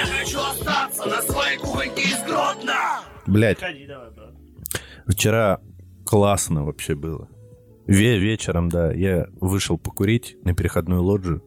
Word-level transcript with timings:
Я 0.00 0.06
хочу 0.06 0.40
остаться 0.40 1.06
на 1.06 1.20
своей 1.20 1.58
кухоньке 1.58 2.00
из 2.00 2.22
Гродно! 2.22 3.02
Блять, 3.26 3.58
вчера 5.06 5.60
классно 6.06 6.64
вообще 6.64 6.94
было. 6.94 7.28
Ве 7.86 8.18
вечером, 8.18 8.70
да, 8.70 8.90
я 8.92 9.26
вышел 9.42 9.76
покурить 9.76 10.38
на 10.42 10.54
переходную 10.54 11.02
лоджию. 11.02 11.44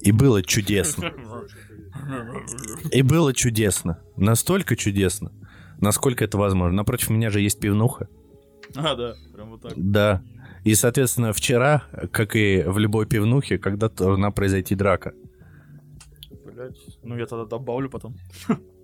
И 0.00 0.12
было 0.12 0.42
чудесно. 0.42 1.12
И 2.90 3.02
было 3.02 3.34
чудесно. 3.34 3.98
Настолько 4.16 4.74
чудесно, 4.74 5.30
насколько 5.78 6.24
это 6.24 6.38
возможно. 6.38 6.74
Напротив 6.74 7.10
меня 7.10 7.28
же 7.28 7.42
есть 7.42 7.60
пивнуха. 7.60 8.08
А, 8.74 8.94
да, 8.94 9.14
прям 9.34 9.50
вот 9.50 9.60
так. 9.60 9.72
Да. 9.76 10.22
И, 10.64 10.74
соответственно, 10.74 11.34
вчера, 11.34 11.84
как 12.12 12.34
и 12.34 12.62
в 12.66 12.78
любой 12.78 13.04
пивнухе, 13.04 13.58
когда 13.58 13.90
должна 13.90 14.30
произойти 14.30 14.74
драка. 14.74 15.12
Блять. 16.56 16.98
Ну, 17.02 17.18
я 17.18 17.26
тогда 17.26 17.44
добавлю 17.44 17.90
потом. 17.90 18.16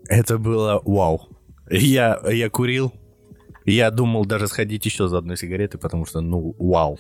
Это 0.07 0.37
было 0.37 0.83
вау. 0.85 1.29
Я, 1.71 2.21
я 2.31 2.51
курил. 2.51 2.93
Я 3.65 3.91
думал 3.91 4.27
даже 4.27 4.47
сходить 4.47 4.85
еще 4.85 5.09
за 5.09 5.19
одной 5.19 5.39
сигаретой, 5.39 5.81
потому 5.81 6.05
что, 6.05 6.21
ну, 6.21 6.55
вау. 6.59 6.99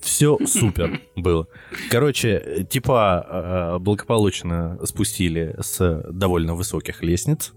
Все 0.00 0.36
супер 0.46 1.00
было. 1.14 1.46
Короче, 1.90 2.66
типа 2.68 3.76
э, 3.76 3.78
благополучно 3.78 4.80
спустили 4.84 5.54
с 5.60 6.02
довольно 6.10 6.54
высоких 6.54 7.00
лестниц 7.04 7.52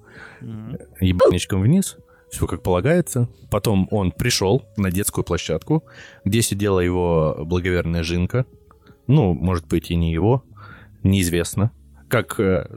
ебаничком 1.00 1.62
вниз. 1.62 1.98
Все 2.30 2.46
как 2.46 2.62
полагается. 2.62 3.30
Потом 3.50 3.88
он 3.90 4.12
пришел 4.12 4.64
на 4.78 4.92
детскую 4.92 5.26
площадку, 5.26 5.86
где 6.24 6.44
сидела 6.44 6.82
его 6.82 7.38
благоверная 7.46 8.04
Жинка. 8.04 8.46
Ну, 9.08 9.34
может 9.34 9.68
быть, 9.68 9.90
и 9.90 9.96
не 9.96 10.14
его. 10.14 10.44
Неизвестно. 11.02 11.72
Как 12.12 12.40
э, 12.40 12.68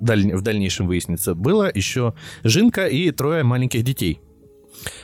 в 0.00 0.42
дальнейшем 0.42 0.86
выяснится. 0.86 1.34
Было 1.34 1.70
еще 1.72 2.14
Жинка 2.42 2.86
и 2.86 3.10
трое 3.10 3.42
маленьких 3.42 3.82
детей. 3.82 4.20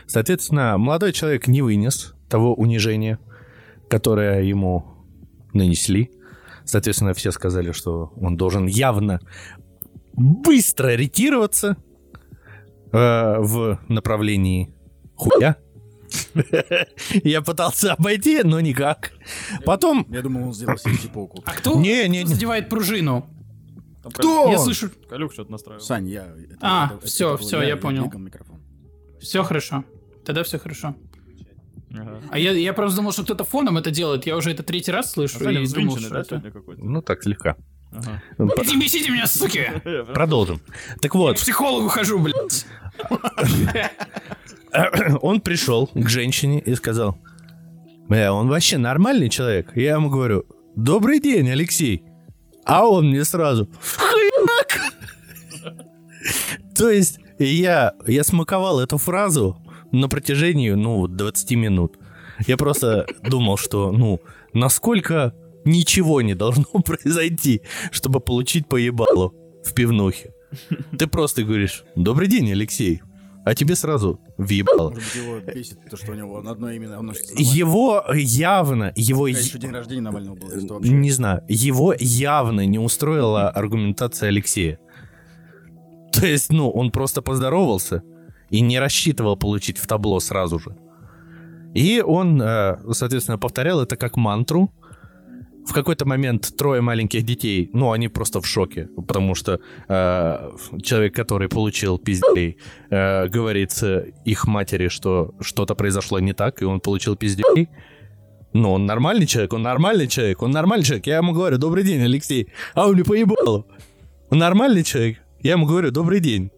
Соответственно, 0.07 0.79
молодой 0.79 1.13
человек 1.13 1.47
не 1.47 1.63
вынес 1.63 2.15
того 2.29 2.55
унижения, 2.55 3.19
которое 3.89 4.43
ему 4.43 4.85
нанесли. 5.53 6.11
Соответственно, 6.65 7.15
все 7.15 7.33
сказали, 7.33 7.73
что 7.73 8.13
он 8.21 8.37
должен 8.37 8.67
явно 8.67 9.21
быстро 10.13 10.95
ретироваться 10.95 11.77
э, 12.93 13.37
в 13.39 13.81
направлении 13.89 14.75
хуя. 15.15 15.57
Я 17.25 17.43
пытался 17.43 17.95
обойти, 17.95 18.43
но 18.43 18.61
никак. 18.61 19.13
Потом... 19.65 20.07
Я 20.11 20.23
думал, 20.23 20.49
он 20.49 20.55
сделал 20.55 20.77
себе 20.77 20.97
типовку. 20.97 21.43
А 21.47 21.53
кто 21.53 21.79
Не, 21.79 22.09
не, 22.09 22.23
не. 22.23 22.27
задевает 22.27 22.69
пружину? 22.69 23.29
Там 24.03 24.13
Кто? 24.13 24.51
Я 24.51 24.59
Он. 24.59 24.65
слышу... 24.65 24.91
Калюк 25.09 25.33
что-то 25.33 25.53
настраивал. 25.53 25.85
Сань, 25.85 26.09
я... 26.09 26.25
это- 26.25 26.59
А, 26.61 26.87
это- 26.87 26.95
это 26.97 27.07
всё, 27.07 27.31
был 27.37 27.37
всё, 27.39 27.63
я 27.63 27.77
понял. 27.77 28.11
микрофон. 28.19 28.61
Все 29.21 29.43
хорошо. 29.43 29.85
Тогда 30.25 30.43
все 30.43 30.59
хорошо. 30.59 30.95
Ага. 31.93 32.21
А 32.31 32.39
я, 32.39 32.53
я 32.53 32.73
просто 32.73 32.97
думал, 32.97 33.13
что 33.13 33.25
кто-то 33.25 33.45
фоном 33.45 33.77
это 33.77 33.91
делает. 33.91 34.25
Я 34.25 34.37
уже 34.37 34.53
это 34.53 34.63
третий 34.63 34.93
раз 34.93 35.13
слышу. 35.13 35.39
А 35.47 35.51
и 35.53 35.67
думал, 35.67 35.99
что 35.99 36.11
да, 36.11 36.21
это... 36.21 36.43
Ну 36.79 37.03
так, 37.03 37.23
слегка. 37.23 37.57
Ага. 37.93 38.23
Не 38.39 38.81
бесите 38.81 39.11
меня, 39.11 39.27
суки! 39.27 39.69
Продолжим. 40.15 40.61
Так 41.03 41.11
К 41.11 41.15
вот, 41.17 41.37
психологу 41.37 41.89
хожу, 41.89 42.21
блядь. 42.21 42.67
он 45.21 45.41
пришел 45.41 45.89
к 45.93 46.09
женщине 46.09 46.61
и 46.61 46.75
сказал, 46.75 47.19
«Бля, 48.09 48.33
он 48.33 48.49
вообще 48.49 48.79
нормальный 48.79 49.29
человек?» 49.29 49.73
Я 49.77 49.95
ему 49.95 50.09
говорю, 50.11 50.45
«Добрый 50.77 51.21
день, 51.21 51.51
Алексей». 51.51 52.05
А 52.65 52.87
он 52.87 53.09
мне 53.09 53.25
сразу! 53.25 53.69
То 56.75 56.91
есть 56.91 57.19
я, 57.39 57.95
я 58.07 58.25
смаковал 58.25 58.81
эту 58.81 58.99
фразу 58.99 59.59
на 59.93 60.09
протяжении, 60.09 60.71
ну, 60.71 60.99
вот 60.99 61.17
20 61.17 61.51
минут. 61.53 61.99
Я 62.47 62.57
просто 62.57 63.07
думал, 63.23 63.57
что, 63.57 63.93
ну, 63.93 64.21
насколько 64.53 65.35
ничего 65.65 66.23
не 66.23 66.35
должно 66.35 66.65
произойти, 66.85 67.63
чтобы 67.91 68.21
получить 68.21 68.67
поебалу 68.69 69.35
в 69.65 69.75
пивнухе. 69.75 70.33
Ты 70.99 71.07
просто 71.07 71.45
говоришь, 71.45 71.85
добрый 71.95 72.29
день, 72.29 72.51
Алексей. 72.53 73.03
А 73.45 73.55
тебе 73.55 73.75
сразу 73.75 74.21
въебало. 74.37 74.91
Может 74.91 75.05
быть, 75.05 75.15
его 75.15 75.41
бесит 75.41 75.79
то, 75.89 75.97
что 75.97 76.13
у 76.13 76.15
него 76.15 76.43
на 76.43 76.51
одно 76.51 76.71
имя 76.71 76.89
Навальный. 76.91 77.15
Его 77.37 78.05
явно, 78.15 78.93
его... 78.95 79.27
Е- 79.29 79.33
еще 79.33 79.59
день 79.59 79.71
рождения 79.71 80.03
Навального 80.03 80.35
был. 80.35 80.81
Не 80.81 81.11
знаю, 81.11 81.43
его 81.49 81.95
явно 81.99 82.67
не 82.67 82.79
устроила 82.79 83.49
аргументация 83.49 84.29
Алексея. 84.29 84.79
То 86.13 86.27
есть, 86.27 86.53
ну, 86.53 86.71
он 86.71 86.91
просто 86.91 87.23
поздоровался 87.23 88.03
и 88.51 88.61
не 88.61 88.79
рассчитывал 88.79 89.37
получить 89.37 89.79
в 89.79 89.87
табло 89.87 90.21
сразу 90.21 90.59
же. 90.59 90.77
И 91.73 92.03
он, 92.05 92.43
э, 92.43 92.79
соответственно, 92.93 93.39
повторял 93.39 93.81
это 93.81 93.97
как 93.97 94.17
мантру. 94.17 94.73
В 95.71 95.73
какой-то 95.73 96.05
момент 96.05 96.57
трое 96.57 96.81
маленьких 96.81 97.23
детей, 97.23 97.71
ну, 97.73 97.93
они 97.93 98.09
просто 98.09 98.41
в 98.41 98.47
шоке, 98.47 98.89
потому 98.97 99.37
что 99.37 99.61
э, 99.89 100.51
человек, 100.83 101.15
который 101.15 101.49
получил 101.49 101.97
пиздей, 101.97 102.57
э, 102.91 103.29
говорит 103.29 103.71
их 104.25 104.49
матери, 104.49 104.89
что 104.89 105.33
что-то 105.41 105.77
произошло 105.77 106.19
не 106.19 106.33
так, 106.33 106.61
и 106.63 106.65
он 106.65 106.81
получил 106.81 107.15
пиздей. 107.15 107.69
Ну, 108.53 108.73
он 108.73 108.85
нормальный 108.85 109.27
человек, 109.27 109.53
он 109.53 109.63
нормальный 109.63 110.09
человек, 110.09 110.43
он 110.43 110.51
нормальный 110.51 110.85
человек. 110.85 111.07
Я 111.07 111.19
ему 111.19 111.33
говорю, 111.33 111.57
добрый 111.57 111.85
день, 111.85 112.03
Алексей. 112.03 112.49
А 112.75 112.89
он 112.89 112.95
мне 112.95 113.05
поебал. 113.05 113.65
Он 114.31 114.39
нормальный 114.39 114.83
человек. 114.83 115.19
Я 115.41 115.53
ему 115.53 115.67
говорю, 115.67 115.93
добрый 115.93 116.19
день. 116.19 116.51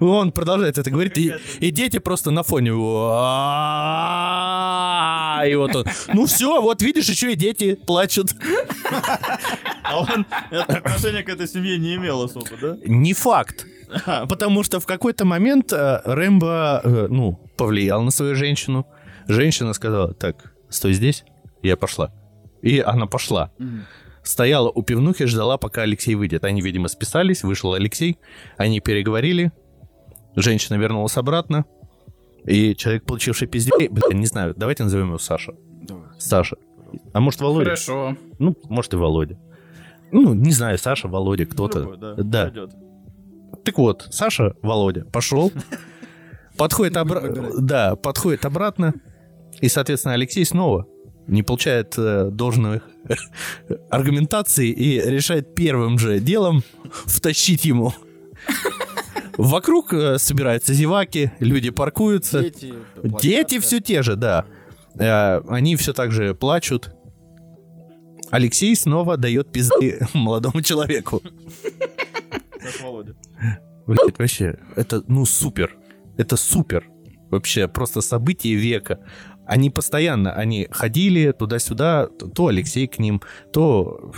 Он 0.00 0.32
продолжает 0.32 0.78
это 0.78 0.90
говорить, 0.90 1.18
и, 1.18 1.34
и 1.60 1.70
дети 1.70 1.98
просто 1.98 2.30
на 2.30 2.42
фоне 2.42 2.68
его. 2.68 3.10
И 5.46 5.54
вот 5.54 5.76
он. 5.76 5.84
Ну 6.12 6.26
все, 6.26 6.60
вот 6.60 6.82
видишь, 6.82 7.08
еще 7.08 7.32
и 7.32 7.36
дети 7.36 7.74
плачут. 7.74 8.34
А 9.82 10.00
он 10.00 10.26
это 10.50 10.78
отношение 10.78 11.22
к 11.22 11.28
этой 11.28 11.46
семье 11.46 11.78
не 11.78 11.96
имел 11.96 12.22
особо, 12.22 12.48
да? 12.60 12.76
Не 12.86 13.12
факт. 13.12 13.66
Потому 14.28 14.62
что 14.64 14.80
в 14.80 14.86
какой-то 14.86 15.24
момент 15.24 15.72
э, 15.72 16.00
Рэмбо, 16.04 16.80
э, 16.82 17.06
ну, 17.10 17.38
повлиял 17.56 18.02
на 18.02 18.10
свою 18.10 18.34
женщину. 18.34 18.86
Женщина 19.28 19.72
сказала, 19.72 20.14
так, 20.14 20.52
стой 20.68 20.94
здесь, 20.94 21.24
я 21.62 21.76
пошла. 21.76 22.10
И 22.62 22.80
она 22.80 23.06
пошла. 23.06 23.50
Стояла 24.24 24.70
у 24.70 24.82
пивнухи, 24.82 25.26
ждала, 25.26 25.58
пока 25.58 25.82
Алексей 25.82 26.14
выйдет. 26.14 26.44
Они, 26.44 26.62
видимо, 26.62 26.88
списались, 26.88 27.44
вышел 27.44 27.74
Алексей, 27.74 28.18
они 28.56 28.80
переговорили, 28.80 29.52
женщина 30.34 30.76
вернулась 30.76 31.18
обратно, 31.18 31.66
и 32.46 32.74
человек, 32.74 33.04
получивший 33.04 33.46
пиздец, 33.48 33.90
бля, 33.90 34.16
не 34.16 34.26
знаю, 34.26 34.54
давайте 34.56 34.82
назовем 34.82 35.08
его 35.08 35.18
Саша. 35.18 35.52
Давай. 35.82 36.08
Саша. 36.18 36.56
А 37.12 37.20
может, 37.20 37.40
Володя? 37.40 37.64
Хорошо. 37.64 38.16
Ну, 38.38 38.56
может, 38.64 38.94
и 38.94 38.96
Володя. 38.96 39.38
Ну, 40.10 40.32
не 40.32 40.52
знаю, 40.52 40.78
Саша, 40.78 41.06
Володя, 41.06 41.44
кто-то. 41.44 41.80
Любой, 41.80 41.96
да. 41.98 42.14
да. 42.16 42.42
пойдет. 42.44 42.70
Так 43.62 43.78
вот, 43.78 44.06
Саша, 44.10 44.54
Володя, 44.62 45.04
пошел, 45.04 45.52
подходит, 46.56 46.96
обра- 46.96 47.58
да, 47.60 47.94
подходит 47.96 48.46
обратно, 48.46 48.94
и, 49.60 49.68
соответственно, 49.68 50.14
Алексей 50.14 50.44
снова 50.46 50.86
не 51.26 51.42
получает 51.42 51.94
э, 51.96 52.28
должной 52.30 52.80
аргументации 53.90 54.68
и 54.70 55.00
решает 55.00 55.54
первым 55.54 55.98
же 55.98 56.20
делом 56.20 56.62
втащить 57.06 57.64
ему. 57.64 57.92
Вокруг 59.36 59.92
э, 59.92 60.18
собираются 60.18 60.74
зеваки, 60.74 61.32
люди 61.40 61.70
паркуются. 61.70 62.42
Дети, 62.42 62.74
Дети 63.20 63.58
все 63.58 63.80
те 63.80 64.02
же, 64.02 64.16
да. 64.16 64.44
Э, 64.98 65.40
Они 65.48 65.76
все 65.76 65.92
так 65.92 66.12
же 66.12 66.34
плачут. 66.34 66.94
Алексей 68.30 68.74
снова 68.76 69.16
дает 69.16 69.52
пизды 69.52 70.06
молодому 70.14 70.62
человеку. 70.62 71.22
Как 72.60 72.80
Володя. 72.82 73.14
Блять, 73.86 74.18
вообще, 74.18 74.58
это, 74.76 75.04
ну, 75.08 75.26
супер. 75.26 75.76
Это 76.16 76.36
супер. 76.36 76.88
Вообще, 77.30 77.68
просто 77.68 78.00
событие 78.00 78.54
века. 78.54 79.00
Они 79.46 79.70
постоянно, 79.70 80.32
они 80.32 80.68
ходили 80.70 81.32
туда-сюда, 81.32 82.06
то- 82.34 82.46
Алексей 82.46 82.86
к 82.86 82.98
ним, 82.98 83.20
то 83.52 84.12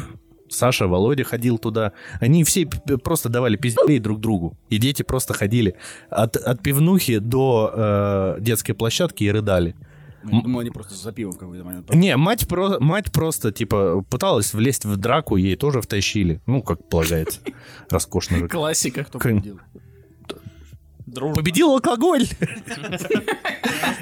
Саша, 0.49 0.87
Володя 0.87 1.25
ходил 1.25 1.59
туда. 1.59 1.93
Они 2.21 2.45
все 2.45 2.67
просто 2.67 3.29
давали 3.29 3.57
пиздей 3.57 3.99
друг 3.99 4.21
другу. 4.21 4.57
И 4.71 4.79
дети 4.79 5.03
просто 5.03 5.35
ходили 5.35 5.75
от, 6.11 6.37
от 6.37 6.63
пивнухи 6.63 7.19
до 7.19 7.73
э, 7.75 8.37
детской 8.41 8.73
площадки 8.73 9.25
и 9.25 9.31
рыдали. 9.31 9.75
Я 10.29 10.43
думал, 10.43 10.61
они 10.61 10.71
просто 10.71 10.95
за 10.95 11.13
пивом 11.13 11.33
в 11.35 11.39
какой-то 11.39 11.65
момент. 11.65 11.95
Не, 11.95 12.17
мать, 12.17 12.49
про, 12.49 12.81
мать 12.81 13.13
просто, 13.13 13.53
типа, 13.53 14.05
пыталась 14.11 14.55
влезть 14.55 14.85
в 14.85 14.97
драку, 14.97 15.37
ей 15.37 15.55
тоже 15.57 15.81
втащили. 15.81 16.41
Ну, 16.47 16.63
как 16.63 16.89
полагается. 16.89 17.41
Роскошно 17.91 18.39
же. 18.39 18.49
Классика. 18.49 19.05
Кто 19.05 19.19
победил? 19.19 19.61
Дружба. 21.07 21.37
Победил 21.37 21.71
алкоголь. 21.73 22.25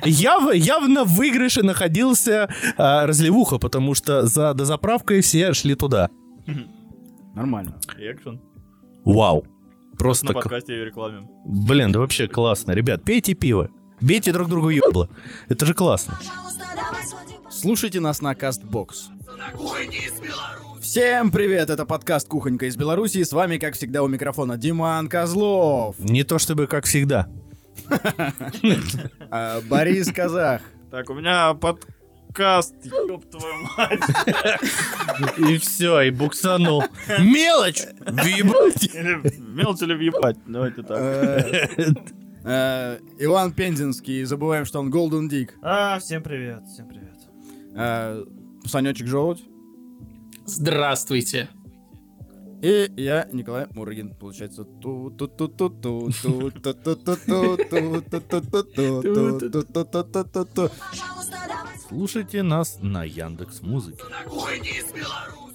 Яв- 0.05 0.55
явно 0.55 1.05
в 1.05 1.15
выигрыше 1.15 1.63
находился 1.63 2.49
а, 2.77 3.07
разливуха, 3.07 3.59
потому 3.59 3.95
что 3.95 4.27
за 4.27 4.55
дозаправкой 4.55 5.21
все 5.21 5.53
шли 5.55 5.75
туда. 5.75 6.09
Нормально. 7.35 7.79
Экшен. 7.99 8.41
Вау. 9.05 9.45
На 9.93 9.99
Просто, 9.99 10.29
к- 10.29 10.35
подкасте 10.35 10.75
и 10.81 10.85
рекламе. 10.85 11.29
блин, 11.45 11.93
да 11.93 12.01
вообще 12.01 12.27
классно. 12.27 12.73
Ребят, 12.73 13.05
пейте 13.05 13.35
пиво. 13.35 13.69
Бейте 14.01 14.33
друг 14.33 14.49
другу 14.49 14.71
ебло. 14.71 15.09
Это 15.49 15.67
же 15.67 15.75
классно. 15.75 16.19
Слушайте 17.51 18.01
нас 18.01 18.21
на 18.21 18.33
Castbox. 18.33 18.89
На 19.39 19.51
кухоньке 19.57 19.99
из 19.99 20.13
Беларуси. 20.21 20.74
Всем 20.95 21.33
привет, 21.33 21.71
это 21.71 21.85
подкаст 21.87 22.29
«Кухонька 22.29 22.67
из 22.67 22.77
Беларуси», 22.77 23.25
с 23.25 23.33
вами, 23.33 23.59
как 23.59 23.75
всегда, 23.75 24.05
у 24.05 24.07
микрофона 24.07 24.57
Диман 24.57 25.09
Козлов, 25.09 25.99
Не 25.99 26.23
то 26.23 26.39
чтобы 26.39 26.69
как 26.69 26.85
всегда. 26.85 27.29
а, 29.29 29.61
Борис 29.63 30.13
Казах, 30.13 30.61
Так, 30.93 31.11
у 31.11 31.15
меня 31.15 31.53
подкаст, 31.55 32.77
ёб 32.85 33.29
твою 33.29 33.55
мать. 33.77 34.03
И 35.37 35.59
все, 35.59 36.01
и 36.03 36.11
буксанул. 36.13 36.85
Мелочь! 37.19 37.83
Въебать! 37.99 38.95
Мелочь 39.41 39.83
или 39.83 39.95
въебать, 39.95 40.37
давайте 40.47 40.85
так. 40.85 40.97
э, 40.97 41.93
э, 42.45 42.99
Иван 43.19 43.53
Пензенский, 43.53 44.23
забываем, 44.23 44.65
что 44.65 44.79
он 44.79 44.93
Golden 44.93 45.29
Dick, 45.29 45.51
А, 45.61 45.99
всем 45.99 46.23
привет, 46.23 46.63
всем 46.73 46.87
привет. 46.87 47.19
э, 47.75 48.25
Санечек 48.67 49.09
Желудь, 49.09 49.43
Здравствуйте. 50.47 51.49
И 52.63 52.91
я, 52.97 53.29
Николай 53.33 53.67
Мургин, 53.73 54.15
получается. 54.15 54.67
Слушайте 61.89 62.43
нас 62.43 62.79
на 62.81 63.05
Яндекс 63.05 63.61
Музыке. 63.61 64.03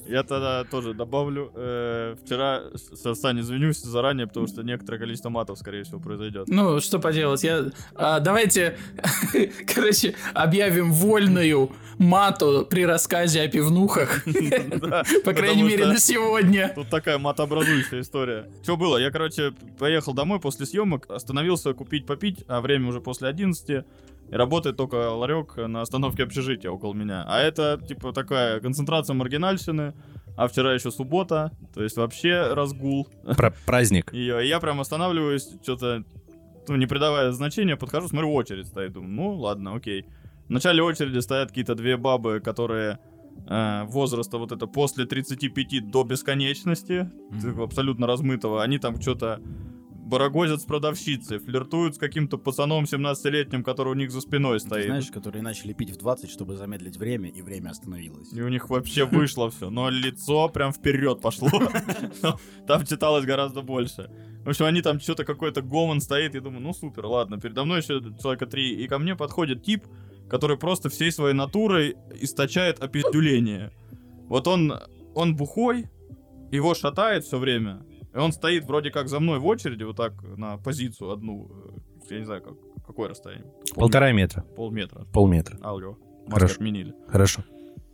Я 0.09 0.23
тогда 0.23 0.63
тоже 0.63 0.93
добавлю. 0.93 1.51
э, 1.55 2.15
Вчера 2.25 2.63
с 2.73 3.15
Сань 3.15 3.39
извинюсь 3.41 3.77
заранее, 3.77 4.27
потому 4.27 4.47
что 4.47 4.63
некоторое 4.63 4.97
количество 4.97 5.29
матов, 5.29 5.57
скорее 5.59 5.83
всего, 5.83 5.99
произойдет. 5.99 6.47
Ну, 6.47 6.79
что 6.79 6.99
поделать, 6.99 7.43
я... 7.43 7.65
а, 7.95 8.19
давайте, 8.19 8.77
короче, 9.73 10.15
объявим 10.33 10.91
вольную 10.91 11.71
мату 11.99 12.65
при 12.69 12.85
рассказе 12.85 13.41
о 13.41 13.47
пивнухах. 13.47 14.23
По 15.25 15.33
крайней 15.33 15.63
мере, 15.63 15.85
на 15.85 15.99
сегодня. 15.99 16.71
Тут 16.73 16.89
такая 16.89 17.17
матообразующая 17.17 18.01
история. 18.01 18.49
Что 18.63 18.77
было? 18.77 18.97
Я, 18.97 19.11
короче, 19.11 19.53
поехал 19.77 20.13
домой 20.13 20.39
после 20.39 20.65
съемок, 20.65 21.05
остановился 21.09 21.73
купить 21.73 22.05
попить, 22.05 22.43
а 22.47 22.61
время 22.61 22.87
уже 22.89 22.99
после 23.01 23.27
11. 23.27 23.85
И 24.31 24.35
работает 24.35 24.77
только 24.77 24.95
ларек 25.11 25.57
на 25.57 25.81
остановке 25.81 26.23
общежития 26.23 26.69
около 26.69 26.93
меня. 26.93 27.25
А 27.27 27.39
это, 27.39 27.79
типа, 27.87 28.13
такая 28.13 28.59
концентрация 28.59 29.13
маргинальщины. 29.13 29.93
А 30.37 30.47
вчера 30.47 30.73
еще 30.73 30.89
суббота, 30.89 31.51
то 31.73 31.83
есть 31.83 31.97
вообще 31.97 32.53
разгул. 32.53 33.09
Про 33.35 33.51
праздник. 33.65 34.09
И 34.13 34.25
я 34.25 34.59
прям 34.61 34.79
останавливаюсь, 34.79 35.49
что-то, 35.61 36.05
ну, 36.67 36.75
не 36.77 36.85
придавая 36.85 37.31
значения, 37.31 37.75
подхожу, 37.75 38.07
смотрю, 38.07 38.33
очередь 38.33 38.67
стоит. 38.67 38.93
Думаю, 38.93 39.11
ну, 39.11 39.35
ладно, 39.35 39.75
окей. 39.75 40.05
В 40.47 40.51
начале 40.51 40.81
очереди 40.81 41.19
стоят 41.19 41.49
какие-то 41.49 41.75
две 41.75 41.97
бабы, 41.97 42.39
которые 42.39 42.99
э, 43.47 43.83
возраста 43.85 44.37
вот 44.37 44.53
это 44.53 44.65
после 44.65 45.05
35 45.05 45.91
до 45.91 46.03
бесконечности, 46.03 47.11
такого 47.41 47.65
абсолютно 47.65 48.07
размытого. 48.07 48.63
Они 48.63 48.79
там 48.79 49.01
что-то 49.01 49.41
барагозят 50.09 50.61
с 50.61 50.65
продавщицей, 50.65 51.37
флиртуют 51.37 51.95
с 51.95 51.97
каким-то 51.97 52.37
пацаном 52.37 52.85
17-летним, 52.85 53.63
который 53.63 53.89
у 53.89 53.95
них 53.95 54.11
за 54.11 54.21
спиной 54.21 54.59
Ты 54.59 54.65
стоит. 54.65 54.85
знаешь, 54.85 55.11
которые 55.11 55.43
начали 55.43 55.73
пить 55.73 55.91
в 55.91 55.97
20, 55.97 56.29
чтобы 56.29 56.57
замедлить 56.57 56.97
время, 56.97 57.29
и 57.29 57.41
время 57.41 57.69
остановилось. 57.69 58.33
И 58.33 58.41
у 58.41 58.49
них 58.49 58.69
вообще 58.69 59.05
вышло 59.05 59.49
все. 59.51 59.69
Но 59.69 59.89
лицо 59.89 60.49
прям 60.49 60.73
вперед 60.73 61.21
пошло. 61.21 61.49
Там 62.67 62.85
читалось 62.85 63.25
гораздо 63.25 63.61
больше. 63.61 64.09
В 64.43 64.49
общем, 64.49 64.65
они 64.65 64.81
там 64.81 64.99
что-то 64.99 65.25
какой-то 65.25 65.61
гомон 65.61 66.01
стоит. 66.01 66.33
И 66.33 66.39
думаю, 66.39 66.61
ну 66.61 66.73
супер, 66.73 67.05
ладно. 67.05 67.39
Передо 67.39 67.65
мной 67.65 67.79
еще 67.79 68.01
человека 68.19 68.47
три. 68.47 68.83
И 68.83 68.87
ко 68.87 68.97
мне 68.97 69.15
подходит 69.15 69.63
тип, 69.63 69.85
который 70.29 70.57
просто 70.57 70.89
всей 70.89 71.11
своей 71.11 71.35
натурой 71.35 71.97
источает 72.19 72.79
опиздюление. 72.79 73.71
Вот 74.27 74.47
он, 74.47 74.73
он 75.13 75.35
бухой, 75.35 75.87
его 76.51 76.73
шатает 76.73 77.25
все 77.25 77.37
время. 77.37 77.85
И 78.13 78.17
он 78.17 78.31
стоит 78.31 78.65
вроде 78.65 78.89
как 78.91 79.07
за 79.07 79.19
мной 79.19 79.39
в 79.39 79.45
очереди, 79.45 79.83
вот 79.83 79.95
так 79.97 80.13
на 80.37 80.57
позицию 80.57 81.11
одну. 81.11 81.49
э, 82.09 82.13
Я 82.13 82.19
не 82.19 82.25
знаю, 82.25 82.41
как, 82.41 82.53
какое 82.87 83.09
расстояние. 83.09 83.51
Полтора 83.75 84.11
метра. 84.11 84.41
Полметра. 84.55 85.05
Полметра. 85.13 85.57
Алло. 85.61 85.97
Хорошо. 86.29 86.55
отменили. 86.55 86.93
Хорошо. 87.07 87.43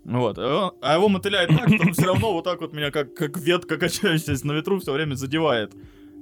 Вот. 0.05 0.37
а 0.39 0.67
он- 0.67 0.71
А 0.81 0.95
его 0.95 1.09
мотыляет 1.09 1.49
так, 1.49 1.67
что 1.73 1.83
он 1.87 1.93
все 1.93 2.05
равно 2.05 2.31
вот 2.33 2.43
так 2.43 2.61
вот 2.61 2.73
меня, 2.73 2.91
как, 2.91 3.13
как 3.13 3.37
ветка, 3.37 3.77
качающаяся 3.79 4.47
на 4.47 4.53
ветру, 4.53 4.79
все 4.79 4.93
время 4.93 5.15
задевает. 5.15 5.73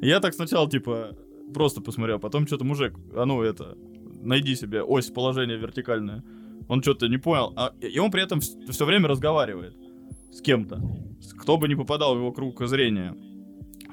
Я 0.02 0.20
так 0.20 0.34
сначала, 0.34 0.70
типа, 0.70 1.16
просто 1.54 1.82
посмотрел, 1.82 2.20
потом 2.20 2.48
что-то 2.48 2.64
мужик, 2.66 2.94
а 3.16 3.26
ну 3.26 3.42
это, 3.44 3.78
найди 4.22 4.56
себе 4.56 4.82
ось 4.84 5.10
положения 5.12 5.56
вертикальное. 5.58 6.24
Он 6.68 6.82
что-то 6.82 7.08
не 7.08 7.18
понял. 7.18 7.54
А, 7.58 7.74
и 7.82 8.00
он 8.00 8.10
при 8.10 8.24
этом 8.24 8.40
все 8.40 8.86
время 8.86 9.08
разговаривает 9.10 9.76
с 10.32 10.42
кем-то. 10.42 10.82
Кто 11.40 11.58
бы 11.58 11.68
не 11.68 11.76
попадал 11.76 12.16
в 12.16 12.20
его 12.20 12.32
круг 12.32 12.66
зрения. 12.68 13.16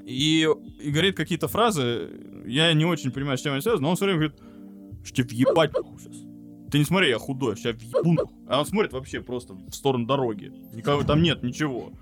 И, 0.05 0.49
и 0.81 0.91
говорит 0.91 1.17
какие-то 1.17 1.49
фразы, 1.49 2.11
я 2.47 2.73
не 2.73 2.85
очень 2.85 3.11
понимаю, 3.11 3.38
с 3.38 3.43
чем 3.43 3.52
они 3.52 3.62
связаны, 3.62 3.82
но 3.82 3.91
он 3.91 3.97
все 3.97 4.06
время 4.06 4.20
говорит, 4.20 4.41
что 5.05 5.23
тебе 5.23 5.44
въебать 5.44 5.73
сейчас. 5.99 6.17
Ты 6.70 6.79
не 6.79 6.85
смотри, 6.85 7.08
я 7.08 7.19
худой, 7.19 7.56
сейчас 7.56 7.76
въебу 7.76 8.12
нахуй». 8.12 8.37
А 8.49 8.61
он 8.61 8.67
смотрит 8.67 8.93
вообще 8.93 9.20
просто 9.20 9.55
в 9.55 9.73
сторону 9.73 10.06
дороги. 10.06 10.52
Никого 10.73 11.02
там 11.02 11.23
нет, 11.23 11.43
ничего. 11.43 11.93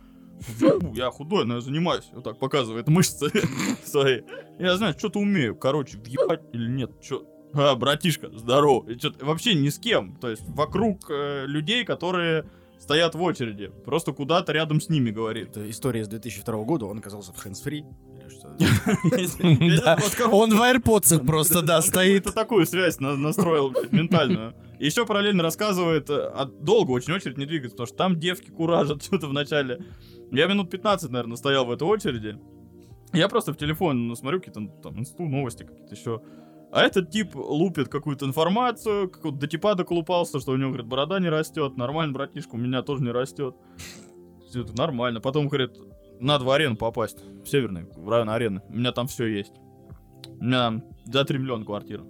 Въебу, 0.41 0.95
Я 0.95 1.11
худой, 1.11 1.47
но 1.47 1.56
я 1.56 1.61
занимаюсь. 1.61 2.09
Вот 2.12 2.25
так 2.25 2.39
показывает 2.39 2.89
мышцы 2.89 3.31
свои. 3.85 4.23
Я 4.59 4.77
знаю, 4.77 4.94
что-то 4.99 5.21
умею. 5.21 5.56
Короче, 5.56 5.99
въебать 5.99 6.43
или 6.53 6.69
нет, 6.69 6.93
что... 7.03 7.27
А, 7.55 7.75
братишка, 7.77 8.31
здорово. 8.31 8.89
И 8.91 8.99
вообще 9.23 9.55
ни 9.55 9.71
с 9.71 9.79
кем. 9.79 10.17
То 10.17 10.29
есть 10.29 10.43
вокруг 10.49 11.11
э, 11.11 11.47
людей, 11.47 11.85
которые 11.85 12.44
стоят 12.79 13.15
в 13.15 13.23
очереди. 13.23 13.71
Просто 13.85 14.13
куда-то 14.13 14.53
рядом 14.53 14.81
с 14.81 14.89
ними 14.89 15.11
говорит. 15.11 15.51
Это 15.51 15.69
история 15.71 16.05
с 16.05 16.09
2002 16.09 16.65
года, 16.65 16.87
он 16.87 16.99
оказался 16.99 17.33
в 17.33 17.47
hands-free. 17.47 17.85
или 18.15 19.27
что? 19.27 19.83
Да. 19.85 19.97
Вот 20.01 20.15
кого- 20.15 20.39
Он 20.39 20.51
в 20.57 20.61
AirPods 20.61 21.27
просто, 21.27 21.63
да, 21.63 21.81
стоит. 21.83 22.27
Это 22.27 22.33
такую 22.35 22.67
связь 22.67 23.01
на- 23.01 23.17
настроил 23.17 23.75
ментальную. 23.91 24.55
И 24.79 24.87
еще 24.87 25.05
параллельно 25.07 25.43
рассказывает, 25.43 26.09
э, 26.09 26.15
а 26.35 26.45
долго 26.47 26.93
очень 26.93 27.13
очередь 27.13 27.37
не 27.37 27.47
двигается, 27.47 27.75
потому 27.77 27.87
что 27.89 27.97
там 27.97 28.19
девки 28.21 28.51
куражат 28.51 29.03
что-то 29.05 29.27
в 29.27 29.33
начале. 29.33 29.81
Я 30.31 30.47
минут 30.47 30.71
15, 30.71 31.11
наверное, 31.11 31.37
стоял 31.37 31.65
в 31.67 31.71
этой 31.73 31.85
очереди. 31.85 32.39
Я 33.13 33.29
просто 33.29 33.53
в 33.53 33.57
телефон 33.57 34.07
ну, 34.09 34.15
смотрю 34.15 34.39
какие-то 34.39 34.61
ну, 34.61 34.69
там 34.82 34.99
инсту, 35.01 35.25
новости 35.25 35.63
какие-то 35.65 35.94
еще. 35.94 36.20
А 36.70 36.82
этот 36.82 37.10
тип 37.10 37.34
лупит 37.34 37.89
какую-то 37.89 38.27
информацию, 38.27 39.08
какого-то 39.08 39.41
до 39.41 39.46
типа 39.46 39.75
доколупался, 39.75 40.39
что 40.41 40.53
у 40.53 40.56
него, 40.56 40.70
говорит, 40.70 40.87
борода 40.87 41.19
не 41.19 41.29
растет. 41.29 41.77
Нормально, 41.77 42.13
братишка, 42.13 42.55
у 42.55 42.58
меня 42.58 42.82
тоже 42.82 43.03
не 43.03 43.10
растет. 43.10 43.56
Всё 44.48 44.63
это 44.63 44.77
нормально. 44.77 45.20
Потом, 45.20 45.48
говорит, 45.48 45.79
надо 46.20 46.44
в 46.44 46.51
арену 46.51 46.77
попасть. 46.77 47.22
В 47.44 47.46
северный, 47.46 47.87
в 47.96 48.08
район 48.08 48.29
арены. 48.31 48.63
У 48.69 48.77
меня 48.77 48.93
там 48.93 49.06
все 49.06 49.27
есть. 49.27 49.55
У 50.27 50.44
меня 50.44 50.58
там 50.58 50.84
за 51.05 51.25
3 51.25 51.39
миллиона 51.39 51.65
квартира. 51.65 52.05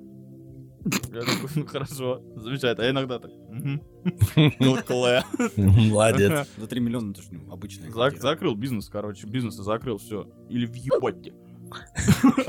Я 1.12 1.20
такой, 1.20 1.50
ну 1.54 1.66
хорошо, 1.66 2.22
замечательно. 2.36 2.86
А 2.86 2.90
иногда 2.90 3.18
так. 3.18 3.30
Good 3.30 4.86
Clay. 4.86 5.22
Молодец. 5.90 6.48
За 6.56 6.66
3 6.66 6.80
миллиона, 6.80 7.12
это 7.12 7.22
ж 7.22 7.26
ну, 7.30 7.52
обычная. 7.52 7.90
Закрыл 8.18 8.54
бизнес, 8.54 8.88
короче, 8.88 9.26
бизнес 9.26 9.54
закрыл, 9.54 9.98
все. 9.98 10.28
Или 10.48 10.66
въебать 10.66 11.22
тебе. 11.22 11.36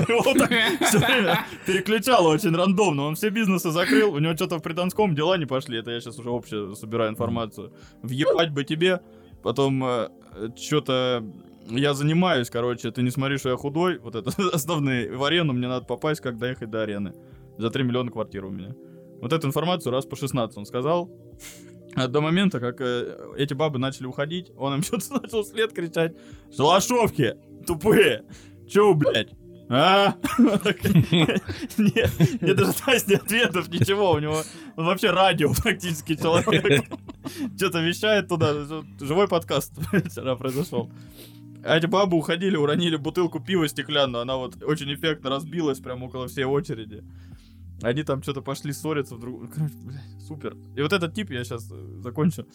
Вот 0.07 0.37
так 0.37 0.51
всё 0.81 0.99
время 0.99 1.45
переключал 1.65 2.25
очень 2.25 2.55
рандомно. 2.55 3.03
Он 3.03 3.15
все 3.15 3.29
бизнесы 3.29 3.71
закрыл, 3.71 4.13
у 4.13 4.19
него 4.19 4.35
что-то 4.35 4.57
в 4.57 4.61
Приданском 4.61 5.15
дела 5.15 5.37
не 5.37 5.45
пошли. 5.45 5.79
Это 5.79 5.91
я 5.91 5.99
сейчас 5.99 6.19
уже 6.19 6.29
общее 6.29 6.75
собираю 6.75 7.11
информацию. 7.11 7.73
Въебать 8.01 8.51
бы 8.51 8.63
тебе. 8.63 9.01
Потом 9.43 10.09
что-то 10.55 11.23
я 11.69 11.93
занимаюсь, 11.93 12.49
короче, 12.49 12.91
ты 12.91 13.01
не 13.03 13.11
смотри, 13.11 13.37
что 13.37 13.49
я 13.49 13.57
худой. 13.57 13.99
Вот 13.99 14.15
это 14.15 14.31
основные. 14.53 15.15
В 15.15 15.23
арену 15.23 15.53
мне 15.53 15.67
надо 15.67 15.85
попасть, 15.85 16.21
как 16.21 16.37
доехать 16.37 16.69
до 16.69 16.83
арены. 16.83 17.13
За 17.57 17.69
3 17.69 17.83
миллиона 17.83 18.11
квартира 18.11 18.47
у 18.47 18.51
меня. 18.51 18.73
Вот 19.21 19.33
эту 19.33 19.47
информацию 19.47 19.91
раз 19.91 20.05
по 20.05 20.15
16 20.15 20.57
он 20.57 20.65
сказал. 20.65 21.09
А 21.95 22.07
До 22.07 22.21
момента, 22.21 22.59
как 22.59 22.79
э, 22.81 23.17
эти 23.37 23.53
бабы 23.53 23.79
начали 23.79 24.07
уходить, 24.07 24.51
он 24.57 24.75
им 24.75 24.83
что-то 24.83 25.21
начал 25.21 25.43
вслед 25.43 25.73
кричать. 25.73 26.15
Шалашовки, 26.55 27.35
тупые, 27.67 28.23
чё, 28.69 28.93
блядь? 28.93 29.29
А? 29.71 30.15
Нет, 30.39 32.11
не 32.41 32.53
дожидаясь 32.55 33.07
ни 33.07 33.13
ответов, 33.13 33.69
ничего. 33.69 34.13
У 34.13 34.19
него 34.19 34.41
вообще 34.75 35.11
радио 35.11 35.53
практически 35.53 36.15
человек. 36.15 36.85
Что-то 37.55 37.79
вещает 37.81 38.27
туда. 38.27 38.53
Живой 38.99 39.27
подкаст 39.27 39.73
вчера 40.09 40.35
произошел. 40.35 40.89
А 41.63 41.77
эти 41.77 41.85
бабы 41.85 42.17
уходили, 42.17 42.55
уронили 42.55 42.95
бутылку 42.95 43.39
пива 43.39 43.67
стеклянную. 43.67 44.23
Она 44.23 44.37
вот 44.37 44.63
очень 44.63 44.91
эффектно 44.91 45.29
разбилась 45.29 45.79
прямо 45.79 46.05
около 46.05 46.27
всей 46.27 46.45
очереди. 46.45 47.03
Они 47.83 48.01
там 48.01 48.23
что-то 48.23 48.41
пошли 48.41 48.73
ссориться 48.73 49.15
вдруг. 49.15 49.53
Короче, 49.53 49.75
супер. 50.27 50.57
И 50.75 50.81
вот 50.81 50.93
этот 50.93 51.13
тип, 51.13 51.29
я 51.29 51.43
сейчас 51.43 51.63
закончу. 51.63 52.47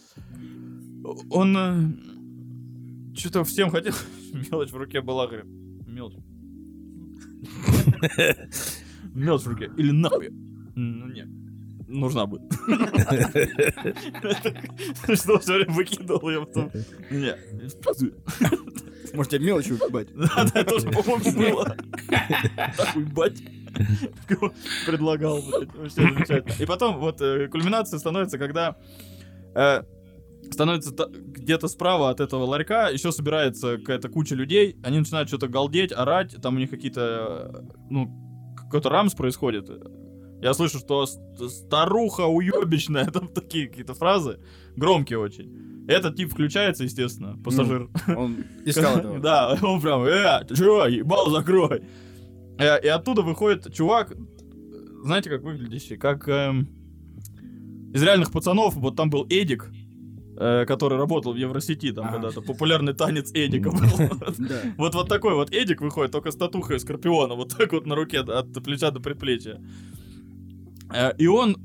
Он 1.31 1.97
что-то 3.17 3.45
всем 3.45 3.71
хотел. 3.71 3.95
Мелочь 4.33 4.71
в 4.71 4.77
руке 4.77 5.01
была, 5.01 5.29
говорит. 5.29 5.64
Мелочь. 5.95 6.15
Мелочь 9.15 9.43
в 9.43 9.49
руке. 9.49 9.71
Или 9.77 9.91
нахуй. 9.93 10.31
Ну, 10.75 11.07
нет. 11.09 11.29
Нужна 11.87 12.27
будет. 12.27 12.43
Что 15.19 15.39
все 15.39 15.55
время 15.55 15.73
выкидывал 15.73 16.31
я 16.31 16.41
потом. 16.41 16.71
Не, 17.11 17.37
в. 17.81 18.13
Может, 19.13 19.33
тебя 19.33 19.45
мелочью 19.45 19.77
ебать? 19.77 20.09
Да, 20.15 20.47
да, 20.53 20.65
тоже, 20.65 20.91
по-моему, 20.91 21.33
было. 21.37 21.77
Уебать. 22.97 23.43
Предлагал, 24.87 25.43
блядь. 25.43 26.61
И 26.61 26.67
потом 26.67 26.99
вот 26.99 27.21
э, 27.21 27.49
кульминация 27.49 27.99
становится, 27.99 28.39
когда 28.39 28.77
э, 29.55 29.83
становится 30.51 30.93
та- 30.93 31.09
где-то 31.11 31.69
справа 31.69 32.11
от 32.11 32.21
этого 32.21 32.45
ларька 32.45 32.89
еще 32.91 33.13
собирается 33.13 33.79
какая-то 33.79 34.09
куча 34.09 34.35
людей, 34.35 34.77
они 34.83 34.99
начинают 34.99 35.29
что-то 35.29 35.49
галдеть, 35.49 35.93
орать, 35.93 36.37
там 36.43 36.57
у 36.57 36.59
них 36.59 36.71
какие-то, 36.71 37.51
э, 37.55 37.73
ну, 37.91 38.55
какой-то 38.57 38.89
рамс 38.89 39.15
происходит. 39.15 39.69
Я 40.43 40.53
слышу, 40.55 40.79
что 40.79 41.07
старуха 41.07 42.23
уебищная, 42.27 43.05
там 43.13 43.29
такие 43.29 43.69
какие-то 43.69 43.95
фразы, 43.95 44.39
громкие 44.77 45.19
очень. 45.19 45.87
Этот 45.87 46.17
тип 46.17 46.31
включается, 46.31 46.85
естественно, 46.85 47.37
пассажир. 47.45 47.89
Он 48.17 48.37
искал 48.65 48.97
этого. 48.99 49.19
Да, 49.21 49.59
он 49.63 49.81
прям, 49.81 50.03
э, 50.05 50.45
ты 50.49 50.57
чего, 50.57 50.87
ебал 50.87 51.31
закрой. 51.31 51.83
Э, 52.59 52.81
И 52.83 52.89
оттуда 52.89 53.23
выходит 53.23 53.73
чувак, 53.73 54.15
знаете, 55.05 55.29
как 55.31 55.43
выглядящий, 55.43 55.97
как 55.99 56.27
эм, 56.29 56.69
из 57.93 58.03
реальных 58.03 58.33
пацанов, 58.33 58.75
вот 58.77 58.97
там 58.97 59.11
был 59.11 59.27
Эдик, 59.29 59.71
э, 60.37 60.65
который 60.67 60.99
работал 60.99 61.33
в 61.33 61.37
Евросети, 61.37 61.93
там 61.93 62.05
Ага. 62.07 62.15
когда-то 62.15 62.41
популярный 62.43 62.93
танец 62.95 63.31
Эдика 63.35 63.71
был. 63.71 63.81
Вот 64.79 64.95
вот 64.95 65.09
такой 65.09 65.35
вот 65.35 65.53
Эдик 65.53 65.81
выходит, 65.81 66.13
только 66.13 66.31
с 66.31 66.37
татухой 66.37 66.79
скорпиона, 66.81 67.35
вот 67.35 67.57
так 67.57 67.73
вот 67.73 67.87
на 67.87 67.95
руке 67.95 68.19
от 68.21 68.53
плеча 68.65 68.91
до 68.91 69.01
предплечья. 69.01 69.61
Э, 70.95 71.13
И 71.19 71.27
он 71.27 71.57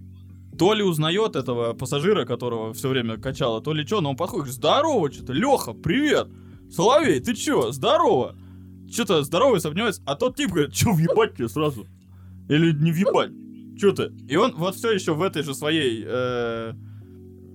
то 0.57 0.73
ли 0.73 0.83
узнает 0.83 1.35
этого 1.35 1.73
пассажира, 1.73 2.25
которого 2.25 2.73
все 2.73 2.89
время 2.89 3.17
качало, 3.17 3.61
то 3.61 3.73
ли 3.73 3.85
что, 3.85 4.01
но 4.01 4.09
он 4.09 4.17
подходит, 4.17 4.45
говорит, 4.45 4.55
здорово, 4.55 5.11
что-то, 5.11 5.33
Леха, 5.33 5.73
привет, 5.73 6.27
Соловей, 6.69 7.19
ты 7.21 7.33
чё, 7.33 7.71
здорово, 7.71 8.35
что-то 8.91 9.23
здоровый 9.23 9.61
обнимается, 9.63 10.01
а 10.05 10.15
тот 10.15 10.35
тип 10.35 10.51
говорит, 10.51 10.73
чё, 10.73 10.91
въебать 10.91 11.35
тебе 11.35 11.47
сразу, 11.47 11.87
или 12.49 12.73
не 12.73 12.91
въебать, 12.91 13.31
чё 13.79 13.93
ты, 13.93 14.11
и 14.27 14.35
он 14.35 14.53
вот 14.57 14.75
все 14.75 14.91
еще 14.91 15.13
в 15.13 15.21
этой 15.21 15.43
же 15.43 15.53
своей, 15.53 16.03
э, 16.05 16.73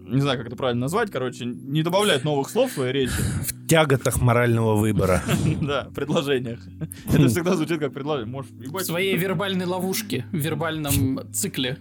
не 0.06 0.20
знаю, 0.20 0.38
как 0.38 0.48
это 0.48 0.56
правильно 0.56 0.82
назвать, 0.82 1.10
короче, 1.10 1.44
не 1.46 1.82
добавляет 1.82 2.24
новых 2.24 2.50
слов 2.50 2.70
в 2.70 2.74
своей 2.74 2.92
речи, 2.92 3.12
В 3.48 3.66
тяготах 3.66 4.20
морального 4.20 4.76
выбора. 4.76 5.22
да, 5.62 5.88
предложениях. 5.94 6.60
Это 7.06 7.28
всегда 7.28 7.54
звучит 7.56 7.80
как 7.80 7.92
предложение. 7.92 8.30
Можешь 8.30 8.50
В 8.50 8.80
своей 8.80 9.16
вербальной 9.16 9.66
ловушке, 9.66 10.26
в 10.30 10.36
вербальном 10.36 11.20
цикле. 11.32 11.78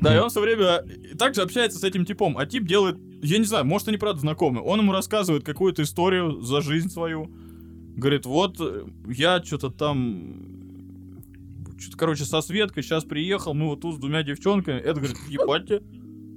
Да, 0.00 0.14
и 0.14 0.18
он 0.18 0.28
все 0.28 0.40
время 0.40 0.84
также 1.18 1.42
общается 1.42 1.78
с 1.78 1.84
этим 1.84 2.04
типом. 2.04 2.36
А 2.38 2.46
тип 2.46 2.64
делает, 2.64 2.96
я 3.22 3.38
не 3.38 3.44
знаю, 3.44 3.64
может 3.64 3.88
они 3.88 3.96
правда 3.96 4.20
знакомы. 4.20 4.60
Он 4.62 4.80
ему 4.80 4.92
рассказывает 4.92 5.44
какую-то 5.44 5.82
историю 5.82 6.40
за 6.42 6.60
жизнь 6.60 6.90
свою. 6.90 7.30
Говорит, 7.96 8.26
вот 8.26 8.56
э, 8.60 8.86
я 9.08 9.42
что-то 9.42 9.70
там... 9.70 10.52
Что-то, 11.78 11.96
короче, 11.96 12.24
со 12.24 12.40
Светкой 12.40 12.82
сейчас 12.82 13.04
приехал, 13.04 13.54
мы 13.54 13.66
вот 13.66 13.82
тут 13.82 13.96
с 13.96 13.98
двумя 13.98 14.22
девчонками. 14.22 14.78
Это, 14.78 15.00
говорит, 15.00 15.16
ебать 15.28 15.66
тебе. 15.66 15.82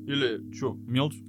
Или, 0.08 0.42
что, 0.54 0.74
мелочь? 0.88 1.16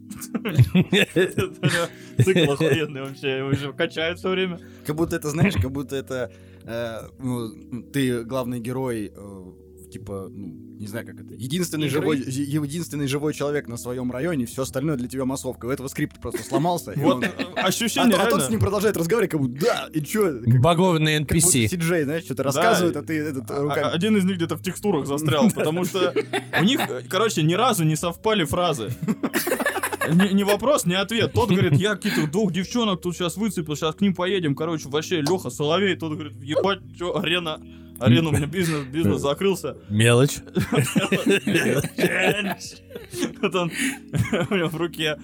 Цикл 2.25 2.52
охуенный 2.52 3.00
вообще, 3.00 3.38
его 3.38 3.50
еще 3.50 3.73
качает 3.73 4.18
все 4.18 4.30
время. 4.30 4.61
Как 4.87 4.94
будто 4.94 5.16
это, 5.16 5.30
знаешь, 5.30 5.54
как 5.54 5.73
будто 5.73 5.97
это 5.97 6.30
э, 6.62 7.08
ну, 7.18 7.82
ты 7.92 8.23
главный 8.23 8.61
герой, 8.61 9.11
э, 9.12 9.52
типа, 9.90 10.28
ну, 10.30 10.47
не 10.78 10.87
знаю, 10.87 11.07
как 11.07 11.21
это, 11.21 11.35
единственный 11.35 11.87
Игры? 11.88 12.00
живой, 12.00 12.18
е- 12.18 12.45
единственный 12.62 13.07
живой 13.07 13.35
человек 13.35 13.68
на 13.68 13.76
своем 13.76 14.11
районе, 14.12 14.47
все 14.47 14.62
остальное 14.62 14.97
для 14.97 15.09
тебя 15.09 15.25
массовка. 15.25 15.66
У 15.66 15.71
этого 15.71 15.88
скрипт 15.88 16.21
просто 16.21 16.42
сломался. 16.42 16.92
Вот 16.97 17.25
э, 17.25 17.30
А, 17.57 17.66
ощущение 17.66 18.16
а 18.16 18.21
тот 18.25 18.28
реально. 18.28 18.47
с 18.47 18.50
ним 18.50 18.61
продолжает 18.61 18.97
разговаривать, 18.97 19.30
как 19.30 19.40
будто 19.40 19.61
да, 19.61 19.88
и 19.92 20.00
чё? 20.02 20.40
Как, 20.45 20.61
Багованный 20.61 21.18
NPC. 21.21 21.68
Си-Джей, 21.68 22.04
знаешь, 22.04 22.25
что-то 22.25 22.42
рассказывает, 22.45 22.97
а 22.97 23.02
ты 23.02 23.18
этот 23.18 23.50
А- 23.50 23.61
руками... 23.62 23.95
Один 23.95 24.16
из 24.16 24.25
них 24.25 24.37
где-то 24.37 24.57
в 24.57 24.62
текстурах 24.62 25.07
застрял, 25.09 25.50
потому 25.50 25.85
что 25.85 26.14
у 26.61 26.64
них, 26.64 26.80
короче, 27.09 27.42
ни 27.42 27.54
разу 27.54 27.85
не 27.85 27.97
совпали 27.97 28.45
фразы. 28.45 28.90
Не, 30.11 30.33
не 30.33 30.45
вопрос, 30.45 30.87
не 30.87 30.95
ответ. 30.95 31.33
Тот 31.35 31.50
говорит, 31.50 31.75
я 31.75 31.95
каких-то 31.95 32.26
двух 32.30 32.50
девчонок 32.52 33.00
тут 33.02 33.14
сейчас 33.14 33.37
выцепил, 33.37 33.76
сейчас 33.76 33.95
к 33.95 34.00
ним 34.00 34.14
поедем. 34.14 34.54
Короче, 34.54 34.88
вообще 34.88 35.21
Леха 35.21 35.50
Соловей. 35.50 35.97
Тот 35.97 36.12
говорит, 36.14 36.33
ебать, 36.42 36.78
что, 36.97 37.18
арена, 37.18 37.61
арена 37.99 38.28
у 38.28 38.33
меня 38.33 38.47
бизнес, 38.47 38.85
бизнес 38.87 39.21
закрылся. 39.21 39.76
Мелочь. 39.88 40.38
Вот 43.40 43.55
он 43.55 43.73
у 44.50 44.55
него 44.55 44.69
в 44.69 44.76
руке. 44.76 45.17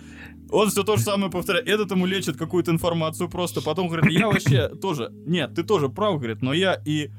Он 0.50 0.70
все 0.70 0.84
то 0.84 0.96
же 0.96 1.02
самое 1.02 1.30
повторяет. 1.30 1.68
Этот 1.68 1.90
ему 1.90 2.06
лечит 2.06 2.36
какую-то 2.36 2.70
информацию 2.70 3.28
просто. 3.28 3.60
Потом 3.60 3.88
говорит, 3.88 4.10
я 4.10 4.28
вообще 4.28 4.68
тоже... 4.68 5.10
Нет, 5.26 5.54
ты 5.54 5.64
тоже 5.64 5.88
прав, 5.88 6.18
говорит, 6.18 6.42
но 6.42 6.52
я 6.52 6.80
и... 6.84 7.10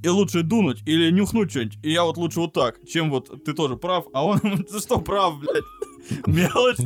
И 0.00 0.08
лучше 0.08 0.44
дунуть 0.44 0.82
или 0.86 1.10
нюхнуть 1.10 1.50
что-нибудь. 1.50 1.78
И 1.82 1.90
я 1.90 2.04
вот 2.04 2.16
лучше 2.16 2.38
вот 2.38 2.52
так, 2.52 2.76
чем 2.86 3.10
вот 3.10 3.44
ты 3.44 3.52
тоже 3.52 3.76
прав. 3.76 4.06
А 4.12 4.24
он, 4.24 4.38
ты 4.70 4.78
что 4.78 5.00
прав, 5.00 5.40
блядь? 5.40 5.64
Мелочь. 6.26 6.78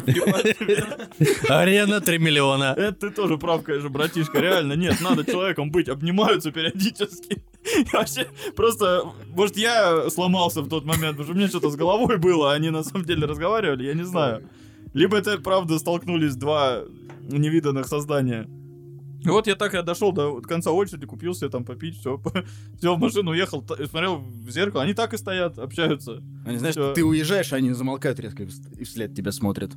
Арена 1.49 2.01
3 2.01 2.19
миллиона. 2.19 2.75
Это 2.77 2.93
ты 2.93 3.11
тоже 3.11 3.37
прав, 3.37 3.63
конечно, 3.63 3.91
братишка. 3.91 4.41
Реально, 4.41 4.73
нет, 4.75 5.01
надо 5.01 5.25
человеком 5.25 5.71
быть. 5.71 5.89
Обнимаются 5.89 6.51
периодически. 6.53 7.43
Вообще, 7.92 8.28
просто, 8.57 9.04
может, 9.28 9.57
я 9.57 10.11
сломался 10.11 10.62
в 10.62 10.69
тот 10.69 10.85
момент, 10.85 11.16
потому 11.16 11.25
что 11.25 11.33
у 11.33 11.37
меня 11.37 11.49
что-то 11.49 11.71
с 11.71 11.76
головой 11.76 12.19
было, 12.19 12.52
они 12.52 12.71
на 12.71 12.83
самом 12.83 13.04
деле 13.04 13.26
разговаривали, 13.26 13.85
я 13.85 13.95
не 13.95 14.04
знаю. 14.04 14.49
Либо 14.95 15.16
это, 15.16 15.38
правда, 15.38 15.78
столкнулись 15.78 16.35
два 16.35 16.83
невиданных 17.23 17.87
создания. 17.87 18.49
И 19.25 19.28
вот 19.28 19.47
я 19.47 19.54
так 19.54 19.75
и 19.75 19.83
дошел 19.83 20.12
до 20.12 20.40
конца 20.40 20.73
очереди, 20.73 21.07
купил 21.07 21.35
себе 21.35 21.49
там 21.49 21.64
попить, 21.64 21.97
все, 21.97 22.21
сел 22.81 22.97
в 22.97 22.99
машину, 22.99 23.31
уехал, 23.31 23.64
смотрел 23.64 24.16
в 24.19 24.50
зеркало, 24.50 24.83
они 24.83 24.95
так 24.95 25.14
и 25.14 25.16
стоят, 25.16 25.59
общаются. 25.59 26.23
Они, 26.45 26.59
знаешь, 26.59 26.75
всё. 26.75 26.92
ты 26.92 27.04
уезжаешь, 27.04 27.52
а 27.52 27.57
они 27.57 27.73
замолкают 27.73 28.19
резко 28.19 28.42
и 28.42 28.85
вслед 28.85 29.14
тебя 29.14 29.31
смотрят. 29.31 29.71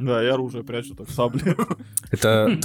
Да, 0.00 0.24
и 0.24 0.26
оружие 0.26 0.64
прячу 0.64 0.94
так, 0.94 1.10
сабли. 1.10 1.56
Это 2.10 2.58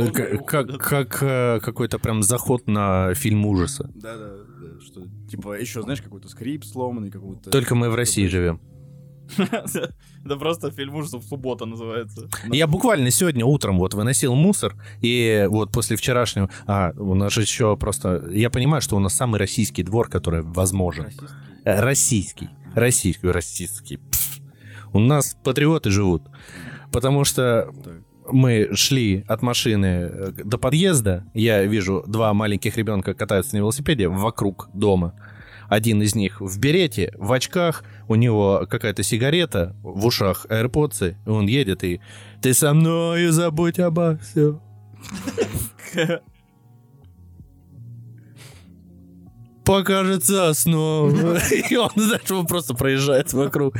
как, 0.46 0.78
как 0.78 1.24
э, 1.24 1.60
какой-то 1.62 2.00
прям 2.00 2.24
заход 2.24 2.68
на 2.68 3.14
фильм 3.14 3.46
ужаса. 3.46 3.90
Да, 3.94 4.18
да, 4.18 4.28
да, 4.28 4.82
что, 4.82 5.04
типа, 5.30 5.60
еще, 5.60 5.82
знаешь, 5.82 6.02
какой-то 6.02 6.30
скрипт 6.30 6.66
сломанный, 6.66 7.12
какой-то... 7.12 7.50
Только 7.50 7.76
мы 7.76 7.90
в 7.90 7.96
России 7.96 8.28
живем. 8.28 8.60
Это 9.38 10.38
просто 10.38 10.72
фильм 10.72 10.96
ужасов 10.96 11.24
«Суббота» 11.24 11.66
называется. 11.66 12.30
Я 12.52 12.68
буквально 12.68 13.10
сегодня 13.12 13.46
утром 13.46 13.80
вот 13.80 13.94
выносил 13.94 14.36
мусор, 14.36 14.76
и 15.02 15.48
вот 15.50 15.72
после 15.72 15.98
вчерашнего... 15.98 16.50
А, 16.68 16.92
у 16.98 17.16
нас 17.16 17.34
же 17.34 17.42
еще 17.42 17.76
просто... 17.78 18.24
Я 18.32 18.50
понимаю, 18.50 18.82
что 18.82 18.96
у 18.96 19.00
нас 19.00 19.14
самый 19.14 19.40
российский 19.40 19.84
двор, 19.84 20.10
который 20.10 20.42
возможен. 20.42 21.06
Расистский. 21.06 21.28
Э, 21.64 21.80
Российский. 21.82 22.50
Российский, 22.76 23.28
российский. 23.28 24.00
У 24.94 25.00
нас 25.00 25.36
патриоты 25.44 25.90
живут. 25.90 26.24
Потому 26.92 27.24
что 27.24 27.72
мы 28.32 28.70
шли 28.74 29.24
от 29.28 29.42
машины 29.42 29.86
э, 29.86 30.32
до 30.44 30.58
подъезда, 30.58 31.26
я 31.34 31.64
вижу 31.64 32.04
два 32.08 32.34
маленьких 32.34 32.78
ребенка 32.78 33.14
катаются 33.14 33.56
на 33.56 33.60
велосипеде 33.60 34.08
вокруг 34.08 34.70
дома. 34.74 35.14
Один 35.68 36.02
из 36.02 36.16
них 36.16 36.42
в 36.42 36.60
берете, 36.60 37.12
в 37.18 37.32
очках, 37.32 37.84
у 38.08 38.16
него 38.16 38.68
какая-то 38.70 39.04
сигарета, 39.04 39.76
в 39.82 40.06
ушах 40.06 40.46
AirPods, 40.50 41.16
и 41.26 41.30
он 41.30 41.48
едет 41.48 41.84
и 41.84 42.02
«Ты 42.42 42.54
со 42.54 42.74
мной 42.74 43.28
забудь 43.28 43.80
обо 43.80 44.18
всем». 44.18 44.62
покажется 49.66 50.54
снова. 50.54 51.40
И 51.70 51.76
он, 51.76 51.90
знаешь, 51.96 52.48
просто 52.48 52.74
проезжает 52.76 53.34
вокруг. 53.34 53.76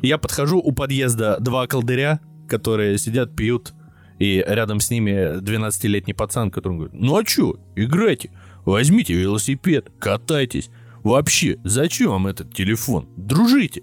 Я 0.00 0.18
подхожу, 0.18 0.58
у 0.58 0.72
подъезда 0.72 1.38
два 1.40 1.66
колдыря, 1.66 2.20
которые 2.48 2.98
сидят, 2.98 3.34
пьют. 3.34 3.74
И 4.18 4.42
рядом 4.46 4.80
с 4.80 4.90
ними 4.90 5.38
12-летний 5.40 6.14
пацан, 6.14 6.50
который 6.50 6.74
говорит, 6.74 6.94
ну 6.94 7.16
а 7.16 7.24
чё, 7.24 7.56
играйте, 7.74 8.30
возьмите 8.64 9.14
велосипед, 9.14 9.90
катайтесь. 9.98 10.70
Вообще, 11.02 11.58
зачем 11.64 12.10
вам 12.10 12.26
этот 12.26 12.54
телефон? 12.54 13.08
Дружите. 13.16 13.82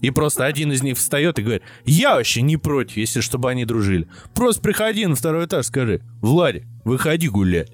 И 0.00 0.10
просто 0.10 0.44
один 0.44 0.72
из 0.72 0.82
них 0.82 0.98
встает 0.98 1.38
и 1.38 1.42
говорит, 1.42 1.62
я 1.84 2.16
вообще 2.16 2.42
не 2.42 2.56
против, 2.56 2.96
если 2.96 3.20
чтобы 3.20 3.50
они 3.50 3.64
дружили. 3.64 4.08
Просто 4.34 4.60
приходи 4.60 5.06
на 5.06 5.14
второй 5.14 5.46
этаж, 5.46 5.66
скажи, 5.66 6.02
Владик, 6.20 6.64
выходи 6.84 7.28
гулять. 7.28 7.72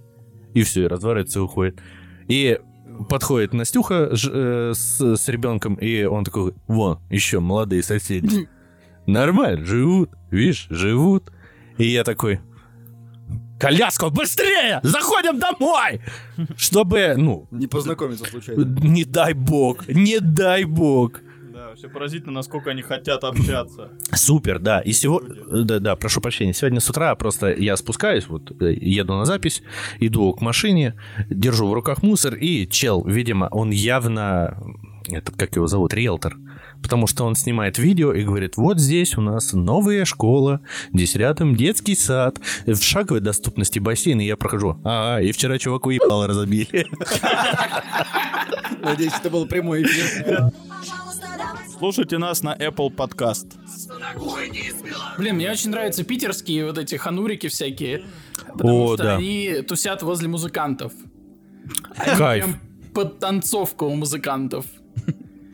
И 0.54 0.62
все, 0.62 0.84
и 0.84 0.86
разворачивается 0.86 1.40
и 1.40 1.42
уходит. 1.42 1.80
И 2.28 2.60
подходит 3.08 3.52
Настюха 3.52 4.10
э, 4.12 4.72
с, 4.74 5.00
с 5.00 5.28
ребенком, 5.28 5.74
и 5.74 6.04
он 6.04 6.24
такой, 6.24 6.54
вон, 6.66 7.00
еще 7.10 7.40
молодые 7.40 7.82
соседи. 7.82 8.48
Нормально, 9.06 9.64
живут, 9.64 10.10
видишь, 10.30 10.66
живут. 10.70 11.32
И 11.78 11.86
я 11.86 12.04
такой, 12.04 12.40
коляску, 13.58 14.10
быстрее, 14.10 14.80
заходим 14.82 15.38
домой, 15.38 16.00
чтобы, 16.56 17.14
ну, 17.16 17.46
Не 17.50 17.66
познакомиться 17.66 18.24
случайно. 18.24 18.64
не 18.82 19.04
дай 19.04 19.34
бог, 19.34 19.88
не 19.88 20.20
дай 20.20 20.64
бог. 20.64 21.20
Да, 21.52 21.68
вообще 21.68 21.88
поразительно, 21.88 22.32
насколько 22.32 22.70
они 22.70 22.82
хотят 22.82 23.24
общаться. 23.24 23.90
Супер, 24.14 24.58
да. 24.58 24.80
И 24.80 24.92
сегодня, 24.92 25.64
да, 25.64 25.78
да, 25.78 25.96
прошу 25.96 26.20
прощения, 26.20 26.52
сегодня 26.54 26.80
с 26.80 26.90
утра 26.90 27.14
просто 27.14 27.52
я 27.52 27.76
спускаюсь, 27.76 28.26
вот 28.28 28.50
э, 28.60 28.72
еду 28.74 29.14
на 29.14 29.24
запись, 29.26 29.62
иду 30.00 30.32
к 30.32 30.40
машине, 30.40 30.94
держу 31.28 31.68
в 31.68 31.72
руках 31.72 32.02
мусор, 32.02 32.34
и 32.34 32.66
чел, 32.68 33.04
видимо, 33.04 33.48
он 33.50 33.70
явно, 33.70 34.58
этот, 35.08 35.36
как 35.36 35.56
его 35.56 35.66
зовут, 35.66 35.94
риэлтор, 35.94 36.36
потому 36.82 37.06
что 37.06 37.24
он 37.24 37.34
снимает 37.34 37.78
видео 37.78 38.12
и 38.12 38.24
говорит, 38.24 38.56
вот 38.56 38.78
здесь 38.78 39.16
у 39.16 39.20
нас 39.20 39.52
новая 39.52 40.04
школа, 40.04 40.60
здесь 40.92 41.14
рядом 41.14 41.56
детский 41.56 41.94
сад, 41.94 42.38
в 42.66 42.82
шаговой 42.82 43.20
доступности 43.20 43.78
бассейн, 43.78 44.20
и 44.20 44.26
я 44.26 44.36
прохожу, 44.36 44.80
а, 44.84 45.18
и 45.18 45.32
вчера 45.32 45.58
чуваку 45.58 45.90
ебало 45.90 46.26
разобили. 46.26 46.86
Надеюсь, 48.82 49.12
это 49.18 49.30
был 49.30 49.46
прямой 49.46 49.84
эфир. 49.84 50.50
Слушайте 51.78 52.18
нас 52.18 52.42
на 52.42 52.54
Apple 52.54 52.94
Podcast. 52.94 53.46
Блин, 55.18 55.36
мне 55.36 55.50
очень 55.50 55.70
нравятся 55.70 56.04
питерские 56.04 56.66
вот 56.66 56.78
эти 56.78 56.96
ханурики 56.96 57.48
всякие. 57.48 58.04
Потому 58.52 58.84
О, 58.84 58.94
что 58.94 59.04
да. 59.04 59.16
они 59.16 59.62
тусят 59.66 60.02
возле 60.02 60.28
музыкантов. 60.28 60.92
Они 61.96 62.16
Кайф. 62.16 62.44
прям 62.44 62.60
подтанцовка 62.94 63.84
у 63.84 63.94
музыкантов. 63.94 64.66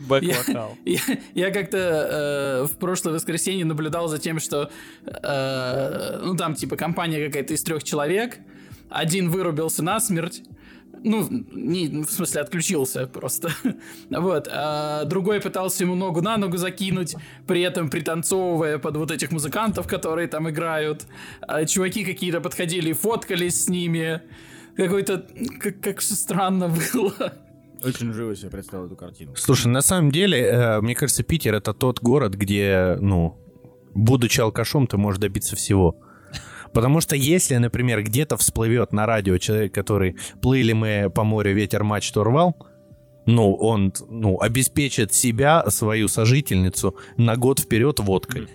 Бэк-вокал. 0.08 0.76
Я, 0.84 1.00
я 1.34 1.50
как-то 1.50 1.78
э, 1.78 2.66
в 2.66 2.78
прошлое 2.78 3.14
воскресенье 3.14 3.64
наблюдал 3.64 4.08
за 4.08 4.18
тем, 4.18 4.40
что 4.40 4.70
э, 5.04 6.20
ну 6.22 6.36
там 6.36 6.54
типа 6.54 6.76
компания 6.76 7.26
какая-то 7.26 7.54
из 7.54 7.62
трех 7.62 7.84
человек, 7.84 8.38
один 8.90 9.30
вырубился 9.30 9.82
насмерть, 9.82 10.42
ну, 11.04 11.26
не, 11.52 11.88
в 12.02 12.10
смысле, 12.10 12.42
отключился 12.42 13.06
просто. 13.06 13.50
вот. 14.10 14.48
А 14.50 15.04
другой 15.04 15.40
пытался 15.40 15.84
ему 15.84 15.94
ногу 15.94 16.22
на 16.22 16.36
ногу 16.36 16.56
закинуть, 16.56 17.16
при 17.46 17.62
этом 17.62 17.90
пританцовывая 17.90 18.78
под 18.78 18.96
вот 18.96 19.10
этих 19.10 19.30
музыкантов, 19.30 19.86
которые 19.86 20.28
там 20.28 20.48
играют. 20.50 21.06
А 21.40 21.64
чуваки 21.64 22.04
какие-то 22.04 22.40
подходили 22.40 22.90
и 22.90 22.94
фоткались 22.94 23.64
с 23.64 23.68
ними. 23.68 24.22
Какой-то... 24.76 25.26
Как, 25.60 25.80
как 25.80 25.98
все 25.98 26.14
странно 26.14 26.68
было. 26.92 27.32
Очень 27.84 28.12
живо 28.12 28.34
себе 28.34 28.50
представил 28.50 28.86
эту 28.86 28.96
картину. 28.96 29.34
Слушай, 29.36 29.68
на 29.68 29.80
самом 29.82 30.10
деле, 30.10 30.38
э, 30.40 30.80
мне 30.80 30.94
кажется, 30.94 31.22
Питер 31.22 31.54
это 31.54 31.72
тот 31.72 32.00
город, 32.00 32.34
где, 32.34 32.96
ну, 33.00 33.38
будучи 33.94 34.40
алкашом, 34.40 34.86
ты 34.86 34.96
можешь 34.96 35.20
добиться 35.20 35.56
всего. 35.56 35.96
Потому 36.72 37.00
что 37.00 37.16
если, 37.16 37.56
например, 37.56 38.02
где-то 38.02 38.36
всплывет 38.36 38.92
на 38.92 39.06
радио 39.06 39.38
человек, 39.38 39.72
который 39.72 40.16
плыли 40.42 40.72
мы 40.72 41.10
по 41.14 41.24
морю, 41.24 41.54
ветер 41.54 41.84
мачту 41.84 42.24
рвал, 42.24 42.56
ну, 43.26 43.54
он, 43.54 43.92
ну, 44.08 44.40
обеспечит 44.40 45.12
себя, 45.12 45.64
свою 45.68 46.08
сожительницу 46.08 46.96
на 47.16 47.36
год 47.36 47.60
вперед 47.60 48.00
водкой. 48.00 48.48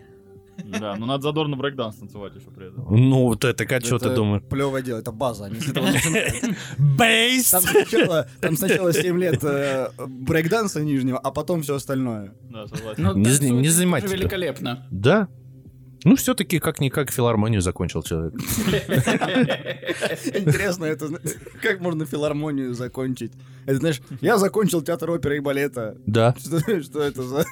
Да, 0.80 0.96
но 0.96 1.06
надо 1.06 1.24
задорно 1.24 1.56
брейкданс 1.56 1.96
танцевать 1.98 2.36
еще 2.36 2.50
при 2.50 2.68
этом. 2.68 2.86
Ну, 2.90 3.24
вот 3.24 3.44
это, 3.44 3.66
как, 3.66 3.86
что 3.86 4.00
ты 4.00 4.14
думаешь? 4.14 4.44
Плевое 4.50 4.84
дело, 4.84 5.00
это 5.00 5.12
база. 5.12 5.46
Они 5.46 5.60
с 5.60 5.70
этого 5.70 5.86
начинают. 5.92 6.34
Бейс! 6.78 7.52
Там 7.52 7.62
сначала, 7.62 8.28
там 8.42 8.58
сначала 8.58 8.94
7 8.94 9.20
лет 9.20 9.44
э, 9.44 9.90
брейкданса 10.08 10.82
нижнего, 10.82 11.18
а 11.18 11.32
потом 11.32 11.62
все 11.62 11.76
остальное. 11.76 12.34
Да, 12.50 12.68
согласен. 12.68 13.04
Ну, 13.04 13.14
Не 13.16 13.24
не 13.26 13.70
тебя. 14.08 14.18
великолепно. 14.18 14.88
Да. 14.92 15.28
Ну, 16.04 16.16
все-таки, 16.16 16.60
как-никак, 16.60 17.12
филармонию 17.12 17.62
закончил 17.62 18.04
человек. 18.04 18.34
Интересно, 20.36 20.86
это 20.86 21.10
как 21.62 21.80
можно 21.80 22.06
филармонию 22.06 22.74
закончить? 22.74 23.32
Это, 23.66 23.78
знаешь, 23.78 24.02
я 24.22 24.38
закончил 24.38 24.82
театр 24.82 25.10
оперы 25.12 25.38
и 25.38 25.40
балета. 25.40 25.98
Да. 26.06 26.36
Что, 26.38 27.02
это 27.02 27.24
за... 27.24 27.46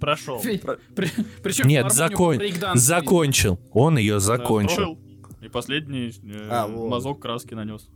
Прошел. 0.00 0.40
Причем 0.40 1.66
Нет, 1.66 1.92
закон... 1.92 2.40
закончил. 2.74 3.58
Он 3.72 3.98
ее 3.98 4.20
закончил. 4.20 4.98
И 5.40 5.48
последний 5.48 6.12
э, 6.24 6.48
А, 6.50 6.66
мазок 6.66 7.20
краски 7.20 7.54
нанес. 7.54 7.88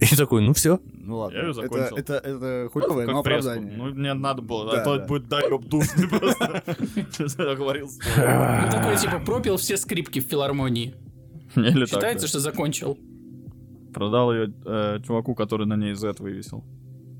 И 0.00 0.16
такой, 0.16 0.42
ну 0.42 0.52
все. 0.54 0.80
Ну 0.92 1.18
ладно, 1.18 1.36
Я 1.36 1.42
это, 1.44 1.52
закончил. 1.52 1.96
это, 1.96 2.14
это 2.14 2.68
хуёвое, 2.72 3.06
но 3.06 3.22
Как 3.22 3.32
фреску. 3.32 3.50
оправдание. 3.50 3.76
Ну, 3.76 3.94
мне 3.94 4.14
надо 4.14 4.42
было, 4.42 4.72
Да, 4.72 4.80
а 4.80 4.84
то 4.84 4.98
да. 4.98 5.06
будет 5.06 5.28
доеб 5.28 5.62
душный 5.64 6.08
просто. 6.18 6.62
Говорил. 7.56 7.88
Ну, 8.16 8.70
такой, 8.70 8.96
типа, 8.96 9.20
пропил 9.24 9.56
все 9.56 9.76
скрипки 9.76 10.20
в 10.20 10.24
филармонии. 10.24 10.94
Считается, 11.54 12.26
да. 12.26 12.28
что 12.28 12.40
закончил. 12.40 12.98
Продал 13.92 14.32
ее 14.32 14.52
чуваку, 15.06 15.34
который 15.36 15.66
на 15.66 15.76
ней 15.76 15.94
Z 15.94 16.14
вывесил. 16.18 16.64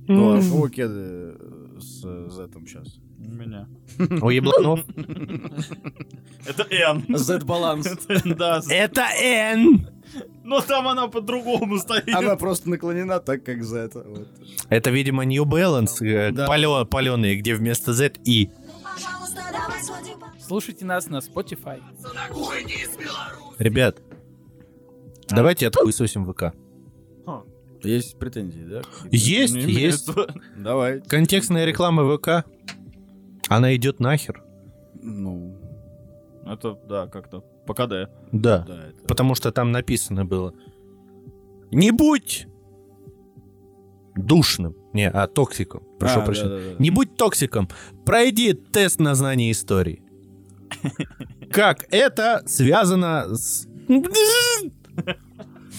Ну, 0.08 0.36
а 0.36 0.42
шоу 0.42 0.68
кеды 0.68 1.34
э, 1.38 1.76
с 1.78 2.02
Z 2.02 2.50
сейчас? 2.66 2.98
Меня. 3.18 3.68
У 4.20 4.28
ебланов. 4.28 4.80
Это 6.46 6.66
N. 6.70 7.04
Z-баланс. 7.16 8.06
Да, 8.24 8.60
Это 8.68 9.06
N. 9.18 9.88
но 10.42 10.60
там 10.60 10.86
она 10.88 11.08
по-другому 11.08 11.78
стоит. 11.78 12.08
Она 12.14 12.36
просто 12.36 12.68
наклонена 12.70 13.20
так, 13.20 13.42
как 13.44 13.62
Z. 13.62 13.90
Вот. 13.94 14.28
Это, 14.68 14.90
видимо, 14.90 15.24
New 15.24 15.44
Balance, 15.44 16.04
э, 16.04 16.30
Да. 16.32 16.46
палё- 16.46 17.34
где 17.36 17.54
вместо 17.54 17.92
Z 17.92 18.12
и. 18.24 18.50
Слушайте 20.46 20.84
нас 20.84 21.08
на 21.08 21.18
Spotify. 21.18 21.80
Ребят, 23.58 23.98
давайте 25.28 25.66
отхуесосим 25.68 26.30
ВК. 26.32 26.52
Есть 27.82 28.18
претензии, 28.18 28.62
да? 28.66 28.82
Есть, 29.10 29.54
Не 29.54 29.70
есть. 29.70 30.08
Давай. 30.56 31.00
Контекстная 31.02 31.66
реклама 31.66 32.16
ВК. 32.16 32.44
Она 33.48 33.76
идет 33.76 34.00
нахер. 34.00 34.42
Ну, 35.02 35.54
Это, 36.46 36.78
да, 36.88 37.06
как-то 37.06 37.40
по 37.66 37.74
КД. 37.74 38.10
Да. 38.32 38.58
да, 38.66 38.88
это... 38.88 39.06
Потому 39.06 39.34
что 39.34 39.50
там 39.52 39.72
написано 39.72 40.24
было. 40.24 40.54
Не 41.70 41.90
будь 41.90 42.46
душным. 44.14 44.76
Не, 44.92 45.10
а 45.10 45.26
токсиком. 45.26 45.82
Прошу 45.98 46.20
А, 46.20 46.24
прощения. 46.24 46.48
да-да-да. 46.50 46.76
Не 46.78 46.90
будь 46.90 47.16
токсиком. 47.16 47.68
Пройди 48.04 48.52
тест 48.52 49.00
на 49.00 49.14
знание 49.14 49.50
истории. 49.50 50.02
Как 51.50 51.86
это 51.90 52.42
связано 52.46 53.34
с... 53.34 53.66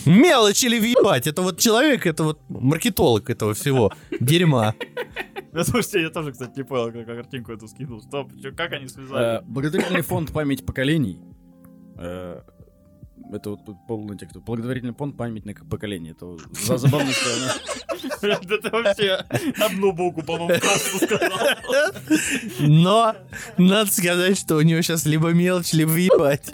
Мелочь 0.06 0.64
или 0.64 0.80
въебать. 0.80 1.28
Это 1.28 1.42
вот 1.42 1.58
человек, 1.60 2.06
это 2.06 2.24
вот 2.24 2.40
маркетолог 2.50 3.30
этого 3.30 3.54
всего 3.54 3.92
дерьма. 4.20 4.76
Да, 5.56 5.64
слушайте, 5.64 6.02
я 6.02 6.10
тоже, 6.10 6.32
кстати, 6.34 6.58
не 6.58 6.64
понял, 6.64 6.92
как 6.92 7.06
картинку 7.06 7.54
эту 7.54 7.68
скинул. 7.68 8.02
Стоп, 8.02 8.32
чё, 8.42 8.54
как 8.54 8.74
они 8.74 8.86
Э, 8.86 8.90
связали? 8.90 9.42
Благотворительный 9.46 10.02
фонд 10.02 10.32
«Память 10.34 10.66
поколений». 10.66 11.20
э, 11.98 12.42
Это 13.34 13.50
вот 13.52 13.60
полный 13.88 14.18
текст. 14.18 14.36
Благотворительный 14.38 14.94
фонд 14.94 15.16
«Память 15.18 15.46
поколений». 15.70 16.12
Это 16.12 16.38
за 16.66 16.78
забавно, 16.78 17.10
что 17.12 17.30
она... 17.36 17.54
Да 18.48 18.58
ты 18.58 18.70
вообще 18.70 19.12
одну 19.66 19.94
букву, 19.94 20.22
по-моему, 20.24 20.60
сказал. 20.62 21.30
Но 22.60 23.16
надо 23.58 23.90
сказать, 23.92 24.38
что 24.38 24.58
у 24.58 24.62
него 24.62 24.82
сейчас 24.82 25.06
либо 25.06 25.30
мелочь, 25.32 25.74
либо 25.74 25.90
въебать. 25.90 26.52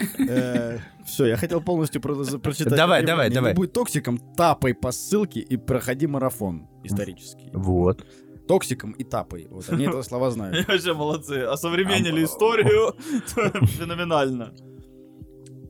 Все, 1.04 1.26
я 1.26 1.36
хотел 1.36 1.60
полностью 1.60 2.00
про- 2.00 2.14
прочитать. 2.38 2.76
Давай, 2.76 3.04
давай, 3.04 3.28
давай. 3.30 3.50
Не 3.52 3.56
будь 3.56 3.72
токсиком, 3.72 4.18
тапай 4.36 4.72
по 4.72 4.92
ссылке 4.92 5.40
и 5.40 5.56
проходи 5.56 6.06
марафон 6.06 6.68
исторический. 6.84 7.50
Вот. 7.52 8.06
Токсиком 8.52 8.92
и 8.92 9.02
тапай. 9.04 9.46
Вот 9.48 9.66
они 9.70 9.86
это 9.86 10.02
слова 10.02 10.30
знают. 10.30 10.68
Вообще 10.68 10.92
молодцы. 10.92 11.44
Осовременили 11.44 12.22
историю. 12.24 12.94
Феноменально. 13.78 14.52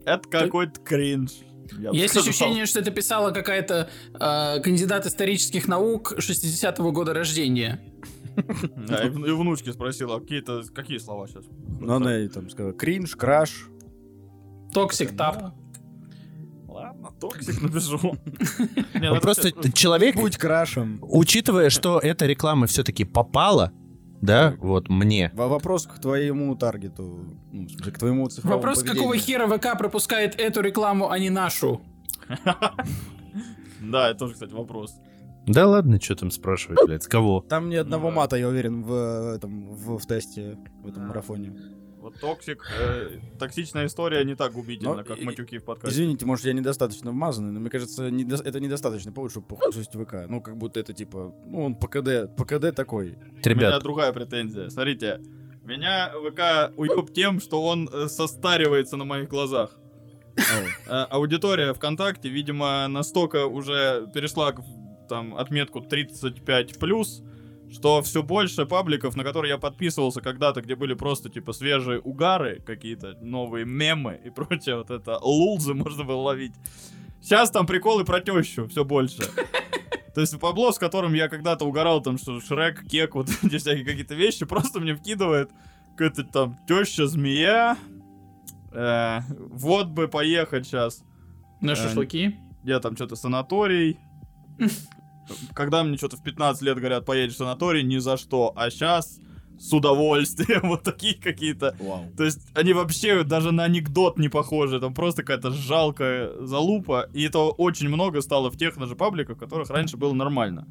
Это 0.04 0.28
какой-то 0.28 0.80
кринж. 0.80 1.30
я 1.78 1.90
Есть 1.90 2.14
сказал. 2.14 2.28
ощущение, 2.28 2.66
что 2.66 2.80
это 2.80 2.90
писала 2.90 3.30
какая-то 3.30 3.88
э, 4.14 4.60
кандидат 4.62 5.06
исторических 5.06 5.68
наук 5.68 6.14
60-го 6.18 6.90
года 6.90 7.14
рождения. 7.14 7.80
Да, 8.88 9.04
и 9.04 9.08
и 9.08 9.10
внучки 9.30 9.70
спросила, 9.70 10.18
какие-то 10.18 10.62
какие 10.74 10.98
слова 10.98 11.28
сейчас? 11.28 11.44
Но 11.80 11.96
она 11.96 12.18
и 12.18 12.26
там 12.28 12.50
сказала 12.50 12.72
кринж, 12.72 13.14
краш. 13.14 13.68
Токсик 14.72 15.16
тап. 15.16 15.54
Токсик 17.22 17.62
напишу. 17.62 17.98
Не, 18.94 19.14
ну 19.14 19.20
Просто 19.20 19.52
человек, 19.72 20.16
Будь 20.16 20.36
крашем. 20.36 20.98
учитывая, 21.02 21.70
что 21.70 21.98
эта 22.00 22.26
реклама 22.26 22.66
все-таки 22.66 23.04
попала, 23.04 23.70
да, 24.20 24.54
вот 24.58 24.88
мне. 24.88 25.30
Во- 25.34 25.46
Вопрос 25.48 25.86
к 25.86 26.00
твоему 26.00 26.56
таргету. 26.56 27.24
Ну, 27.52 27.66
к 27.92 27.98
твоему 27.98 28.28
цифровому 28.28 28.56
Вопрос, 28.60 28.82
какого 28.82 29.16
хера 29.16 29.46
ВК 29.46 29.78
пропускает 29.78 30.38
эту 30.40 30.60
рекламу, 30.62 31.10
а 31.10 31.18
не 31.18 31.30
нашу? 31.30 31.80
Да, 33.80 34.10
это 34.10 34.20
тоже, 34.20 34.34
кстати, 34.34 34.52
вопрос. 34.52 34.94
Да 35.46 35.66
ладно, 35.66 36.00
что 36.00 36.14
там 36.14 36.30
спрашивать, 36.30 36.78
блядь, 36.86 37.02
с 37.02 37.08
кого? 37.08 37.40
Там 37.48 37.68
ни 37.68 37.74
одного 37.74 38.12
мата, 38.12 38.36
я 38.36 38.48
уверен, 38.48 38.84
в, 38.84 38.92
э, 38.92 39.36
этом, 39.36 39.74
в 39.74 40.06
тесте, 40.06 40.56
в 40.84 40.88
этом 40.88 41.08
марафоне. 41.08 41.52
Вот 42.02 42.18
токсик, 42.20 42.66
э, 42.78 43.18
токсичная 43.38 43.86
история 43.86 44.24
не 44.24 44.34
так 44.34 44.52
губительна, 44.52 44.96
Но 44.96 45.04
как 45.04 45.18
и- 45.18 45.24
матюки 45.24 45.58
в 45.58 45.64
подкасте. 45.64 45.94
Извините, 45.94 46.26
может, 46.26 46.44
я 46.44 46.52
недостаточно 46.52 47.12
вмазанный, 47.12 47.52
но 47.52 47.60
мне 47.60 47.70
кажется, 47.70 48.10
недо- 48.10 48.42
это 48.44 48.58
недостаточный 48.60 49.12
повод, 49.12 49.30
чтобы 49.30 49.46
похудеть 49.46 49.88
ВК. 49.92 50.26
Ну, 50.28 50.40
как 50.40 50.56
будто 50.56 50.80
это 50.80 50.92
типа, 50.92 51.32
ну, 51.46 51.62
он 51.64 51.76
ПКД, 51.76 52.26
ПКД 52.36 52.74
такой. 52.74 53.12
У 53.12 53.14
меня 53.14 53.40
Ребят, 53.44 53.82
другая 53.82 54.12
претензия. 54.12 54.68
Смотрите, 54.68 55.20
меня 55.64 56.10
ВК 56.10 56.72
уеб 56.76 57.12
тем, 57.14 57.40
что 57.40 57.62
он 57.64 57.88
э, 57.92 58.08
состаривается 58.08 58.96
на 58.96 59.04
моих 59.04 59.28
глазах. 59.28 59.78
Э, 60.88 61.04
Аудитория 61.10 61.72
ВКонтакте, 61.74 62.28
видимо, 62.28 62.88
настолько 62.88 63.46
уже 63.46 64.08
перешла 64.12 64.52
к, 64.52 64.62
там 65.08 65.36
отметку 65.36 65.80
35 65.80 66.78
плюс, 66.78 67.22
что 67.72 68.02
все 68.02 68.22
больше 68.22 68.66
пабликов, 68.66 69.16
на 69.16 69.24
которые 69.24 69.50
я 69.50 69.58
подписывался 69.58 70.20
когда-то, 70.20 70.60
где 70.60 70.76
были 70.76 70.94
просто 70.94 71.28
типа 71.30 71.52
свежие 71.52 72.00
угары, 72.00 72.60
какие-то 72.64 73.16
новые 73.20 73.64
мемы 73.64 74.20
и 74.24 74.30
прочее, 74.30 74.76
вот 74.76 74.90
это 74.90 75.18
лулзы 75.18 75.74
можно 75.74 76.04
было 76.04 76.20
ловить. 76.20 76.54
Сейчас 77.20 77.50
там 77.50 77.66
приколы 77.66 78.04
про 78.04 78.20
тещу 78.20 78.68
все 78.68 78.84
больше. 78.84 79.22
То 80.14 80.20
есть 80.20 80.38
Пабло, 80.38 80.72
с 80.72 80.78
которым 80.78 81.14
я 81.14 81.28
когда-то 81.28 81.64
угорал, 81.64 82.02
там, 82.02 82.18
что 82.18 82.38
Шрек, 82.40 82.86
Кек, 82.86 83.14
вот 83.14 83.30
эти 83.42 83.56
всякие 83.56 83.84
какие-то 83.84 84.14
вещи, 84.14 84.44
просто 84.44 84.80
мне 84.80 84.94
вкидывает 84.94 85.50
какая-то 85.96 86.24
там 86.24 86.58
теща-змея, 86.68 87.78
э, 88.72 89.20
вот 89.28 89.88
бы 89.88 90.08
поехать 90.08 90.66
сейчас. 90.66 91.02
На 91.60 91.72
Э, 91.72 91.76
шашлыки. 91.76 92.36
Я 92.64 92.80
там 92.80 92.96
что-то 92.96 93.16
санаторий. 93.16 93.98
Когда 95.54 95.82
мне 95.84 95.96
что-то 95.96 96.16
в 96.16 96.22
15 96.22 96.62
лет 96.62 96.76
говорят, 96.78 97.04
поедешь 97.04 97.34
в 97.34 97.38
санаторий, 97.38 97.82
ни 97.82 97.98
за 97.98 98.16
что. 98.16 98.52
А 98.56 98.70
сейчас 98.70 99.20
с 99.58 99.72
удовольствием. 99.72 100.60
Вот 100.68 100.82
такие 100.82 101.14
какие-то. 101.14 101.74
То 102.16 102.24
есть 102.24 102.40
они 102.54 102.72
вообще 102.72 103.22
даже 103.24 103.52
на 103.52 103.64
анекдот 103.64 104.18
не 104.18 104.28
похожи. 104.28 104.80
Там 104.80 104.94
просто 104.94 105.22
какая-то 105.22 105.50
жалкая 105.50 106.32
залупа. 106.40 107.08
И 107.14 107.22
это 107.22 107.38
очень 107.38 107.88
много 107.88 108.20
стало 108.22 108.50
в 108.50 108.56
тех 108.56 108.76
даже 108.76 108.96
пабликах, 108.96 109.36
в 109.36 109.40
которых 109.40 109.70
раньше 109.70 109.96
было 109.96 110.12
нормально. 110.12 110.66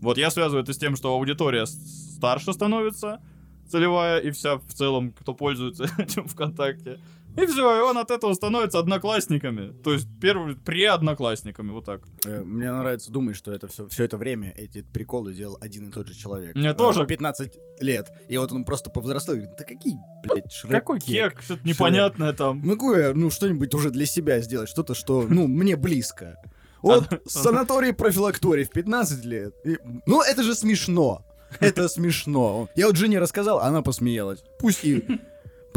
Вот 0.00 0.18
я 0.18 0.30
связываю 0.30 0.62
это 0.62 0.72
с 0.72 0.78
тем, 0.78 0.96
что 0.96 1.12
аудитория 1.14 1.66
старше 1.66 2.52
становится, 2.52 3.20
целевая, 3.68 4.20
и 4.20 4.30
вся 4.30 4.58
в 4.58 4.72
целом, 4.72 5.12
кто 5.12 5.34
пользуется 5.34 5.84
этим 5.98 6.28
ВКонтакте. 6.28 6.98
И 7.40 7.46
все, 7.46 7.78
и 7.78 7.80
он 7.80 7.98
от 7.98 8.10
этого 8.10 8.32
становится 8.34 8.78
одноклассниками. 8.78 9.72
То 9.82 9.92
есть 9.92 10.08
первый 10.20 10.56
при-одноклассниками, 10.56 11.70
вот 11.70 11.84
так. 11.84 12.00
Э, 12.26 12.42
Мне 12.42 12.72
нравится 12.72 13.10
думать, 13.12 13.36
что 13.36 13.52
это 13.52 13.68
все, 13.68 13.86
все 13.88 14.04
это 14.04 14.16
время 14.16 14.52
эти 14.56 14.82
приколы 14.82 15.32
делал 15.34 15.56
один 15.60 15.88
и 15.88 15.92
тот 15.92 16.08
же 16.08 16.14
человек. 16.14 16.54
Мне 16.54 16.70
Э, 16.70 16.74
тоже. 16.74 17.06
15 17.06 17.52
лет. 17.80 18.08
И 18.28 18.36
вот 18.38 18.52
он 18.52 18.64
просто 18.64 18.90
повзрослел 18.90 19.36
и 19.36 19.40
говорит, 19.40 19.56
да 19.58 19.64
какие, 19.64 19.94
блядь, 20.24 20.52
Шрек, 20.52 20.72
Какой 20.72 21.00
кек, 21.00 21.40
что-то 21.42 21.66
непонятное 21.66 22.32
там. 22.32 22.58
Могу 22.58 22.94
я, 22.94 23.12
ну, 23.14 23.30
что-нибудь 23.30 23.72
уже 23.74 23.90
для 23.90 24.06
себя 24.06 24.40
сделать, 24.40 24.68
что-то, 24.68 24.94
что, 24.94 25.26
ну, 25.28 25.46
мне 25.46 25.76
близко. 25.76 26.36
Вот 26.82 27.08
санаторий 27.26 27.92
профилакторий 27.92 28.62
в 28.64 28.70
15 28.70 29.24
лет. 29.24 29.52
И- 29.64 29.78
ну, 30.06 30.22
это 30.22 30.44
же 30.44 30.54
смешно. 30.54 31.24
Это 31.60 31.88
смешно. 31.88 32.68
Я 32.76 32.86
вот 32.86 32.96
жене 32.96 33.18
рассказал, 33.18 33.58
она 33.60 33.82
посмеялась. 33.82 34.44
Пусть 34.60 34.84
и 34.84 35.04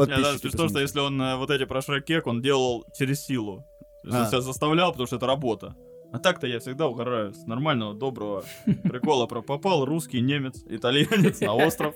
подписчики 0.07 0.41
смешно, 0.41 0.49
что 0.49 0.57
посмеются. 0.67 0.79
если 0.79 0.99
он 0.99 1.21
э, 1.21 1.35
вот 1.37 1.49
эти 1.49 1.65
про 1.65 1.79
Шрек-кек, 1.81 2.27
он 2.27 2.41
делал 2.41 2.85
через 2.97 3.25
силу. 3.25 3.65
То 4.03 4.07
есть 4.07 4.17
он 4.17 4.23
А. 4.23 4.27
себя 4.29 4.41
заставлял, 4.41 4.91
потому 4.91 5.07
что 5.07 5.15
это 5.17 5.27
работа. 5.27 5.75
А 6.13 6.19
так-то 6.19 6.45
я 6.47 6.59
всегда 6.59 6.87
угораю 6.87 7.33
с 7.33 7.45
нормального, 7.47 7.93
доброго 7.93 8.43
прикола 8.83 9.27
про 9.27 9.41
попал 9.41 9.85
русский, 9.85 10.19
немец, 10.21 10.61
итальянец 10.67 11.39
на 11.41 11.53
остров. 11.53 11.95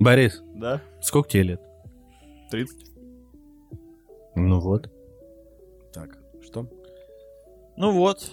Борис, 0.00 0.42
Да, 0.54 0.80
сколько 1.02 1.28
тебе 1.28 1.42
лет? 1.42 1.60
30. 2.50 2.86
Ну 4.36 4.60
вот. 4.60 4.88
Так, 5.92 6.16
что? 6.42 6.66
Ну 7.76 7.90
вот. 7.90 8.30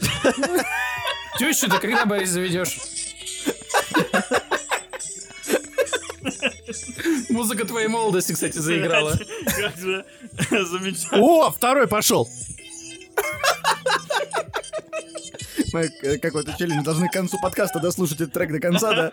Тещу 1.38 1.70
ты 1.70 1.78
когда, 1.78 2.04
Борис, 2.06 2.30
заведешь? 2.30 2.78
Музыка 7.30 7.64
твоей 7.64 7.88
молодости, 7.88 8.32
кстати, 8.32 8.58
заиграла. 8.58 9.18
Как 9.46 9.76
же 9.76 10.04
замечательно. 10.50 11.20
О, 11.22 11.50
второй 11.50 11.88
пошел. 11.88 12.28
Мы 15.72 15.90
э, 16.02 16.18
какой-то 16.18 16.54
челлендж 16.58 16.82
должны 16.82 17.08
к 17.08 17.12
концу 17.12 17.38
подкаста 17.42 17.78
дослушать 17.80 18.20
этот 18.20 18.32
трек 18.32 18.52
до 18.52 18.60
конца, 18.60 18.94
да? 18.94 19.12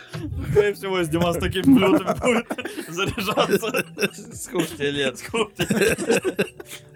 Скорее 0.51 0.73
всего, 0.73 1.03
с 1.03 1.09
Димас 1.09 1.37
такими 1.37 1.63
блюдами 1.63 2.17
будет 2.21 2.47
заряжаться. 2.87 3.85
Сколько 4.33 4.67
тебе 4.67 4.91
лет? 4.91 5.17
Сколько 5.19 5.65
тебе? 5.65 5.97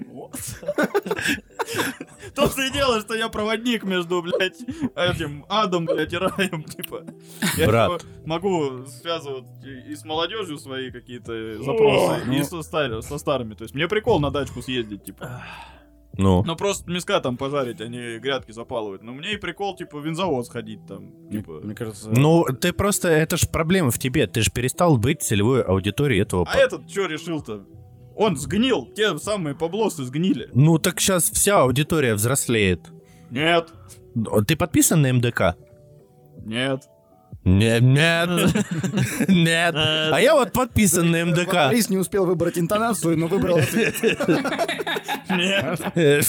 Вот. 0.08 0.40
То-то 2.36 2.62
и 2.62 2.72
дело, 2.72 3.00
что 3.02 3.16
я 3.16 3.30
проводник 3.30 3.84
между, 3.84 4.22
блядь, 4.22 4.60
этим 4.96 5.46
адом, 5.50 5.86
блядь, 5.86 6.14
и 6.14 6.18
раем, 6.18 6.64
типа. 6.64 7.06
Я 7.58 7.68
Брат. 7.68 8.02
типа, 8.02 8.12
могу 8.26 8.86
связывать 8.86 9.46
и 9.64 9.96
с 9.96 10.06
молодежью 10.06 10.58
свои 10.58 10.92
какие-то 10.92 11.62
запросы, 11.64 12.24
и 12.26 12.38
ну. 12.40 12.44
со, 12.44 12.62
стар- 12.62 13.02
со 13.02 13.18
старыми. 13.18 13.54
То 13.54 13.64
есть 13.64 13.76
мне 13.76 13.88
прикол 13.88 14.20
на 14.20 14.32
дачку 14.32 14.62
съездить, 14.62 15.04
типа. 15.04 15.44
Ну, 16.20 16.44
Ну 16.44 16.56
просто 16.56 16.92
миска 16.92 17.20
там 17.22 17.38
пожарить, 17.38 17.80
а 17.82 17.88
не 17.88 18.20
грядки 18.20 18.52
запалывать. 18.52 19.04
Но 19.04 19.14
мне 19.14 19.34
и 19.34 19.38
прикол, 19.38 19.76
типа, 19.76 20.00
в 20.00 20.06
винзавод 20.06 20.46
сходить 20.46 20.86
там. 20.86 21.30
Типа. 21.32 21.62
мне 21.64 21.74
кажется... 21.76 22.10
ну, 22.10 22.46
ты 22.60 22.74
просто, 22.74 23.08
это 23.08 23.38
ж 23.38 23.48
проблема 23.48 23.92
в 23.92 24.00
тебе. 24.00 24.28
Ты 24.28 24.42
же 24.42 24.52
перестал 24.52 24.98
быть 24.98 25.22
целевой 25.22 25.62
аудиторией 25.62 26.22
этого. 26.22 26.46
А 26.50 26.58
этот 26.58 26.90
что 26.90 27.06
решил-то? 27.06 27.66
Он 28.20 28.36
сгнил, 28.36 28.86
те 28.96 29.18
самые 29.18 29.56
поблосы 29.56 30.04
сгнили. 30.04 30.50
Ну, 30.54 30.78
так 30.78 31.00
сейчас 31.00 31.32
вся 31.32 31.62
аудитория 31.62 32.14
взрослеет. 32.16 32.82
Нет, 33.32 33.70
Ты 34.46 34.58
подписан 34.58 35.02
на 35.02 35.14
МДК? 35.14 35.56
нет. 36.46 36.84
Нет, 37.46 37.82
нет, 37.82 38.30
нет. 39.30 39.74
А 39.74 40.18
я 40.20 40.36
вот 40.36 40.52
подписан 40.52 41.10
на 41.10 41.26
МДК. 41.26 41.54
Борис 41.54 41.90
не 41.90 41.98
успел 41.98 42.26
выбрать 42.26 42.60
интонацию, 42.60 43.18
но 43.18 43.28
выбрал 43.28 43.58
ответ. 43.60 43.96
Нет. 45.30 45.80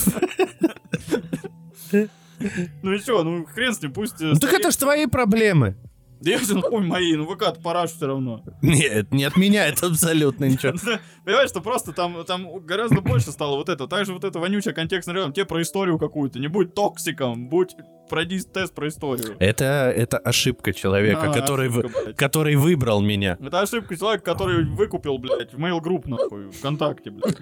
Ну 2.82 2.92
и 2.94 2.98
что, 2.98 3.22
ну 3.22 3.44
хрен 3.44 3.74
с 3.74 3.82
ним, 3.82 3.92
пусть... 3.92 4.18
э, 4.22 4.30
Ну 4.32 4.36
так 4.36 4.54
это 4.54 4.70
ж 4.70 4.76
твои 4.76 5.04
проблемы. 5.06 5.76
Да 6.20 6.30
я 6.30 6.38
все 6.38 6.54
ой, 6.60 6.82
мои, 6.84 7.14
ну 7.14 7.26
ВК-то 7.26 7.60
параш 7.62 7.90
все 7.92 8.06
равно. 8.06 8.42
Нет, 8.62 9.12
не 9.12 9.24
отменяет 9.24 9.82
абсолютно 9.82 10.44
ничего. 10.44 10.72
Понимаешь, 11.24 11.48
что 11.50 11.60
просто 11.60 11.92
там, 11.92 12.24
там 12.26 12.46
гораздо 12.64 13.00
больше 13.00 13.30
стало 13.32 13.56
вот 13.56 13.68
это. 13.68 13.86
Также 13.86 14.12
вот 14.12 14.24
это 14.24 14.38
вонючая 14.38 14.74
контекстная 14.74 15.14
реклама. 15.14 15.32
Тебе 15.34 15.46
про 15.46 15.62
историю 15.62 15.98
какую-то. 15.98 16.38
Не 16.38 16.48
будь 16.48 16.74
токсиком, 16.74 17.48
будь... 17.48 17.74
Пройди 18.10 18.40
тест 18.40 18.74
про 18.74 18.88
историю. 18.88 19.36
Это, 19.38 19.64
это 19.96 20.18
ошибка 20.18 20.72
человека, 20.72 21.30
А, 21.30 21.32
который, 21.32 21.68
в- 21.68 21.78
ошибка, 21.78 22.02
блядь. 22.02 22.16
который 22.16 22.56
выбрал 22.56 23.00
меня. 23.00 23.38
Это 23.40 23.60
ошибка 23.60 23.96
человека, 23.96 24.24
который 24.24 24.64
выкупил, 24.64 25.16
блядь, 25.18 25.54
в 25.54 25.58
Mail 25.58 25.80
Group, 25.80 26.08
нахуй, 26.08 26.50
ВКонтакте, 26.50 27.10
блядь. 27.12 27.36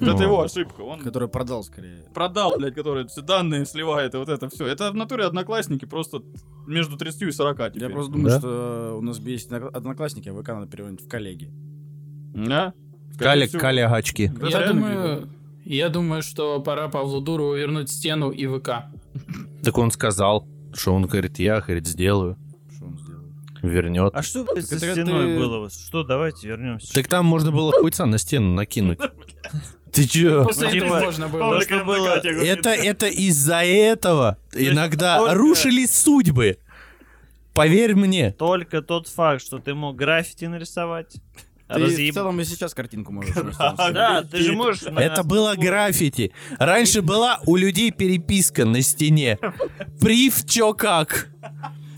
Вот 0.00 0.06
Ну. 0.08 0.14
Это 0.14 0.22
его 0.24 0.40
ошибка. 0.42 0.80
Он 0.80 1.00
Который 1.00 1.28
продал 1.28 1.62
скорее. 1.62 1.98
продал, 2.14 2.54
блядь, 2.58 2.74
который 2.74 3.06
все 3.06 3.20
данные 3.22 3.66
сливает, 3.66 4.14
и 4.14 4.16
вот 4.18 4.28
это 4.28 4.48
все. 4.48 4.66
Это 4.66 4.90
в 4.90 4.94
натуре 4.94 5.24
одноклассники 5.24 5.84
просто 5.84 6.22
между 6.66 6.96
30 6.96 7.22
и 7.22 7.30
40 7.30 7.72
теперь. 7.74 7.82
Я 7.88 7.90
просто 7.90 8.12
думаю, 8.12 8.30
Да? 8.30 8.38
что 8.38 8.96
у 8.98 9.02
нас 9.02 9.18
есть 9.20 9.50
одно- 9.52 9.68
одноклассники, 9.72 10.28
а 10.30 10.34
ВК 10.34 10.48
надо 10.48 10.66
переводить 10.66 11.02
в 11.02 11.08
коллеги. 11.08 11.50
Да? 12.34 12.72
Скорее 13.12 13.24
Каля, 13.30 13.46
всего. 13.46 13.60
Каля 13.60 13.88
Гачки. 13.88 14.32
Да, 14.40 14.46
Я 14.48 14.58
реально 14.60 14.74
думаю, 14.74 15.28
я 15.64 15.88
думаю, 15.88 16.22
что 16.22 16.60
пора 16.60 16.88
Павлу 16.88 17.20
Дурову 17.20 17.54
вернуть 17.54 17.90
стену 17.90 18.30
и 18.30 18.46
ВК. 18.46 18.84
Так 19.62 19.78
он 19.78 19.90
сказал, 19.90 20.46
что 20.74 20.94
он 20.94 21.06
говорит, 21.06 21.38
я, 21.38 21.60
говорит, 21.60 21.86
сделаю? 21.86 22.36
Вернет. 23.68 24.12
А 24.14 24.22
что 24.22 24.44
блядь, 24.44 24.66
со 24.66 24.76
это 24.76 24.92
стеной 24.92 25.26
ты- 25.34 25.38
было? 25.38 25.70
Что, 25.70 26.02
давайте 26.02 26.48
вернемся. 26.48 26.92
Так 26.92 27.06
там 27.08 27.26
можно 27.26 27.52
было 27.52 27.72
хуйца 27.72 28.06
на 28.06 28.18
стену 28.18 28.52
накинуть. 28.54 28.98
Ты 29.92 30.06
чё? 30.06 30.44
После 30.44 30.68
Ну, 30.68 30.74
этого 30.76 30.98
типа, 30.98 31.04
можно 31.06 31.28
было. 31.28 31.60
Что 31.62 31.84
было- 31.84 32.08
Это, 32.18 32.70
это 32.70 33.06
из-за 33.06 33.64
этого 33.64 34.36
иногда 34.54 35.18
только- 35.18 35.34
рушились 35.34 35.96
судьбы. 35.96 36.58
Поверь 37.54 37.94
мне. 37.94 38.32
Только 38.32 38.82
тот 38.82 39.08
факт, 39.08 39.40
что 39.42 39.58
ты 39.58 39.72
мог 39.74 39.96
граффити 39.96 40.44
нарисовать. 40.44 41.14
Ты 41.68 41.80
разъеб- 41.80 42.10
в 42.10 42.14
целом 42.14 42.38
и 42.40 42.44
сейчас 42.44 42.74
картинку 42.74 43.12
можешь 43.12 43.34
нарисовать. 43.34 43.94
Да, 43.94 44.22
ты 44.22 44.36
же 44.38 44.52
можешь... 44.52 44.82
Это 44.82 45.24
было 45.24 45.54
граффити. 45.56 46.32
Раньше 46.58 47.00
была 47.00 47.40
у 47.46 47.56
людей 47.56 47.90
переписка 47.90 48.66
на 48.66 48.82
стене. 48.82 49.38
Прив, 50.00 50.44
чё 50.46 50.74
как. 50.74 51.28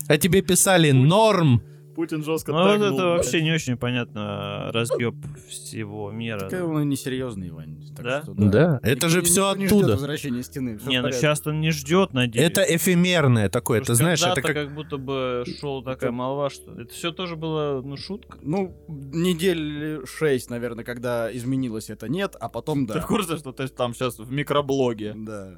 А 0.09 0.17
тебе 0.17 0.41
писали 0.41 0.91
норм. 0.91 1.61
Путин 1.95 2.23
жестко 2.23 2.51
Ну 2.53 2.63
вот 2.63 2.81
это 2.81 3.05
вообще 3.07 3.41
не 3.41 3.51
очень 3.51 3.75
понятно 3.77 4.71
разъеб 4.71 5.13
всего 5.49 6.11
мира. 6.11 6.39
Такой 6.39 6.61
он 6.61 6.81
и 6.81 6.85
несерьезный, 6.85 7.51
Вань. 7.51 7.77
так 7.95 8.05
Да? 8.05 8.21
что 8.23 8.33
Да, 8.35 8.79
это 8.83 9.09
же 9.09 9.17
Никто- 9.17 9.29
все 9.29 9.49
оттуда. 9.49 9.91
возвращения 9.91 10.41
стены. 10.41 10.77
всё 10.77 10.85
в 10.85 10.89
Не, 10.89 11.01
ну 11.01 11.11
сейчас 11.11 11.45
он 11.45 11.59
не 11.59 11.71
ждет, 11.71 12.13
надеюсь. 12.13 12.47
Это 12.49 12.61
эфемерное 12.61 13.49
такое, 13.49 13.81
ты 13.81 13.95
знаешь, 13.95 14.19
это 14.21 14.35
когда-то 14.35 14.53
как... 14.53 14.67
как 14.67 14.75
будто 14.75 14.97
бы 14.97 15.43
шел 15.59 15.83
такая 15.83 16.11
молва, 16.11 16.49
что 16.49 16.71
это 16.79 16.91
все 16.93 17.11
тоже 17.11 17.35
было, 17.35 17.81
ну, 17.83 17.97
шутка. 17.97 18.37
Ну, 18.41 18.73
недель 18.87 20.01
шесть, 20.07 20.49
наверное, 20.49 20.85
когда 20.85 21.29
изменилось 21.35 21.89
это 21.89 22.07
нет, 22.07 22.35
а 22.39 22.47
потом 22.49 22.87
Ты 22.87 22.93
да. 22.95 23.01
в 23.01 23.07
курсе, 23.07 23.37
что 23.37 23.51
ты 23.51 23.67
там 23.67 23.93
сейчас 23.93 24.17
в 24.17 24.31
микроблоге? 24.31 25.13
Да. 25.17 25.55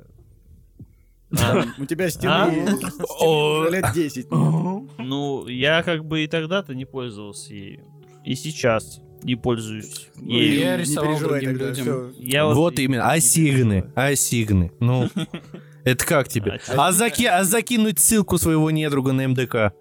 А? 1.39 1.63
У 1.77 1.85
тебя 1.85 2.05
А? 2.05 2.09
стены 2.09 2.75
уже 3.19 3.71
лет 3.71 3.85
10 3.93 4.31
нет. 4.31 4.83
Ну, 4.97 5.47
я 5.47 5.83
как 5.83 6.05
бы 6.05 6.23
и 6.23 6.27
тогда-то 6.27 6.73
не 6.75 6.85
пользовался 6.85 7.53
ею. 7.53 7.83
И 8.25 8.35
сейчас 8.35 8.99
не 9.23 9.35
пользуюсь 9.35 10.07
Ну, 10.15 10.31
ею. 10.31 10.59
я 10.59 10.77
рисовал 10.77 11.19
другим 11.19 11.51
тогда, 11.51 11.69
людям. 11.69 12.13
Я 12.17 12.45
Вот 12.47 12.79
и- 12.79 12.83
именно, 12.83 13.09
асигны, 13.11 13.85
асигны. 13.95 14.71
Ну, 14.79 15.09
это 15.83 16.05
как 16.05 16.27
тебе? 16.27 16.59
А 16.67 16.87
А, 16.87 16.91
заки- 16.91 17.25
а 17.25 17.43
закинуть 17.43 17.99
ссылку 17.99 18.37
своего 18.37 18.69
недруга 18.71 19.11
на 19.13 19.27
МДК? 19.27 19.73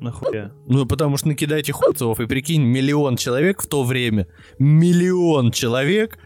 Нахуя? 0.00 0.50
Ну, 0.66 0.86
потому 0.86 1.18
что 1.18 1.28
накидайте 1.28 1.72
хуцов, 1.72 2.20
и 2.20 2.26
прикинь, 2.26 2.62
миллион 2.62 3.16
человек 3.18 3.62
в 3.62 3.66
то 3.66 3.84
время, 3.84 4.26
миллион 4.58 5.52
человек 5.52 6.18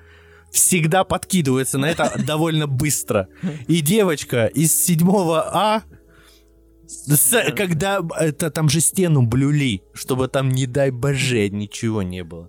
всегда 0.54 1.02
подкидывается 1.04 1.78
на 1.78 1.86
это 1.90 2.12
довольно 2.26 2.66
быстро. 2.66 3.28
И 3.66 3.80
девочка 3.80 4.46
из 4.46 4.72
7 4.84 5.06
А, 5.10 5.82
с- 6.86 7.52
когда 7.56 8.00
это 8.18 8.50
там 8.50 8.68
же 8.68 8.80
стену 8.80 9.22
блюли, 9.22 9.82
чтобы 9.94 10.28
там, 10.28 10.50
не 10.50 10.66
дай 10.66 10.90
боже, 10.90 11.48
ничего 11.50 12.02
не 12.02 12.22
было. 12.24 12.48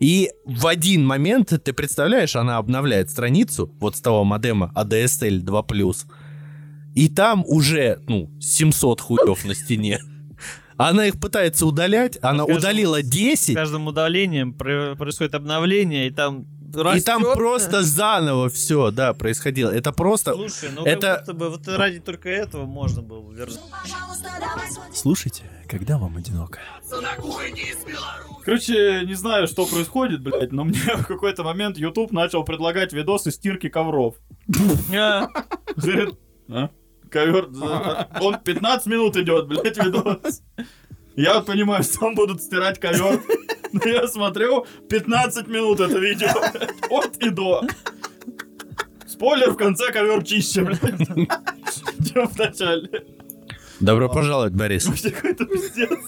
И 0.00 0.30
в 0.44 0.66
один 0.66 1.06
момент, 1.06 1.52
ты 1.62 1.72
представляешь, 1.72 2.34
она 2.36 2.56
обновляет 2.56 3.10
страницу 3.10 3.70
вот 3.78 3.96
с 3.96 4.00
того 4.00 4.24
модема 4.24 4.72
ADSL 4.74 5.42
2+, 5.44 5.96
и 6.94 7.08
там 7.08 7.44
уже, 7.46 8.00
ну, 8.08 8.30
700 8.40 9.00
хуев 9.00 9.44
на 9.44 9.54
стене. 9.54 10.00
Она 10.76 11.06
их 11.06 11.20
пытается 11.20 11.66
удалять, 11.66 12.18
она 12.22 12.44
каждым- 12.44 12.56
удалила 12.56 13.02
С 13.02 13.06
10, 13.08 13.54
каждым 13.54 13.86
удалением 13.86 14.54
про- 14.54 14.96
происходит 14.96 15.34
обновление, 15.34 16.08
и 16.08 16.10
там 16.10 16.46
и 16.74 17.00
там 17.00 17.22
просто 17.22 17.82
заново 17.82 18.48
все, 18.48 18.90
да, 18.90 19.14
происходило. 19.14 19.70
Это 19.70 19.92
просто... 19.92 20.34
Слушай, 20.34 20.70
ну 20.74 20.84
это- 20.84 21.00
как 21.00 21.20
будто 21.20 21.34
бы 21.34 21.50
вот 21.50 21.68
ради 21.68 22.00
только 22.00 22.28
этого 22.28 22.64
можно 22.66 23.02
было 23.02 23.30
вернуть. 23.32 23.60
Слушайте, 24.94 25.44
когда 25.68 25.98
вам 25.98 26.16
одиноко? 26.16 26.60
Короче, 28.44 29.02
не 29.04 29.14
знаю, 29.14 29.46
что 29.46 29.66
происходит, 29.66 30.22
блядь, 30.22 30.52
но 30.52 30.64
мне 30.64 30.80
в 30.96 31.06
какой-то 31.06 31.44
момент 31.44 31.78
YouTube 31.78 32.12
начал 32.12 32.44
предлагать 32.44 32.92
видосы 32.92 33.30
стирки 33.30 33.68
ковров. 33.68 34.16
А, 34.94 35.28
а? 36.48 36.70
ковер, 37.10 37.48
за- 37.50 38.08
он 38.20 38.38
15 38.40 38.86
минут 38.86 39.16
идет, 39.16 39.46
блядь, 39.46 39.78
видос. 39.78 40.42
Я 41.14 41.34
вот 41.34 41.46
понимаю, 41.46 41.82
что 41.84 41.98
там 42.00 42.14
будут 42.14 42.42
стирать 42.42 42.80
ковер. 42.80 43.20
Но 43.72 43.88
я 43.88 44.06
смотрю, 44.06 44.66
15 44.88 45.48
минут 45.48 45.80
это 45.80 45.98
видео, 45.98 46.28
от 46.90 47.16
и 47.18 47.30
до. 47.30 47.62
Спойлер, 49.06 49.50
в 49.50 49.56
конце 49.56 49.92
ковер 49.92 50.22
чище, 50.24 50.62
блядь. 50.62 50.80
Чем 52.12 52.28
в 52.28 52.38
начале. 52.38 52.88
Добро 53.80 54.08
пожаловать, 54.08 54.52
Борис. 54.52 54.86
Какой-то 54.86 55.44
пиздец. 55.46 55.98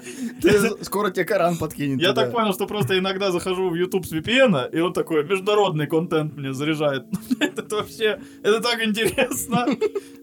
Ты- 0.42 0.84
Скоро 0.84 1.10
тебе 1.10 1.24
Коран 1.24 1.56
подкинет. 1.58 2.00
Я 2.00 2.10
туда. 2.10 2.22
так 2.22 2.32
понял, 2.32 2.52
что 2.52 2.66
просто 2.66 2.98
иногда 2.98 3.30
захожу 3.30 3.70
в 3.70 3.74
YouTube 3.74 4.06
с 4.06 4.12
VPN, 4.12 4.70
и 4.72 4.80
он 4.80 4.92
такой 4.92 5.24
международный 5.24 5.86
контент 5.86 6.36
мне 6.36 6.52
заряжает. 6.52 7.04
Это 7.40 7.76
вообще, 7.76 8.20
это 8.42 8.60
так 8.60 8.82
интересно. 8.84 9.66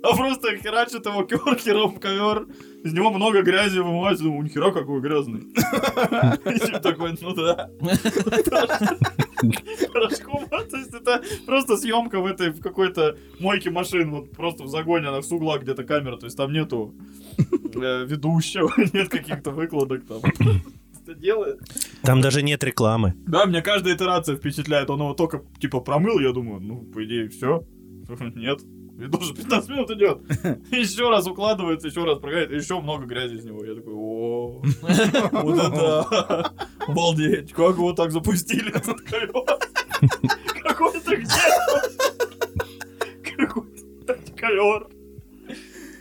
А 0.03 0.15
просто 0.15 0.55
херачит 0.57 1.05
его 1.05 1.23
керхером 1.23 1.95
ковер. 1.97 2.47
Из 2.83 2.93
него 2.93 3.09
много 3.11 3.41
грязи 3.41 3.79
вымывается. 3.79 4.23
Думаю, 4.23 4.43
нихера 4.43 4.71
какой 4.71 5.01
грязный. 5.01 5.41
И 6.55 6.59
типа 6.59 6.79
такой, 6.79 7.17
ну 7.21 7.33
да. 7.33 7.69
Порошком. 9.93 10.47
То 10.49 10.77
есть 10.77 10.93
это 10.93 11.23
просто 11.45 11.77
съемка 11.77 12.19
в 12.19 12.25
этой, 12.25 12.51
в 12.51 12.61
какой-то 12.61 13.17
мойке 13.39 13.69
машин. 13.69 14.11
Вот 14.11 14.31
просто 14.31 14.63
в 14.63 14.67
загоне, 14.67 15.07
она 15.07 15.21
с 15.21 15.31
угла 15.31 15.57
где-то 15.57 15.83
камера. 15.83 16.17
То 16.17 16.25
есть 16.25 16.37
там 16.37 16.51
нету 16.53 16.93
э, 17.37 18.05
ведущего, 18.05 18.71
нет 18.93 19.09
каких-то 19.09 19.51
выкладок 19.51 20.05
там. 20.05 20.21
Это 21.03 21.15
делает. 21.15 21.59
Там 22.01 22.21
даже 22.21 22.41
нет 22.41 22.63
рекламы. 22.63 23.13
Да, 23.27 23.45
меня 23.45 23.61
каждая 23.61 23.95
итерация 23.95 24.35
впечатляет. 24.35 24.89
Он 24.89 24.99
его 24.99 25.13
только, 25.13 25.41
типа, 25.59 25.79
промыл, 25.79 26.19
я 26.19 26.33
думаю, 26.33 26.59
ну, 26.59 26.81
по 26.81 27.03
идее, 27.05 27.29
все. 27.29 27.63
Нет. 28.35 28.59
Видос 28.97 29.21
уже 29.21 29.35
15 29.35 29.69
минут 29.69 29.91
идет. 29.91 30.21
Еще 30.71 31.07
раз 31.09 31.27
укладывается, 31.27 31.87
еще 31.87 32.03
раз 32.03 32.17
прогоняет, 32.17 32.51
еще 32.51 32.81
много 32.81 33.05
грязи 33.05 33.35
из 33.35 33.45
него. 33.45 33.63
Я 33.63 33.75
такой, 33.75 33.93
о, 33.93 34.59
вот 35.31 35.57
это, 35.59 36.51
обалдеть, 36.87 37.53
как 37.53 37.75
его 37.77 37.93
так 37.93 38.11
запустили, 38.11 38.69
этот? 38.75 38.99
Какой-то 40.63 41.15
где? 41.15 41.31
Какой-то 43.23 44.17
ковер. 44.35 44.87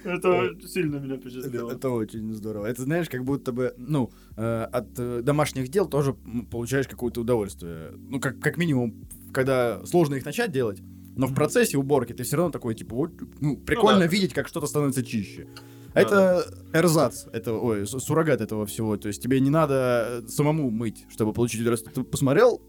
Это 0.04 0.56
сильно 0.66 0.96
меня 0.96 1.16
Это, 1.16 1.28
впечатлило. 1.28 1.70
это 1.72 1.90
очень 1.90 2.32
здорово. 2.32 2.66
Это 2.66 2.82
знаешь, 2.82 3.08
как 3.10 3.24
будто 3.24 3.52
бы, 3.52 3.74
ну, 3.76 4.10
э, 4.36 4.68
от 4.72 4.86
э, 4.98 5.20
домашних 5.22 5.68
дел 5.68 5.88
тоже 5.88 6.14
получаешь 6.50 6.86
какое-то 6.86 7.22
удовольствие. 7.22 7.90
Ну, 8.08 8.20
как, 8.20 8.38
как 8.38 8.56
минимум, 8.56 9.04
когда 9.32 9.84
сложно 9.84 10.14
их 10.14 10.24
начать 10.24 10.52
делать, 10.52 10.80
но 11.16 11.26
в 11.26 11.34
процессе 11.34 11.78
уборки 11.78 12.12
ты 12.12 12.22
все 12.22 12.36
равно 12.36 12.52
такой, 12.52 12.74
типа, 12.74 12.94
вот, 12.94 13.10
ну, 13.40 13.56
прикольно 13.56 14.00
да. 14.00 14.06
видеть, 14.06 14.34
как 14.34 14.48
что-то 14.48 14.66
становится 14.66 15.02
чище. 15.02 15.48
Да, 15.94 16.00
это 16.02 16.46
эрзац, 16.74 17.24
это, 17.32 17.54
ой, 17.54 17.86
суррогат 17.86 18.42
этого 18.42 18.66
всего. 18.66 18.98
То 18.98 19.08
есть 19.08 19.22
тебе 19.22 19.40
не 19.40 19.48
надо 19.48 20.22
э, 20.24 20.28
самому 20.28 20.70
мыть, 20.70 21.06
чтобы 21.08 21.32
получить 21.32 21.62
удовольствие. 21.62 21.94
Ты 21.94 22.02
посмотрел, 22.04 22.60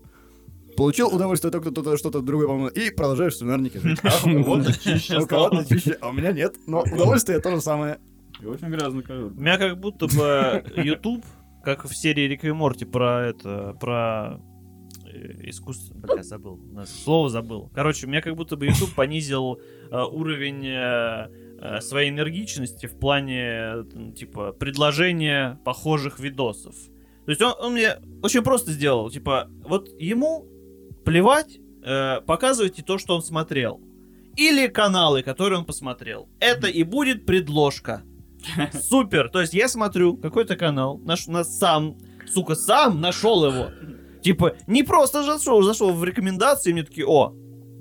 получил 0.78 1.14
удовольствие, 1.14 1.52
только 1.52 1.72
кто-то 1.72 1.98
что-то 1.98 2.22
другое 2.22 2.48
помыл, 2.48 2.68
и 2.68 2.90
продолжаешь 2.90 3.34
в 3.34 3.38
свинарнике 3.38 3.82
жить. 3.82 4.00
А 4.04 4.26
у 4.26 4.44
кого-то 4.44 4.80
чище 4.80 5.20
У 5.20 5.28
кого-то 5.28 5.66
чище, 5.66 5.98
а 6.00 6.10
у 6.10 6.14
меня 6.14 6.32
нет. 6.32 6.56
Но 6.68 6.84
удовольствие 6.84 7.40
то 7.40 7.54
же 7.54 7.60
самое. 7.60 8.00
И 8.42 8.46
очень 8.46 8.68
грязный 8.70 9.04
ковер. 9.04 9.26
У 9.26 9.42
меня 9.42 9.58
как 9.58 9.78
будто 9.78 10.08
бы 10.08 10.64
YouTube, 10.78 11.26
как 11.66 11.84
в 11.84 11.94
серии 11.94 12.30
Рика 12.30 12.48
и 12.48 12.52
Морти 12.52 12.86
про 12.86 13.28
это, 13.28 13.76
про 13.78 14.40
искусство... 15.44 15.96
Бля, 15.96 16.24
забыл. 16.24 16.60
Слово 16.86 17.30
забыл. 17.30 17.70
Короче, 17.74 18.06
у 18.06 18.10
меня 18.10 18.22
как 18.22 18.36
будто 18.36 18.56
бы 18.56 18.66
YouTube 18.66 18.94
понизил 18.96 19.60
э, 19.90 20.02
уровень 20.02 20.66
э, 20.66 21.30
э, 21.60 21.82
своей 21.82 22.10
энергичности 22.10 22.86
в 22.86 22.98
плане, 22.98 23.86
типа, 24.16 24.54
предложения 24.54 25.60
похожих 25.64 26.20
видосов. 26.20 26.76
То 27.26 27.32
есть 27.32 27.42
он, 27.42 27.54
он 27.60 27.74
мне 27.74 27.98
очень 28.22 28.42
просто 28.42 28.72
сделал. 28.72 29.10
Типа, 29.10 29.50
вот 29.64 29.90
ему 30.00 30.46
плевать, 31.04 31.60
э, 31.84 32.22
показывайте 32.22 32.84
то, 32.84 32.98
что 32.98 33.16
он 33.16 33.22
смотрел. 33.22 33.82
Или 34.36 34.68
каналы, 34.68 35.24
которые 35.24 35.60
он 35.60 35.66
посмотрел. 35.66 36.30
Это 36.40 36.68
и 36.68 36.84
будет 36.84 37.26
предложка. 37.26 38.04
Супер. 38.74 39.30
То 39.30 39.42
есть 39.42 39.54
я 39.54 39.68
смотрю 39.68 40.16
какой-то 40.16 40.56
канал, 40.56 41.00
наш, 41.00 41.28
нас 41.28 41.58
сам, 41.58 41.98
сука, 42.28 42.56
сам 42.56 43.02
нашел 43.02 43.46
его. 43.46 43.72
Типа, 44.28 44.56
не 44.68 44.84
просто 44.84 45.24
зашел, 45.24 45.62
зашел 45.62 45.92
в 45.94 46.04
рекомендации, 46.04 46.70
и 46.70 46.74
мне 46.74 46.84
такие, 46.84 47.08
о, 47.08 47.34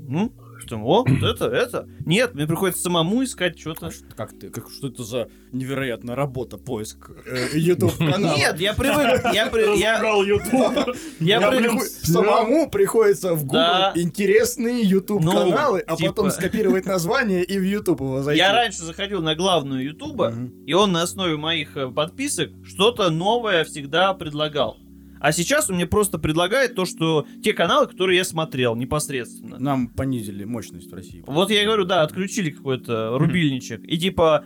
ну, 0.08 0.32
что, 0.58 0.76
о, 0.78 1.04
вот 1.06 1.22
это, 1.22 1.44
это. 1.46 1.86
Нет, 2.06 2.34
мне 2.34 2.46
приходится 2.46 2.82
самому 2.82 3.22
искать 3.22 3.58
что-то. 3.58 3.90
Как 4.16 4.36
ты, 4.38 4.48
как, 4.48 4.70
что 4.70 4.88
это 4.88 5.04
за 5.04 5.28
невероятная 5.52 6.14
работа, 6.16 6.56
поиск 6.56 7.10
э, 7.26 7.48
YouTube 7.58 7.96
канала? 7.98 8.36
Нет, 8.36 8.58
я 8.58 8.72
привык, 8.72 9.22
я, 9.34 9.46
при- 9.48 9.78
я, 9.78 9.98
YouTube. 10.24 10.96
я 11.20 11.40
Я 11.40 11.50
привык- 11.50 11.70
приход- 11.72 11.86
Самому 11.88 12.70
приходится 12.70 13.34
в 13.34 13.42
Google 13.44 13.52
Да. 13.58 13.92
интересные 13.96 14.82
YouTube 14.82 15.22
Ну, 15.22 15.30
каналы, 15.32 15.80
а 15.86 15.94
типа. 15.96 16.08
потом 16.12 16.30
скопировать 16.30 16.86
название 16.86 17.44
и 17.44 17.58
в 17.58 17.62
YouTube 17.62 18.00
его 18.00 18.22
зайти. 18.22 18.38
Я 18.38 18.52
раньше 18.52 18.82
заходил 18.82 19.22
на 19.22 19.34
главную 19.34 19.84
Ютуба, 19.84 20.30
Мгм. 20.30 20.64
и 20.64 20.72
он 20.72 20.90
на 20.92 21.02
основе 21.02 21.36
моих 21.36 21.76
э, 21.76 21.88
подписок 21.88 22.50
что-то 22.64 23.10
новое 23.10 23.64
всегда 23.64 24.14
предлагал. 24.14 24.78
А 25.20 25.32
сейчас 25.32 25.70
он 25.70 25.76
мне 25.76 25.86
просто 25.86 26.18
предлагает 26.18 26.74
то, 26.74 26.84
что 26.84 27.26
те 27.42 27.52
каналы, 27.52 27.86
которые 27.86 28.18
я 28.18 28.24
смотрел 28.24 28.76
непосредственно. 28.76 29.58
Нам 29.58 29.88
понизили 29.88 30.44
мощность 30.44 30.90
в 30.90 30.94
России. 30.94 31.24
Вот 31.26 31.50
я 31.50 31.62
и 31.62 31.66
говорю, 31.66 31.84
да, 31.84 32.02
отключили 32.02 32.50
какой-то 32.50 33.18
рубильничек. 33.18 33.82
И 33.84 33.98
типа, 33.98 34.44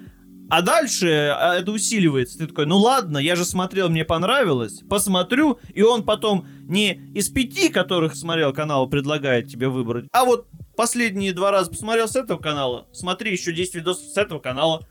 а 0.50 0.62
дальше 0.62 1.32
а, 1.32 1.54
это 1.54 1.70
усиливается. 1.70 2.38
Ты 2.38 2.48
такой, 2.48 2.66
ну 2.66 2.76
ладно, 2.76 3.18
я 3.18 3.36
же 3.36 3.44
смотрел, 3.44 3.88
мне 3.88 4.04
понравилось, 4.04 4.82
посмотрю, 4.88 5.60
и 5.72 5.82
он 5.82 6.04
потом 6.04 6.46
не 6.62 6.94
из 7.14 7.28
пяти, 7.28 7.68
которых 7.68 8.16
смотрел 8.16 8.52
канал, 8.52 8.88
предлагает 8.88 9.46
тебе 9.46 9.68
выбрать, 9.68 10.06
а 10.12 10.24
вот 10.24 10.48
последние 10.76 11.32
два 11.32 11.52
раза 11.52 11.70
посмотрел 11.70 12.08
с 12.08 12.16
этого 12.16 12.38
канала, 12.38 12.88
смотри 12.92 13.30
еще 13.30 13.52
10 13.52 13.76
видосов 13.76 14.08
с 14.08 14.16
этого 14.16 14.40
канала. 14.40 14.86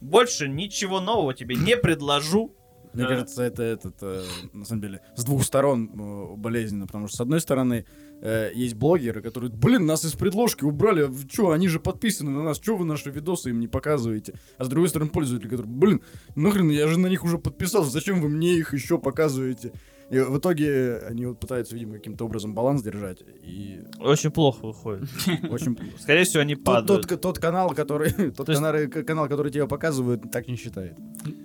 Больше 0.00 0.48
ничего 0.48 1.00
нового 1.00 1.34
тебе 1.34 1.56
не 1.56 1.76
предложу. 1.76 2.54
Мне 2.94 3.06
кажется, 3.06 3.42
это 3.42 3.62
этот, 3.62 3.96
э, 4.02 4.22
на 4.52 4.64
самом 4.64 4.82
деле, 4.82 5.00
с 5.16 5.24
двух 5.24 5.44
сторон 5.44 5.90
э, 5.92 6.36
болезненно, 6.36 6.86
потому 6.86 7.08
что, 7.08 7.18
с 7.18 7.20
одной 7.20 7.40
стороны, 7.40 7.86
э, 8.20 8.50
есть 8.54 8.74
блогеры, 8.74 9.22
которые, 9.22 9.50
блин, 9.50 9.86
нас 9.86 10.04
из 10.04 10.12
предложки 10.12 10.64
убрали, 10.64 11.10
что, 11.30 11.50
они 11.50 11.68
же 11.68 11.80
подписаны 11.80 12.30
на 12.30 12.42
нас, 12.42 12.56
что 12.56 12.76
вы 12.76 12.84
наши 12.84 13.10
видосы 13.10 13.50
им 13.50 13.60
не 13.60 13.68
показываете? 13.68 14.34
А 14.58 14.64
с 14.64 14.68
другой 14.68 14.88
стороны, 14.88 15.10
пользователи, 15.10 15.48
которые, 15.48 15.72
блин, 15.72 16.02
нахрен, 16.34 16.70
я 16.70 16.86
же 16.88 16.98
на 16.98 17.08
них 17.08 17.24
уже 17.24 17.38
подписался, 17.38 17.90
зачем 17.90 18.20
вы 18.20 18.28
мне 18.28 18.54
их 18.54 18.72
еще 18.72 18.98
показываете? 18.98 19.72
И 20.10 20.18
в 20.18 20.38
итоге 20.38 20.98
они 21.08 21.26
вот 21.26 21.40
пытаются, 21.40 21.74
видимо, 21.74 21.94
каким-то 21.94 22.24
образом 22.26 22.54
баланс 22.54 22.82
держать, 22.82 23.22
и 23.42 23.80
Очень 24.00 24.30
плохо 24.30 24.66
выходит. 24.66 25.08
очень... 25.50 25.76
Скорее 25.98 26.24
всего, 26.24 26.42
они 26.42 26.54
Тот, 26.56 26.64
падают. 26.64 27.08
тот, 27.08 27.20
тот 27.20 27.38
канал, 27.38 27.70
который, 27.74 28.10
тот 28.32 28.46
То 28.46 28.52
есть- 28.52 28.62
канал, 28.62 29.04
канал, 29.04 29.28
который 29.28 29.50
тебя 29.50 29.66
показывают, 29.66 30.30
так 30.30 30.46
не 30.48 30.56
считает. 30.56 30.96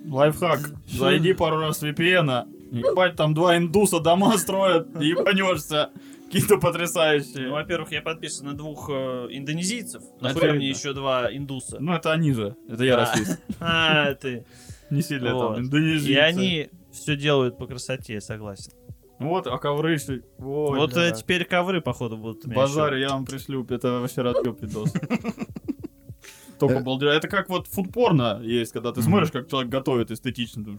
Лайфхак. 0.07 0.59
Зайди 0.91 1.33
пару 1.33 1.57
раз 1.59 1.81
в 1.81 1.83
VPN, 1.85 2.47
ебать, 2.71 3.15
там 3.15 3.33
два 3.33 3.57
индуса 3.57 3.99
дома 3.99 4.37
строят, 4.37 4.87
ебанешься. 4.99 5.89
Какие-то 6.25 6.55
Ну, 6.55 6.61
потрясающие. 6.61 7.49
Во-первых, 7.49 7.91
я 7.91 8.03
подписан 8.03 8.45
на 8.47 8.53
двух 8.53 8.87
э, 8.91 9.27
индонезийцев. 9.31 10.03
Это 10.17 10.25
Нахуя 10.25 10.53
мне 10.53 10.69
еще 10.69 10.93
два 10.93 11.27
индуса? 11.35 11.77
Ну, 11.79 11.91
это 11.93 12.11
они 12.11 12.33
же. 12.33 12.55
Это 12.69 12.83
я 12.83 12.97
Да. 12.97 13.01
расист. 13.11 13.39
А, 13.59 14.13
ты. 14.13 14.45
Не 14.91 15.01
сильно 15.01 15.29
там 15.31 15.57
индонезийцы. 15.59 16.11
И 16.11 16.15
они 16.17 16.69
все 16.91 17.15
делают 17.15 17.57
по 17.57 17.67
красоте, 17.67 18.13
я 18.13 18.21
согласен. 18.21 18.71
Вот, 19.19 19.47
а 19.47 19.57
ковры... 19.57 19.95
шли- 19.95 20.23
Ой, 20.37 20.77
Вот 20.79 20.93
бля. 20.93 21.09
э, 21.09 21.13
теперь 21.13 21.43
ковры, 21.43 21.81
походу, 21.81 22.17
будут 22.17 22.47
Базар, 22.47 22.95
я 22.95 23.09
вам 23.09 23.25
пришлю, 23.25 23.65
это 23.69 23.99
вообще 23.99 24.21
разъеб 24.21 24.61
видос. 24.61 24.93
Только 26.59 26.81
балдеж. 26.81 27.15
Это 27.15 27.27
как 27.29 27.49
вот 27.49 27.67
фудпорно 27.67 28.39
есть, 28.43 28.73
когда 28.73 28.91
ты 28.91 29.01
смотришь, 29.01 29.31
как 29.31 29.47
человек 29.47 29.71
готовит 29.71 30.11
эстетично. 30.11 30.77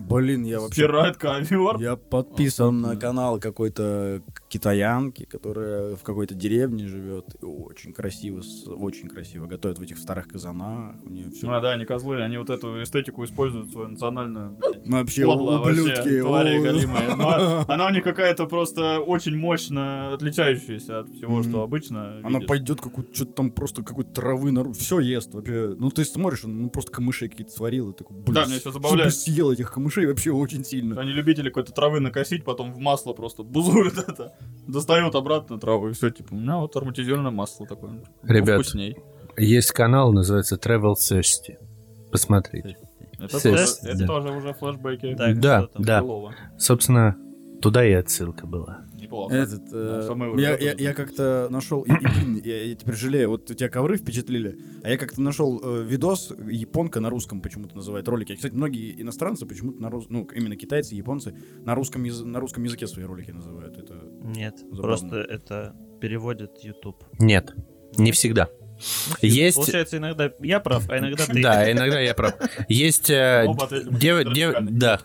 Блин, 0.00 0.44
я 0.44 0.60
вообще... 0.60 0.82
Стирает 0.82 1.16
ковер. 1.16 1.78
Я 1.78 1.94
подписан 1.96 2.80
на 2.80 2.96
канал 2.96 3.38
какой-то 3.38 4.20
китаянки, 4.48 5.24
которая 5.24 5.96
в 5.96 6.02
какой-то 6.02 6.34
деревне 6.34 6.86
живет. 6.86 7.36
И 7.40 7.44
очень 7.44 7.92
красиво, 7.92 8.42
очень 8.66 9.08
красиво 9.08 9.46
готовит 9.46 9.78
в 9.78 9.82
этих 9.82 9.98
старых 9.98 10.28
казанах. 10.28 10.96
У 11.04 11.10
нее 11.10 11.30
все... 11.30 11.50
А, 11.50 11.60
да, 11.60 11.72
они 11.72 11.84
козлы, 11.84 12.22
они 12.22 12.38
вот 12.38 12.50
эту 12.50 12.82
эстетику 12.82 13.24
используют 13.24 13.70
свою 13.70 13.88
национальную. 13.88 14.50
блядь, 14.52 14.86
Вообще, 14.88 15.24
подло 15.26 15.60
ублюдки. 15.60 15.96
вообще, 15.96 16.20
твари 16.22 16.58
о. 16.58 16.62
голимые. 16.62 17.14
Но 17.16 17.64
она 17.68 17.86
у 17.86 17.90
них 17.90 18.04
какая-то 18.04 18.46
просто 18.46 19.00
очень 19.00 19.36
мощно 19.36 20.14
отличающаяся 20.14 21.00
от 21.00 21.08
всего, 21.10 21.42
что 21.42 21.62
обычно 21.62 22.20
Она 22.24 22.40
пойдет 22.40 22.80
какую-то, 22.80 23.14
что-то 23.14 23.32
там 23.32 23.50
просто 23.50 23.82
какой-то 23.82 24.12
травы 24.12 24.50
наружу. 24.50 24.78
Все 24.78 25.00
ест 25.00 25.34
вообще. 25.34 25.74
Ну, 25.78 25.90
ты 25.90 26.04
смотришь, 26.04 26.44
он 26.44 26.62
ну, 26.62 26.70
просто 26.70 26.90
камышей 26.90 27.28
какие-то 27.28 27.52
сварил. 27.52 27.90
И 27.90 27.94
такой, 27.96 28.16
блин, 28.16 28.34
Да, 28.34 28.44
меня 28.46 28.56
ещё 28.56 28.70
забавляет. 28.70 29.14
съел 29.14 29.52
этих 29.52 29.70
камышей 29.72 30.06
вообще 30.06 30.30
очень 30.30 30.64
сильно. 30.64 31.00
Они 31.00 31.12
любители 31.12 31.48
какой-то 31.48 31.72
травы 31.72 32.00
накосить, 32.00 32.44
потом 32.44 32.72
в 32.72 32.78
масло 32.78 33.12
просто 33.12 33.42
бузуют 33.42 33.98
это, 34.08 34.32
достают 34.66 35.14
обратно 35.14 35.58
траву 35.58 35.88
и 35.88 35.92
все, 35.92 36.10
типа, 36.10 36.34
у 36.34 36.36
меня 36.36 36.58
вот 36.58 36.76
ароматизированное 36.76 37.30
масло 37.30 37.66
такое. 37.66 38.02
Ребят. 38.22 38.60
Вкусней. 38.60 38.96
Есть 39.36 39.72
канал, 39.72 40.12
называется 40.12 40.56
Travel 40.56 40.94
Thirsty. 40.94 41.56
Посмотрите. 42.10 42.76
Это, 43.18 43.42
тоже, 43.42 43.64
это 43.82 43.98
да. 43.98 44.06
тоже 44.06 44.30
уже 44.30 44.54
флешбеки. 44.54 45.14
Так, 45.16 45.40
да, 45.40 45.68
да. 45.76 46.00
Былого. 46.00 46.34
Собственно, 46.56 47.16
туда 47.60 47.84
и 47.84 47.92
отсылка 47.92 48.46
была. 48.46 48.84
Неплохо. 49.08 49.34
Этот, 49.34 49.62
э, 49.72 50.10
уже 50.12 50.42
я, 50.42 50.56
я, 50.58 50.74
я 50.78 50.92
как-то 50.92 51.48
нашел, 51.50 51.80
и, 51.82 51.90
и, 51.90 52.46
я, 52.46 52.62
я 52.64 52.74
теперь 52.74 52.94
жалею, 52.94 53.30
вот 53.30 53.50
у 53.50 53.54
тебя 53.54 53.70
ковры 53.70 53.96
впечатлили, 53.96 54.58
а 54.82 54.90
я 54.90 54.98
как-то 54.98 55.22
нашел 55.22 55.58
э, 55.64 55.82
видос, 55.82 56.30
японка 56.46 57.00
на 57.00 57.08
русском 57.08 57.40
почему-то 57.40 57.74
называет 57.74 58.06
ролики. 58.06 58.34
Кстати, 58.36 58.52
многие 58.52 59.00
иностранцы 59.00 59.46
почему-то 59.46 59.80
на 59.80 59.88
рус... 59.88 60.06
ну, 60.10 60.28
именно 60.34 60.56
китайцы, 60.56 60.94
японцы, 60.94 61.34
на 61.64 61.74
русском, 61.74 62.04
яз- 62.04 62.22
на 62.22 62.38
русском 62.38 62.64
языке 62.64 62.86
свои 62.86 63.06
ролики 63.06 63.30
называют. 63.30 63.78
Это 63.78 63.94
Нет, 64.24 64.58
Забавно. 64.58 64.82
просто 64.82 65.16
это 65.16 65.74
переводит 66.02 66.58
YouTube. 66.62 67.02
Нет, 67.18 67.54
не 67.96 68.12
всегда. 68.12 68.48
Есть... 69.22 69.56
Получается, 69.56 69.96
иногда 69.96 70.30
я 70.40 70.60
прав, 70.60 70.88
а 70.90 70.98
иногда 70.98 71.24
ты. 71.24 71.42
Да, 71.42 71.72
иногда 71.72 71.98
я 71.98 72.12
прав. 72.14 72.34
Есть... 72.68 73.08
э, 73.08 73.46
дев- 73.90 74.32
дев-. 74.34 74.54
Да. 74.70 75.00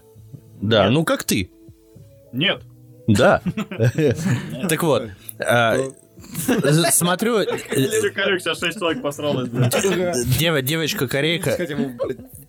Да, 0.62 0.89
ну 0.89 1.06
как 1.06 1.24
ты. 1.24 1.50
Нет. 2.34 2.63
Да. 3.08 3.42
Так 4.70 4.84
вот. 4.84 5.10
а, 5.39 5.78
Смотрю, 6.92 7.39
э, 7.39 7.46
Корюк, 8.12 8.39
сейчас 8.39 8.60
6 8.60 8.80
человек 8.80 9.02
посралось, 9.02 9.50
девочка 9.50 11.08
корейка, 11.08 11.58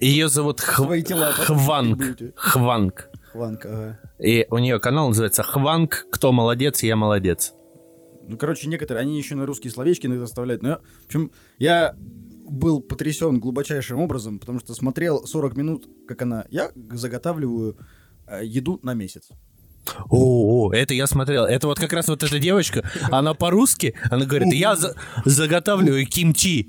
ее 0.01 0.29
зовут. 0.29 0.61
Хванг. 0.61 1.09
Хванг. 2.37 3.11
Хванг, 3.33 3.67
ага. 3.67 3.99
И 4.21 4.47
у 4.51 4.59
нее 4.59 4.79
канал 4.79 5.09
называется 5.09 5.43
Хванг. 5.43 6.07
Кто 6.13 6.31
молодец, 6.31 6.83
я 6.85 6.95
молодец. 6.95 7.53
Ну, 8.29 8.39
короче, 8.39 8.69
некоторые, 8.69 9.03
они 9.03 9.19
еще 9.19 9.35
на 9.35 9.45
русские 9.45 9.73
словечки 9.73 10.07
иногда 10.07 10.25
оставляют. 10.25 10.63
Но, 10.63 10.69
я- 10.69 10.77
в 10.79 11.07
общем, 11.07 11.33
я 11.59 11.95
был 11.99 12.81
потрясен 12.81 13.41
глубочайшим 13.41 14.01
образом, 14.01 14.39
потому 14.39 14.61
что 14.61 14.73
смотрел 14.75 15.27
40 15.27 15.57
минут, 15.57 15.89
как 16.07 16.23
она... 16.23 16.47
Я 16.49 16.71
заготавливаю 16.93 17.77
э, 18.27 18.45
еду 18.45 18.79
на 18.83 18.95
месяц. 18.95 19.29
О, 20.09 20.67
о, 20.69 20.73
это 20.73 20.95
я 20.95 21.07
смотрел. 21.07 21.45
Это 21.45 21.67
вот 21.67 21.79
как 21.79 21.93
раз 21.93 22.09
вот 22.09 22.23
эта 22.23 22.39
девочка, 22.39 22.89
она 23.11 23.35
по-русски, 23.35 23.95
она 24.11 24.25
говорит, 24.27 24.53
я 24.53 24.77
за- 24.77 24.95
заготавливаю 25.25 26.07
кимчи. 26.07 26.69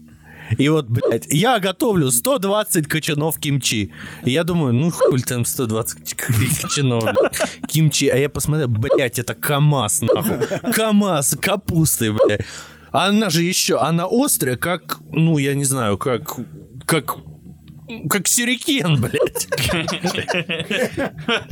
И 0.60 0.70
вот, 0.70 0.88
блядь, 0.88 1.26
я 1.34 1.58
готовлю 1.60 2.12
120 2.12 2.88
кочанов 2.88 3.40
кимчи. 3.40 3.92
И 4.26 4.32
я 4.32 4.44
думаю, 4.44 4.74
ну 4.74 4.92
хуй 4.92 5.20
там 5.22 5.44
120 5.44 6.14
кочанов, 6.14 7.04
кимчи. 7.68 8.08
А 8.10 8.18
я 8.18 8.30
посмотрел, 8.30 8.68
блядь, 8.68 9.18
это 9.18 9.34
КамАЗ, 9.34 10.02
нахуй. 10.02 10.72
КамАЗ, 10.74 11.38
капусты, 11.42 12.12
блядь. 12.14 12.42
Она 12.92 13.30
же 13.30 13.42
еще, 13.44 13.78
она 13.80 14.06
острая, 14.10 14.56
как, 14.56 15.00
ну, 15.12 15.38
я 15.40 15.54
не 15.56 15.66
знаю, 15.66 15.98
как, 15.98 16.38
как, 16.86 17.16
как 18.10 18.28
сюрикен, 18.28 19.00
блядь. 19.00 19.48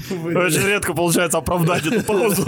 Очень 0.09 0.67
редко 0.67 0.93
получается 0.93 1.37
оправдать 1.37 1.85
эту 1.85 2.03
паузу. 2.05 2.43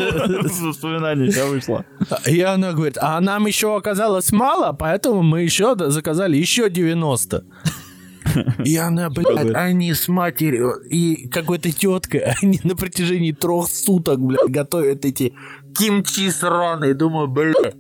Воспоминаний 0.62 1.32
тебя 1.32 1.45
вышло. 1.45 1.86
И 2.28 2.41
она 2.41 2.74
говорит, 2.74 2.98
а 3.00 3.19
нам 3.21 3.45
еще 3.45 3.76
оказалось 3.76 4.32
мало, 4.32 4.74
поэтому 4.74 5.21
мы 5.21 5.43
еще 5.43 5.76
заказали 5.78 6.38
еще 6.38 6.69
90. 6.69 7.43
И 8.65 8.76
она, 8.76 9.10
блядь, 9.10 9.54
они 9.54 9.93
с 9.93 10.08
матерью 10.08 10.76
и 10.89 11.28
какой-то 11.30 11.71
теткой, 11.71 12.21
они 12.41 12.60
на 12.63 12.76
протяжении 12.76 13.32
трех 13.32 13.67
суток, 13.67 14.19
блядь, 14.19 14.50
готовят 14.50 15.06
эти 15.06 15.34
кимчи 15.78 16.30
сраные. 16.32 16.93
Думаю, 16.95 17.28
блядь, 17.28 17.76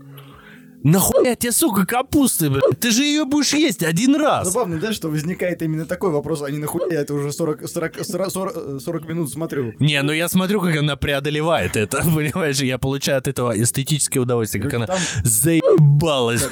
нахуя 0.85 1.35
тебе, 1.35 1.51
сука, 1.51 1.85
капусты, 1.85 2.49
блядь? 2.49 2.79
Ты 2.79 2.91
же 2.91 3.03
ее 3.03 3.25
будешь 3.25 3.53
есть 3.53 3.83
один 3.83 4.15
раз. 4.15 4.47
Забавно, 4.47 4.79
да, 4.79 4.93
что 4.93 5.09
возникает 5.09 5.61
именно 5.61 5.85
такой 5.85 6.11
вопрос, 6.11 6.41
а 6.41 6.49
не 6.51 6.59
нахуя 6.59 6.85
я 6.91 7.01
это 7.01 7.13
уже 7.13 7.31
40, 7.33 7.67
40, 7.67 8.05
40, 8.05 8.29
40, 8.31 8.81
40 8.81 9.07
минут 9.09 9.29
смотрю. 9.31 9.73
Не, 9.79 10.01
ну 10.01 10.11
я 10.13 10.29
смотрю, 10.29 10.61
как 10.61 10.77
она 10.77 10.95
преодолевает 10.95 11.75
это, 11.75 11.97
понимаешь, 12.15 12.59
я 12.61 12.77
получаю 12.77 13.17
от 13.17 13.27
этого 13.27 13.59
эстетическое 13.59 14.21
удовольствие, 14.21 14.63
как 14.63 14.73
она 14.75 14.85
Там- 14.87 14.99
заебалась. 15.23 16.47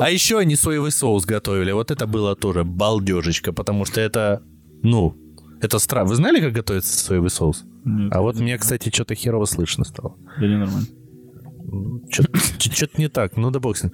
А 0.00 0.10
еще 0.10 0.38
они 0.38 0.56
соевый 0.56 0.90
соус 0.92 1.24
готовили, 1.24 1.72
вот 1.72 1.90
это 1.90 2.06
было 2.06 2.34
тоже 2.36 2.64
балдежечка, 2.64 3.52
потому 3.52 3.84
что 3.84 4.00
это, 4.00 4.42
ну, 4.82 5.14
это 5.62 5.78
странно. 5.78 6.10
Вы 6.10 6.16
знали, 6.16 6.40
как 6.40 6.52
готовится 6.52 6.98
соевый 6.98 7.30
соус? 7.30 7.64
А 8.10 8.20
вот 8.20 8.36
мне, 8.40 8.58
кстати, 8.58 8.90
что-то 8.92 9.14
херово 9.14 9.44
слышно 9.44 9.84
стало. 9.84 10.16
Да 10.40 10.46
не 10.46 10.56
нормально. 10.56 10.86
Что-то 12.10 13.00
не 13.00 13.08
так, 13.08 13.36
ну 13.36 13.50
да 13.50 13.60
бог 13.60 13.76
с 13.76 13.84
ним. 13.84 13.92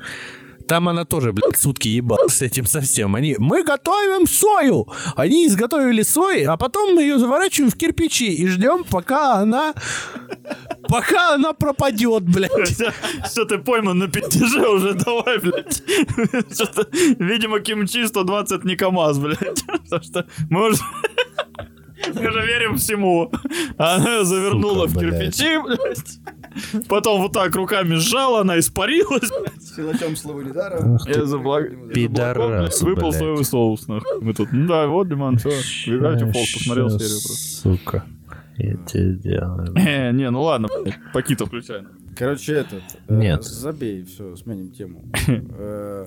Там 0.68 0.88
она 0.88 1.04
тоже, 1.04 1.32
блядь, 1.32 1.56
сутки 1.56 1.88
ебалась 1.88 2.36
с 2.36 2.42
этим 2.42 2.66
совсем. 2.66 3.14
Они, 3.14 3.36
мы 3.38 3.62
готовим 3.64 4.26
сою. 4.26 4.86
Они 5.16 5.46
изготовили 5.46 6.02
сои, 6.02 6.44
а 6.44 6.56
потом 6.56 6.94
мы 6.94 7.02
ее 7.02 7.18
заворачиваем 7.18 7.70
в 7.70 7.76
кирпичи 7.76 8.32
и 8.32 8.46
ждем, 8.46 8.84
пока 8.84 9.34
она... 9.34 9.74
Пока 10.88 11.34
она 11.34 11.52
пропадет, 11.52 12.24
блядь. 12.24 12.50
Все, 13.24 13.44
ты 13.44 13.58
пойман 13.58 13.98
на 13.98 14.08
пятиже 14.08 14.66
уже, 14.68 14.94
давай, 14.94 15.38
блядь. 15.38 15.82
Видимо, 17.18 17.60
кимчи 17.60 18.06
120 18.06 18.64
не 18.64 18.76
КамАЗ, 18.76 19.18
блядь. 19.18 19.64
Потому 19.66 20.02
что 20.02 20.26
мы 20.50 20.68
уже... 20.68 20.82
Мы 22.14 22.32
же 22.32 22.46
верим 22.46 22.76
всему. 22.76 23.30
Она 23.78 24.10
её 24.10 24.24
завернула 24.24 24.88
Сука, 24.88 24.98
в 24.98 25.00
кирпичи, 25.00 25.58
блядь. 25.62 26.18
Потом 26.88 27.22
вот 27.22 27.32
так 27.32 27.54
руками 27.56 27.94
сжала, 27.96 28.40
она 28.40 28.58
испарилась, 28.58 29.30
блядь. 29.30 29.62
Силачом 29.62 30.16
слова 30.16 30.40
недара. 30.40 30.98
Я. 31.06 31.92
Пидорас, 31.92 32.82
Выпал 32.82 33.12
соевый 33.12 33.44
соус, 33.44 33.88
нахуй. 33.88 34.20
Мы 34.20 34.34
тут, 34.34 34.52
ну 34.52 34.66
да, 34.66 34.86
вот, 34.86 35.08
Диман, 35.08 35.38
все. 35.38 35.50
Гравити 35.86 36.30
Фолз 36.32 36.52
посмотрел 36.54 36.90
серию 36.90 37.20
просто. 37.24 37.34
Сука. 37.34 38.04
Я 38.58 38.76
тебе 38.86 39.14
делаю. 39.14 39.74
Э, 39.76 40.12
не, 40.12 40.30
ну 40.30 40.42
ладно, 40.42 40.68
Пакито 41.12 41.46
включай. 41.46 41.82
Короче, 42.16 42.52
этот... 42.54 42.82
э, 43.08 43.16
Нет. 43.16 43.42
Забей, 43.44 44.04
все, 44.04 44.36
сменим 44.36 44.70
тему. 44.72 45.04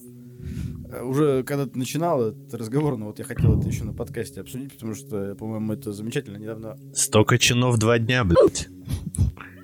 Э, 0.88 1.02
уже 1.04 1.44
когда 1.44 1.66
ты 1.66 1.78
начинал 1.78 2.22
этот 2.22 2.54
разговор, 2.54 2.98
но 2.98 3.08
вот 3.08 3.18
я 3.18 3.26
хотел 3.26 3.60
это 3.60 3.68
еще 3.68 3.84
на 3.84 3.94
подкасте 3.94 4.42
обсудить, 4.42 4.74
потому 4.74 4.94
что, 4.94 5.36
по-моему, 5.36 5.74
это 5.74 5.92
замечательно. 5.92 6.38
Недавно 6.38 6.78
Столько 6.94 7.40
чинов 7.40 7.80
два 7.80 7.98
дня, 7.98 8.24
блядь. 8.24 8.70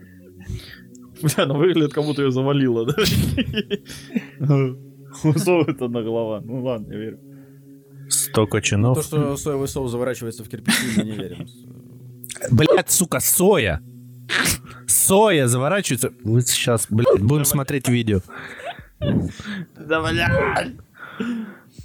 Бля, 1.22 1.46
ну 1.46 1.58
выглядит, 1.58 1.94
как 1.94 2.04
будто 2.04 2.22
ее 2.22 2.32
завалило, 2.32 2.86
да? 2.86 2.94
Усовывает 5.24 5.82
одна 5.82 6.02
голова. 6.02 6.42
Ну 6.42 6.64
ладно, 6.64 6.92
я 6.94 7.00
верю. 7.00 7.20
Столько 8.10 8.58
то, 8.58 8.62
чинов. 8.62 9.04
что 9.04 9.38
соевый 9.38 9.68
соус 9.68 9.92
заворачивается 9.92 10.44
в 10.44 10.50
кирпичи, 10.50 10.78
мы 10.98 11.04
не 11.04 11.12
верим. 11.12 11.48
Блядь, 12.52 12.90
сука, 12.90 13.20
соя. 13.20 13.82
Соя 14.88 15.48
заворачивается. 15.48 16.12
Вот 16.24 16.48
сейчас, 16.48 16.88
блядь, 16.90 17.22
будем 17.22 17.46
смотреть 17.46 17.88
видео. 17.88 18.22
Да, 19.00 20.02
блядь. 20.02 20.74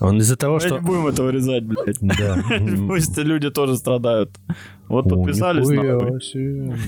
Он 0.01 0.19
из-за 0.19 0.37
того, 0.37 0.55
Мы 0.55 0.61
что... 0.61 0.75
не 0.75 0.81
будем 0.81 1.07
это 1.07 1.23
вырезать, 1.23 1.65
блядь. 1.65 1.99
Да. 2.01 2.43
Пусть 2.89 3.17
люди 3.17 3.51
тоже 3.51 3.77
страдают. 3.77 4.31
Вот 4.89 5.09
подписались 5.09 5.69
нахуй. 5.69 6.13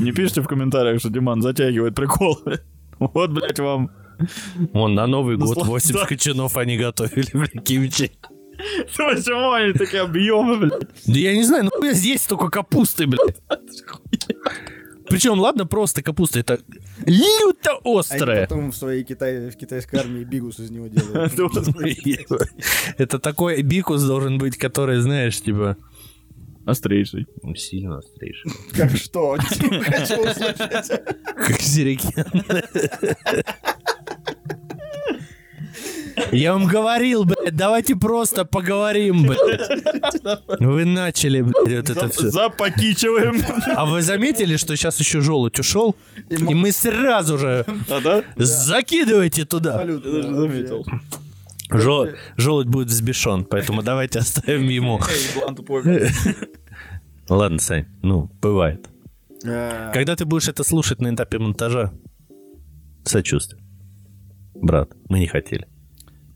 Не 0.01 0.13
пишите 0.13 0.41
в 0.41 0.47
комментариях, 0.47 1.01
что 1.01 1.11
Диман 1.11 1.43
затягивает 1.43 1.95
приколы. 1.95 2.61
Вот, 3.01 3.31
блядь, 3.31 3.61
вам. 3.61 3.93
Вон, 4.73 4.95
на 4.97 5.07
Новый 5.07 5.37
год 5.37 5.57
Наслаждайся. 5.57 5.93
8 5.93 6.07
кочанов 6.09 6.57
они 6.57 6.77
готовили, 6.77 7.29
блядь, 7.33 7.65
кимчи. 7.65 8.11
Почему 8.97 9.53
они 9.53 9.73
такие 9.73 10.03
объемы, 10.03 10.57
блядь? 10.57 10.89
Да 11.07 11.17
я 11.17 11.37
не 11.37 11.45
знаю, 11.45 11.71
ну 11.73 11.93
здесь 11.93 12.23
столько 12.23 12.49
капусты, 12.49 13.07
блядь. 13.07 13.37
Причем, 15.09 15.39
ладно, 15.39 15.65
просто 15.65 16.03
капуста, 16.03 16.41
это 16.41 16.59
люто 17.07 17.79
Они 17.85 17.99
острая. 17.99 18.47
потом 18.47 18.73
в 18.73 18.77
своей 18.77 19.05
китай... 19.05 19.49
в 19.49 19.57
китайской 19.57 19.97
армии 19.97 20.25
бигус 20.25 20.59
из 20.59 20.71
него 20.71 20.89
делают. 20.89 21.33
Это 22.99 23.19
такой 23.19 23.63
бикус 23.63 24.03
должен 24.03 24.39
быть, 24.39 24.59
который, 24.59 24.99
знаешь, 25.01 25.41
типа... 25.41 25.77
Острейший. 26.69 27.27
Сильно 27.57 27.99
острейший. 27.99 28.51
Как 28.77 28.91
что? 28.97 29.37
Хочу 29.39 30.21
услышать. 30.21 31.03
Как 31.35 31.61
сирекен. 31.61 32.25
Я 36.33 36.53
вам 36.53 36.67
говорил, 36.67 37.25
блядь, 37.25 37.57
давайте 37.57 37.95
просто 37.97 38.45
поговорим, 38.45 39.23
блядь. 39.23 40.61
Вы 40.61 40.85
начали, 40.85 41.41
блядь, 41.43 41.89
вот 41.89 41.91
это 41.97 42.09
все. 42.11 42.29
Запакичиваем. 42.31 43.41
А 43.75 43.87
вы 43.87 44.03
заметили, 44.03 44.57
что 44.57 44.77
сейчас 44.77 44.99
еще 45.01 45.21
желудь 45.21 45.59
ушел? 45.59 45.97
И 46.29 46.37
мы 46.55 46.73
сразу 46.73 47.39
же 47.39 47.65
А, 47.89 48.01
да? 48.01 48.23
закидывайте 48.37 49.45
туда. 49.47 49.77
Абсолютно. 49.77 50.09
Я 50.09 50.15
даже 50.23 50.35
заметил. 50.35 50.87
Жел- 51.71 52.09
Желудь 52.39 52.67
будет 52.67 52.89
взбешен, 52.89 53.45
поэтому 53.45 53.83
давайте 53.83 54.19
оставим 54.21 54.69
ему. 54.69 55.01
Ладно, 57.29 57.59
Сань, 57.59 57.87
ну, 58.03 58.31
бывает. 58.41 58.89
А, 59.47 59.93
Когда 59.93 60.17
ты 60.17 60.25
будешь 60.25 60.49
это 60.49 60.65
слушать 60.65 61.01
на 61.01 61.15
этапе 61.15 61.39
монтажа, 61.39 61.93
сочувствие. 63.05 63.63
Брат, 64.55 64.93
мы 65.09 65.19
не 65.21 65.27
хотели. 65.27 65.67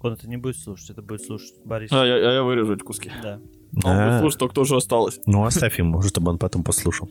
Он 0.01 0.13
это 0.15 0.29
не 0.29 0.37
будет 0.37 0.57
слушать, 0.59 0.91
это 0.91 1.03
будет 1.03 1.23
слушать 1.23 1.55
Борис. 1.65 1.91
А 1.93 2.05
я, 2.05 2.15
а 2.15 2.33
я 2.35 2.43
вырежу 2.43 2.75
эти 2.75 2.83
куски. 2.83 3.11
Да. 3.23 3.41
А 3.85 3.89
Он 3.91 3.97
А. 3.97 4.09
будет 4.09 4.21
слушать 4.21 4.39
только 4.41 4.55
то, 4.55 4.65
что 4.65 4.77
осталось. 4.77 5.21
Ну, 5.27 5.45
оставь 5.45 5.79
ему, 5.79 6.03
чтобы 6.03 6.31
он 6.31 6.39
потом 6.39 6.63
послушал. 6.65 7.09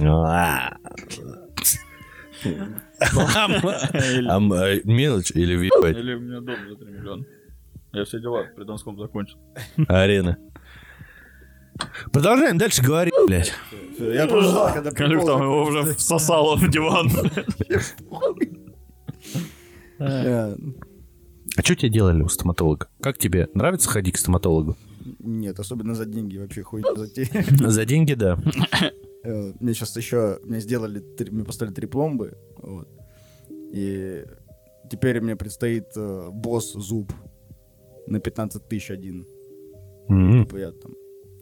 А. 0.00 0.76
Э, 2.44 2.50
Мелочь 4.84 5.32
или 5.32 5.56
въебать? 5.56 5.96
Или 5.96 6.14
у 6.14 6.20
меня 6.20 6.40
дом 6.40 6.56
за 6.68 6.76
3 6.76 6.92
миллиона. 6.92 7.24
Я 7.92 8.04
все 8.04 8.20
дела 8.20 8.44
при 8.54 8.64
Донском 8.64 8.98
закончил. 8.98 9.38
Арена. 9.88 10.36
Продолжаем 12.12 12.58
дальше 12.58 12.82
говорить, 12.82 13.14
блядь. 13.26 13.52
Я 13.98 14.26
просто 14.26 14.50
ждал, 14.50 14.72
когда 14.72 14.90
Калюк 14.90 15.22
прикол 15.22 15.26
там 15.38 15.42
его 15.42 15.62
уже 15.64 15.94
всосало 15.94 16.56
в 16.56 16.68
диван. 16.70 17.10
А 21.58 21.62
что 21.62 21.74
тебе 21.74 21.90
делали 21.90 22.22
у 22.22 22.28
стоматолога? 22.28 22.88
Как 23.00 23.18
тебе? 23.18 23.48
Нравится 23.54 23.88
ходить 23.88 24.14
к 24.14 24.18
стоматологу? 24.18 24.76
Нет, 25.18 25.58
особенно 25.58 25.94
за 25.94 26.04
деньги 26.04 26.38
вообще 26.38 26.62
хуй 26.62 26.84
затея. 26.94 27.44
За 27.68 27.84
деньги, 27.84 28.14
да. 28.14 28.38
Э, 29.24 29.52
Мне 29.58 29.74
сейчас 29.74 29.96
еще, 29.96 30.38
мне 30.44 30.60
сделали, 30.60 31.02
мне 31.30 31.44
поставили 31.44 31.74
три 31.74 31.86
пломбы, 31.88 32.36
вот. 32.58 32.88
И 33.72 34.22
теперь 34.90 35.20
мне 35.20 35.34
предстоит 35.34 35.86
э, 35.96 36.28
босс 36.30 36.74
зуб 36.74 37.12
на 38.06 38.20
15 38.20 38.68
тысяч 38.68 38.90
один. 38.90 39.26
Типа 40.08 40.56
я 40.56 40.70
там 40.72 40.92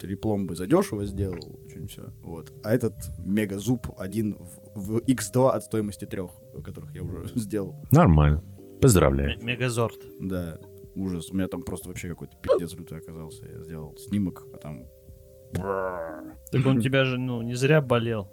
три 0.07 0.15
пломбы 0.15 0.55
задешево 0.55 1.05
сделал, 1.05 1.59
очень 1.67 1.89
все. 1.89 2.03
Вот. 2.23 2.53
А 2.63 2.73
этот 2.73 2.95
мега 3.19 3.59
зуб 3.59 3.89
один 3.99 4.37
в, 4.75 4.81
в 4.81 4.99
x2 4.99 5.51
от 5.51 5.65
стоимости 5.65 6.05
трех, 6.05 6.31
которых 6.65 6.95
я 6.95 7.03
уже 7.03 7.27
сделал. 7.35 7.75
Нормально. 7.91 8.45
Поздравляю. 8.81 9.37
М- 9.41 9.45
Мегазорд. 9.47 9.99
Да, 10.21 10.59
ужас. 10.95 11.31
У 11.31 11.35
меня 11.35 11.49
там 11.49 11.63
просто 11.63 11.89
вообще 11.89 12.09
какой-то 12.09 12.37
пиздец 12.37 12.73
лютый 12.79 12.99
оказался. 12.99 13.47
Я 13.47 13.65
сделал 13.65 13.97
снимок, 13.99 14.47
а 14.55 14.59
там... 14.59 14.85
Так 16.53 16.65
он 16.65 16.81
тебя 16.81 17.05
же, 17.05 17.19
ну, 17.19 17.43
не 17.43 17.55
зря 17.55 17.81
болел. 17.81 18.31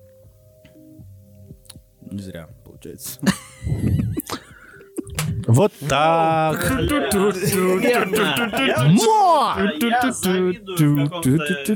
Не 2.11 2.19
зря, 2.19 2.49
получается. 2.63 3.19
Вот 5.47 5.71
так. 5.89 6.71
Я 9.81 10.11
завидую 10.11 11.05
в 11.05 11.09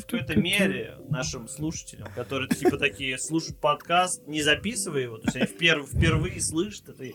какой-то 0.02 0.36
мере 0.36 0.96
нашим 1.10 1.48
слушателям, 1.48 2.08
которые 2.16 2.50
типа 2.50 2.78
такие 2.78 3.18
слушают 3.18 3.60
подкаст, 3.60 4.28
не 4.28 4.42
записывая 4.42 5.02
его, 5.04 5.18
то 5.18 5.26
есть 5.26 5.36
они 5.38 5.46
впер- 5.46 5.86
впервые 5.86 6.42
слышат 6.42 6.90
это 6.90 7.04
и 7.06 7.14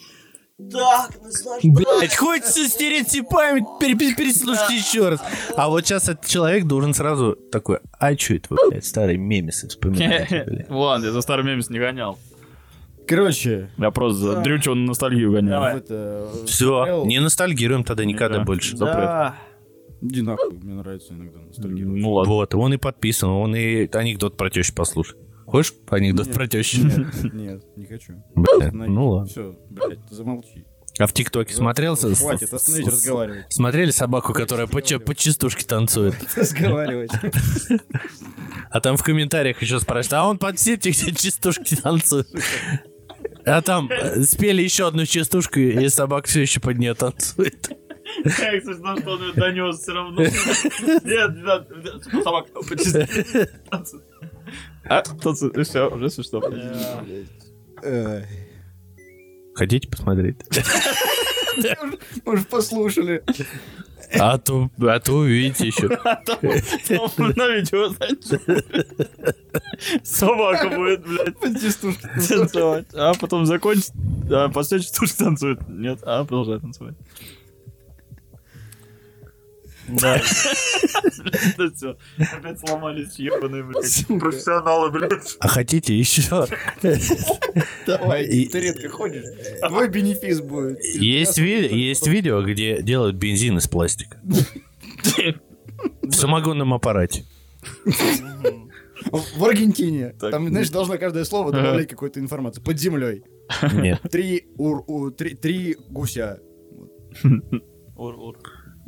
так 0.70 1.20
наслаждаются. 1.22 1.68
Блять, 1.98 2.16
хочется 2.16 2.68
стереть 2.68 3.08
все 3.08 3.22
память, 3.22 3.64
пере- 3.80 3.96
пере- 3.96 4.14
переслушать 4.14 4.70
еще 4.70 5.08
раз. 5.08 5.20
А 5.56 5.68
вот 5.68 5.84
сейчас 5.86 6.08
этот 6.08 6.26
человек 6.26 6.64
должен 6.66 6.94
сразу 6.94 7.34
такой, 7.50 7.80
а 7.98 8.16
что 8.16 8.34
это 8.34 8.46
вы, 8.50 8.56
блядь, 8.70 8.84
старые 8.84 9.18
мемесы 9.18 9.68
вспоминаете, 9.68 10.44
блядь? 10.46 10.66
Ладно, 10.70 11.06
я 11.06 11.12
за 11.12 11.20
старым 11.20 11.46
мемес 11.46 11.68
не 11.70 11.78
гонял. 11.78 12.18
Короче, 13.16 13.70
Я 13.78 13.90
просто 13.90 14.18
за 14.20 14.40
дрючего 14.42 14.74
ностальгию 14.74 15.32
гонял. 15.32 15.50
Давай. 15.52 15.74
в 15.74 15.76
это... 15.78 16.28
Все, 16.46 17.04
не 17.04 17.20
ностальгируем 17.20 17.84
тогда 17.84 18.04
никогда 18.04 18.38
Да. 18.38 18.44
больше. 18.44 18.76
Да. 18.76 19.36
Иди 20.00 20.20
нахуй, 20.22 20.52
мне 20.52 20.74
нравится 20.74 21.12
иногда 21.14 21.38
ностальгировать. 21.40 22.00
Ну 22.00 22.12
ладно. 22.12 22.32
Вот, 22.32 22.54
он 22.54 22.74
и 22.74 22.76
подписан, 22.76 23.28
он 23.30 23.54
и 23.54 23.88
анекдот 23.92 24.36
про 24.36 24.50
тещу 24.50 24.72
послушай. 24.74 25.16
Хочешь 25.46 25.74
анекдот 25.90 26.32
про 26.32 26.46
тещу? 26.48 26.82
Нет, 26.84 27.32
нет, 27.32 27.62
не 27.76 27.86
хочу. 27.86 28.14
Блядь, 28.34 28.72
ну 28.72 29.08
ладно. 29.10 29.28
Все, 29.28 29.54
блядь, 29.70 29.98
замолчи. 30.10 30.64
А 30.98 31.06
в 31.06 31.12
ТикТоке 31.12 31.54
смотрел? 31.54 31.96
с- 31.96 32.18
Хватит, 32.18 32.50
с- 32.52 32.78
разговаривать. 32.86 33.46
Смотрели 33.48 33.90
собаку, 33.90 34.32
которая 34.34 34.66
по, 34.66 34.80
по 34.80 35.14
частушке 35.14 35.64
танцует? 35.64 36.14
Разговаривать. 36.36 37.10
А 38.70 38.80
там 38.80 38.96
в 38.96 39.02
комментариях 39.02 39.62
еще 39.62 39.80
спрашивают, 39.80 40.12
а 40.12 40.28
он 40.28 40.38
под 40.38 40.56
где 40.56 40.76
частушки 40.78 41.76
танцует? 41.76 42.28
А 43.44 43.62
там 43.62 43.90
э, 43.90 44.22
спели 44.22 44.62
еще 44.62 44.86
одну 44.86 45.04
частушку, 45.06 45.58
и 45.58 45.88
собака 45.88 46.28
все 46.28 46.42
еще 46.42 46.60
под 46.60 46.78
нее 46.78 46.94
танцует. 46.94 47.70
Кстати, 48.24 48.72
знал, 48.74 48.98
что 48.98 49.12
он 49.12 49.22
ее 49.22 49.32
донес 49.32 49.78
все 49.80 49.92
равно. 49.92 50.24
Собака. 52.22 52.48
А, 54.84 55.02
танцует. 55.02 55.66
Все, 55.66 55.88
уже 55.88 56.10
смешно. 56.10 56.42
Эй, 57.82 58.24
Хотите 59.54 59.88
посмотреть? 59.88 60.36
Мы 62.24 62.36
же 62.36 62.44
послушали. 62.44 63.22
А 64.18 64.38
то, 64.38 64.70
а 64.80 65.00
то 65.00 65.12
увидите 65.14 65.66
еще. 65.68 65.88
На 67.18 67.48
видео. 67.48 67.92
Собака 70.02 70.68
будет, 70.70 71.06
блядь, 71.06 71.40
танцевать. 71.40 72.86
А 72.94 73.14
потом 73.14 73.46
закончит. 73.46 73.92
А 74.30 74.48
последняя 74.48 74.86
штучка 74.88 75.24
танцует. 75.24 75.68
Нет, 75.68 76.00
а 76.02 76.24
продолжает 76.24 76.62
танцевать. 76.62 76.94
Да. 79.88 80.16
Это 81.56 81.74
все. 81.74 81.96
Опять 82.36 82.60
сломались 82.60 83.18
ебаные, 83.18 83.64
блядь. 83.64 84.06
Профессионалы, 84.20 84.90
блядь. 84.90 85.36
А 85.40 85.48
хотите 85.48 85.96
еще? 85.98 86.46
Давай, 87.86 88.26
ты 88.46 88.60
редко 88.60 88.88
ходишь. 88.88 89.24
Твой 89.66 89.88
бенефис 89.88 90.40
будет. 90.40 90.82
Есть, 90.84 91.38
ви- 91.38 91.66
есть 91.68 92.06
видео, 92.06 92.42
где 92.42 92.80
делают 92.82 93.16
бензин 93.16 93.58
из 93.58 93.66
пластика. 93.68 94.20
В 96.02 96.12
самогонном 96.12 96.72
аппарате. 96.74 97.24
В 97.84 99.44
Аргентине. 99.44 100.10
Там, 100.20 100.48
знаешь, 100.48 100.70
должно 100.70 100.96
каждое 100.96 101.24
слово 101.24 101.50
добавлять 101.52 101.88
какую-то 101.88 102.20
информацию. 102.20 102.62
Под 102.64 102.78
землей. 102.78 103.24
Нет. 103.72 104.00
Три, 104.10 104.46
ур- 104.56 104.84
у- 104.86 105.10
три, 105.10 105.34
три 105.34 105.76
гуся. 105.90 106.38
Ур-ур. 107.96 108.38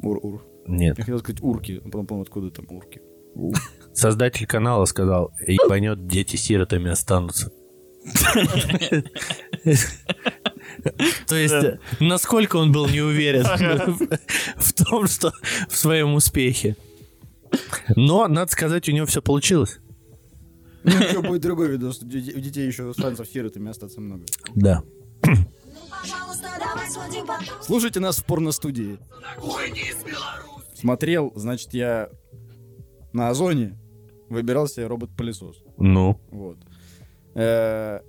Ур-ур. 0.03 0.43
Нет. 0.67 0.99
Я 0.99 1.05
хотел 1.05 1.19
сказать 1.19 1.43
урки, 1.43 1.81
а 1.85 1.85
потом 1.85 2.07
помню, 2.07 2.23
откуда 2.23 2.51
там 2.51 2.67
урки. 2.71 3.01
Создатель 3.93 4.47
канала 4.47 4.85
сказал, 4.87 5.33
ебанет, 5.47 6.07
дети 6.07 6.37
сиротами 6.37 6.91
останутся. 6.91 7.51
То 11.27 11.37
есть, 11.37 11.81
насколько 12.01 12.57
он 12.57 12.73
был 12.73 12.87
не 12.89 13.01
уверен 13.01 13.45
в 14.57 14.73
том, 14.73 15.07
что 15.07 15.33
в 15.69 15.77
своем 15.77 16.15
успехе. 16.15 16.77
Но, 17.97 18.29
надо 18.29 18.51
сказать, 18.53 18.89
у 18.89 18.93
него 18.93 19.07
все 19.07 19.23
получилось. 19.23 19.79
Ну, 20.83 20.91
еще 20.91 21.23
будет 21.23 21.41
другой 21.41 21.69
видос. 21.69 22.03
У 22.03 22.07
детей 22.07 22.35
у 22.37 22.41
детей 22.41 22.67
еще 22.67 22.93
шансов 22.95 23.27
сиротами 23.27 23.71
остаться 23.71 24.01
много. 24.01 24.25
Да. 24.55 24.83
Слушайте 27.63 28.01
нас 28.01 28.19
в 28.19 28.25
порностудии. 28.25 28.99
Смотрел, 30.89 31.33
значит, 31.35 31.73
я 31.73 32.11
на 33.15 33.31
Озоне 33.31 33.79
выбирал 34.29 34.67
себе 34.69 34.87
робот-пылесос. 34.87 35.63
Ну, 35.79 36.21
Вот. 36.31 36.59
Э, 37.35 38.01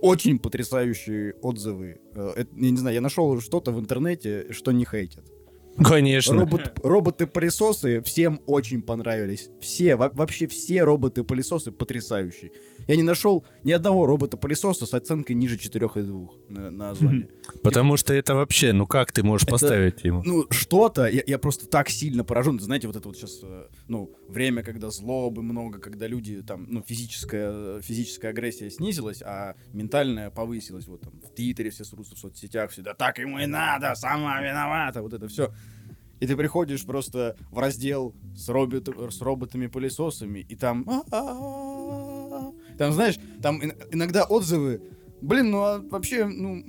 Очень 0.00 0.40
потрясающие 0.40 1.34
отзывы. 1.40 2.00
Э, 2.16 2.32
Я 2.56 2.70
не 2.72 2.76
знаю, 2.76 2.94
я 2.94 3.00
нашел 3.00 3.40
что-то 3.40 3.70
в 3.70 3.78
интернете, 3.78 4.50
что 4.50 4.72
не 4.72 4.84
хейтят. 4.84 5.24
Конечно. 5.76 6.34
Робот, 6.40 6.78
роботы-пылесосы 6.82 8.02
всем 8.02 8.40
очень 8.46 8.82
понравились. 8.82 9.50
Все, 9.60 9.96
во- 9.96 10.10
вообще 10.10 10.46
все 10.46 10.82
роботы-пылесосы 10.84 11.72
потрясающие. 11.72 12.52
Я 12.88 12.96
не 12.96 13.02
нашел 13.02 13.44
ни 13.62 13.72
одного 13.72 14.06
робота-пылесоса 14.06 14.86
с 14.86 14.94
оценкой 14.94 15.36
ниже 15.36 15.56
4,2 15.56 16.28
на, 16.48 16.70
на 16.70 16.90
Озоне. 16.90 17.28
Потому 17.62 17.96
что 17.96 18.12
это 18.14 18.34
вообще, 18.34 18.72
ну 18.72 18.86
как 18.86 19.12
ты 19.12 19.22
можешь 19.22 19.46
поставить 19.46 20.02
ему? 20.04 20.22
Ну, 20.24 20.46
что-то, 20.50 21.06
я, 21.06 21.22
я 21.26 21.38
просто 21.38 21.66
так 21.66 21.88
сильно 21.88 22.24
поражен. 22.24 22.58
Знаете, 22.58 22.86
вот 22.86 22.96
это 22.96 23.08
вот 23.08 23.16
сейчас, 23.16 23.40
ну, 23.86 24.10
время, 24.28 24.62
когда 24.62 24.90
злобы 24.90 25.42
много, 25.42 25.78
когда 25.78 26.06
люди, 26.06 26.42
там, 26.42 26.66
ну, 26.68 26.82
физическая, 26.86 27.80
физическая 27.80 28.32
агрессия 28.32 28.70
снизилась, 28.70 29.22
а 29.22 29.54
ментальная 29.72 30.30
повысилась. 30.30 30.86
Вот 30.88 31.02
там 31.02 31.12
в 31.20 31.34
Твиттере 31.34 31.70
все 31.70 31.84
срутся, 31.84 32.14
в 32.16 32.18
соцсетях 32.18 32.70
все, 32.70 32.82
да 32.82 32.94
так 32.94 33.18
ему 33.18 33.38
и 33.38 33.46
надо, 33.46 33.94
сама 33.94 34.40
виновата, 34.40 35.02
вот 35.02 35.12
это 35.12 35.28
все. 35.28 35.52
И 36.20 36.26
ты 36.26 36.36
приходишь 36.36 36.84
просто 36.84 37.36
в 37.50 37.58
раздел 37.58 38.14
с, 38.36 38.48
робот, 38.48 38.88
с 38.88 39.20
роботами-пылесосами, 39.20 40.40
и 40.40 40.54
там... 40.54 40.84
Там, 42.78 42.92
знаешь, 42.92 43.18
там 43.42 43.62
ин- 43.62 43.74
иногда 43.90 44.24
отзывы... 44.24 44.82
Блин, 45.22 45.50
ну 45.50 45.58
а 45.64 45.80
вообще, 45.80 46.24
ну, 46.24 46.64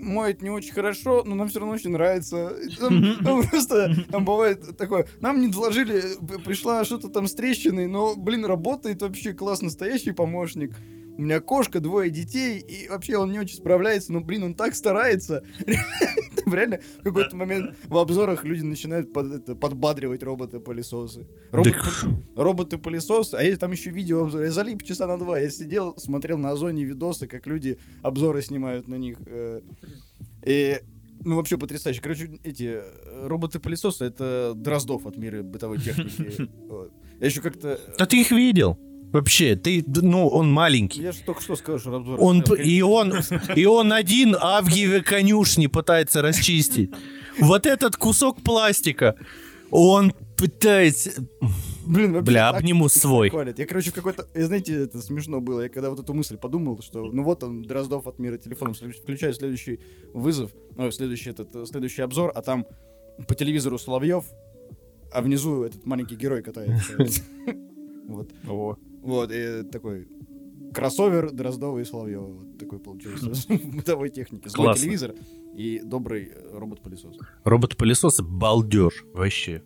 моет 0.00 0.42
не 0.42 0.50
очень 0.50 0.72
хорошо, 0.72 1.22
но 1.24 1.34
нам 1.34 1.48
все 1.48 1.60
равно 1.60 1.74
очень 1.74 1.90
нравится. 1.90 2.56
Там, 2.78 3.16
там 3.24 3.46
просто, 3.46 3.94
там 4.10 4.24
бывает 4.24 4.76
такое, 4.76 5.06
нам 5.20 5.40
не 5.40 5.48
доложили, 5.48 6.02
пришла 6.44 6.84
что-то 6.84 7.08
там 7.08 7.26
с 7.26 7.34
трещиной, 7.34 7.86
но, 7.86 8.16
блин, 8.16 8.44
работает 8.44 9.02
вообще 9.02 9.32
класс, 9.32 9.62
настоящий 9.62 10.12
помощник. 10.12 10.74
У 11.18 11.22
меня 11.22 11.40
кошка, 11.40 11.80
двое 11.80 12.08
детей, 12.10 12.58
и 12.60 12.88
вообще 12.88 13.18
он 13.18 13.30
не 13.30 13.38
очень 13.38 13.58
справляется, 13.58 14.12
но, 14.12 14.20
блин, 14.20 14.44
он 14.44 14.54
так 14.54 14.74
старается. 14.74 15.44
Реально, 16.54 16.78
в 17.00 17.02
какой-то 17.02 17.36
момент 17.36 17.76
в 17.84 17.96
обзорах 17.96 18.44
люди 18.44 18.62
начинают 18.62 19.12
под- 19.12 19.32
это, 19.32 19.54
подбадривать 19.54 20.22
роботы-пылесосы. 20.22 21.26
Робот- 21.52 21.74
Роботы-пылесосы, 22.36 23.34
а 23.34 23.42
есть 23.42 23.60
там 23.60 23.72
еще 23.72 23.90
видео 23.90 24.22
обзоры. 24.24 24.44
Я 24.46 24.50
залип 24.50 24.82
часа 24.82 25.06
на 25.06 25.18
два. 25.18 25.38
Я 25.38 25.50
сидел, 25.50 25.96
смотрел 25.96 26.38
на 26.38 26.50
Озоне 26.50 26.84
видосы, 26.84 27.26
как 27.26 27.46
люди 27.46 27.78
обзоры 28.02 28.42
снимают 28.42 28.88
на 28.88 28.96
них. 28.96 29.18
э, 29.26 29.60
И 30.46 30.80
ну, 31.22 31.36
вообще 31.36 31.58
потрясающе. 31.58 32.00
Короче, 32.00 32.38
эти 32.44 32.80
э, 32.82 33.26
роботы-пылесосы— 33.26 34.04
это 34.06 34.52
Дроздов 34.56 35.06
от 35.06 35.16
мира 35.18 35.42
бытовой 35.42 35.78
техники. 35.78 36.48
Я 37.20 37.26
еще 37.26 37.42
как-то... 37.42 37.78
Да 37.98 38.06
ты 38.06 38.20
их 38.22 38.30
видел. 38.30 38.78
Вообще, 39.12 39.56
ты, 39.56 39.84
ну, 39.86 40.28
он 40.28 40.52
маленький. 40.52 41.02
Я 41.02 41.12
же 41.12 41.18
только 41.24 41.42
что 41.42 41.56
сказал, 41.56 41.80
что 41.80 41.94
обзор... 41.96 42.16
Он, 42.20 42.42
и 42.42 42.80
он, 42.82 43.14
и 43.56 43.64
он 43.64 43.92
один 43.92 44.36
авгиевы 44.38 45.02
конюшни 45.02 45.66
пытается 45.66 46.22
расчистить. 46.22 46.90
Вот 47.38 47.66
этот 47.66 47.96
кусок 47.96 48.40
пластика, 48.42 49.16
он 49.70 50.12
пытается... 50.36 51.26
Блин, 51.86 52.12
вообще 52.12 52.30
Бля, 52.30 52.52
так 52.52 52.60
обниму 52.60 52.88
свой. 52.88 53.30
хвалят. 53.30 53.58
Я, 53.58 53.66
короче, 53.66 53.90
какой-то... 53.90 54.26
Знаете, 54.34 54.84
это 54.84 55.00
смешно 55.00 55.40
было. 55.40 55.62
Я 55.62 55.68
когда 55.68 55.90
вот 55.90 55.98
эту 55.98 56.14
мысль 56.14 56.36
подумал, 56.36 56.80
что 56.82 57.10
ну 57.10 57.24
вот 57.24 57.42
он, 57.42 57.62
Дроздов 57.62 58.06
от 58.06 58.18
мира 58.20 58.38
телефоном. 58.38 58.74
Включаю 58.74 59.34
следующий 59.34 59.80
вызов, 60.14 60.52
ну, 60.76 60.90
следующий, 60.92 61.30
этот, 61.30 61.68
следующий 61.68 62.02
обзор, 62.02 62.30
а 62.34 62.42
там 62.42 62.64
по 63.26 63.34
телевизору 63.34 63.76
Соловьев, 63.76 64.24
а 65.12 65.20
внизу 65.20 65.64
этот 65.64 65.84
маленький 65.84 66.16
герой 66.16 66.42
катается. 66.42 66.92
Вот. 68.42 68.78
Вот, 69.02 69.30
и 69.32 69.62
такой 69.64 70.08
кроссовер 70.74 71.30
Дроздова 71.32 71.78
и 71.78 71.84
Соловьева. 71.84 72.26
Вот 72.26 72.58
такой 72.58 72.78
получился 72.78 73.26
в 73.48 73.76
бытовой 73.76 74.10
технике. 74.10 74.48
Злой 74.48 74.66
Классно. 74.66 74.82
телевизор 74.82 75.14
и 75.56 75.80
добрый 75.84 76.32
э, 76.34 76.58
робот-пылесос. 76.58 77.16
Робот-пылесос 77.44 78.20
балдеж 78.20 79.04
вообще. 79.12 79.62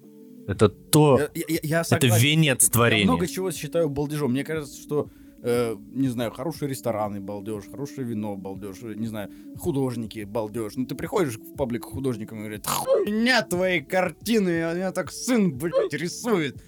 Это 0.47 0.69
то... 0.69 1.19
Я- 1.35 1.45
я- 1.49 1.59
я 1.63 1.81
Это 1.81 1.89
согласен. 2.01 2.23
венец 2.25 2.65
Я 2.65 2.71
творения. 2.71 3.05
много 3.05 3.27
чего 3.27 3.51
считаю 3.51 3.89
балдежом. 3.91 4.33
Мне 4.33 4.45
кажется, 4.45 4.81
что, 4.81 5.09
э, 5.43 5.75
не 5.93 6.09
знаю, 6.09 6.31
хорошие 6.33 6.69
рестораны 6.69 7.21
балдеж, 7.21 7.65
хорошее 7.71 8.07
вино 8.07 8.37
балдеж, 8.37 8.77
э, 8.83 8.95
не 8.95 9.07
знаю, 9.07 9.31
художники 9.59 10.25
балдеж. 10.25 10.75
Ну 10.77 10.87
ты 10.87 10.95
приходишь 10.95 11.39
в 11.39 11.55
паблик 11.57 11.83
к 11.83 11.87
художникам 11.91 12.39
и 12.39 12.41
говорят, 12.43 12.67
хуйня 12.67 13.43
твои 13.43 13.81
картины, 13.81 14.65
а 14.65 14.75
меня 14.75 14.93
так 14.93 15.11
сын, 15.13 15.53
блядь, 15.57 15.93
рисует. 15.95 16.63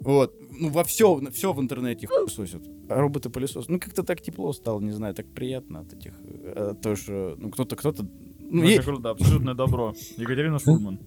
Вот. 0.00 0.34
Ну, 0.60 0.68
во 0.70 0.82
все, 0.84 1.20
все 1.30 1.52
в 1.52 1.60
интернете 1.60 2.06
хуесосят. 2.06 2.62
А 2.88 3.00
роботы-пылесос. 3.00 3.68
Ну, 3.68 3.78
как-то 3.78 4.02
так 4.02 4.20
тепло 4.20 4.52
стало, 4.52 4.80
не 4.80 4.92
знаю, 4.92 5.14
так 5.14 5.26
приятно 5.34 5.80
от 5.80 5.92
этих... 5.92 6.12
э, 6.24 6.74
То, 6.82 6.96
что, 6.96 7.34
ну, 7.38 7.50
кто-то, 7.50 7.76
кто-то... 7.76 8.06
Ну, 8.40 8.64
это 8.64 8.82
круто, 8.82 9.10
абсолютное 9.10 9.54
добро. 9.54 9.94
Екатерина 10.16 10.58
Шульман. 10.58 10.98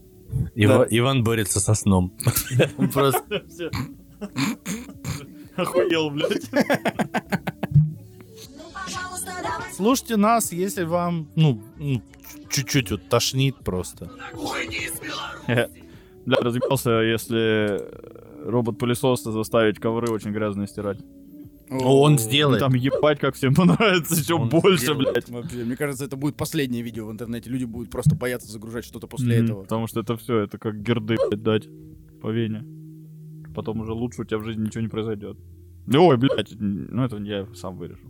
Ива- 0.56 0.88
Иван 0.90 1.24
борется 1.24 1.60
со 1.60 1.74
сном. 1.76 2.14
Он 2.78 2.90
Просто... 2.90 3.44
Охуел, 5.56 6.10
блядь. 6.10 6.50
Слушайте 9.76 10.18
нас, 10.18 10.52
если 10.52 10.84
вам, 10.84 11.28
ну, 11.36 11.62
ну, 11.78 12.02
чуть-чуть 12.50 12.92
вот 12.92 13.10
тошнит 13.10 13.56
просто. 13.64 14.10
Бля, 16.26 16.38
разъебался, 16.38 17.02
если 17.02 17.82
робот-пылесос 18.44 19.24
заставить 19.24 19.80
ковры 19.80 20.12
очень 20.12 20.32
грязные 20.32 20.68
стирать. 20.68 21.00
Он 21.70 22.12
Ну, 22.14 22.18
сделает. 22.20 22.60
Там 22.60 22.74
ебать, 22.76 23.20
как 23.20 23.36
всем 23.36 23.54
понравится, 23.56 24.16
еще 24.16 24.36
Он 24.36 24.50
больше, 24.50 24.84
сделает. 24.84 25.12
блядь. 25.14 25.30
Вообще, 25.30 25.64
мне 25.64 25.76
кажется, 25.76 26.06
это 26.06 26.16
будет 26.18 26.36
последнее 26.36 26.84
видео 26.84 27.08
в 27.08 27.12
интернете. 27.12 27.50
Люди 27.50 27.64
будут 27.66 27.90
просто 27.90 28.16
бояться 28.16 28.52
загружать 28.52 28.86
что-то 28.86 29.08
после 29.08 29.38
Мгм, 29.38 29.46
этого. 29.46 29.64
Потому 29.64 29.88
что 29.88 30.02
это 30.02 30.16
все, 30.18 30.40
это 30.40 30.58
как 30.58 30.82
герды, 30.84 31.16
блядь, 31.30 31.42
дать 31.42 31.68
по 32.22 32.30
вене. 32.30 32.64
Потом 33.56 33.80
уже 33.82 33.94
лучше 33.94 34.22
у 34.22 34.26
тебя 34.26 34.38
в 34.40 34.44
жизни 34.44 34.66
ничего 34.66 34.82
не 34.82 34.88
произойдет. 34.90 35.38
Ой, 35.92 36.18
блядь, 36.18 36.54
ну 36.60 37.04
это 37.04 37.18
я 37.18 37.48
сам 37.56 37.78
вырежу. 37.78 38.08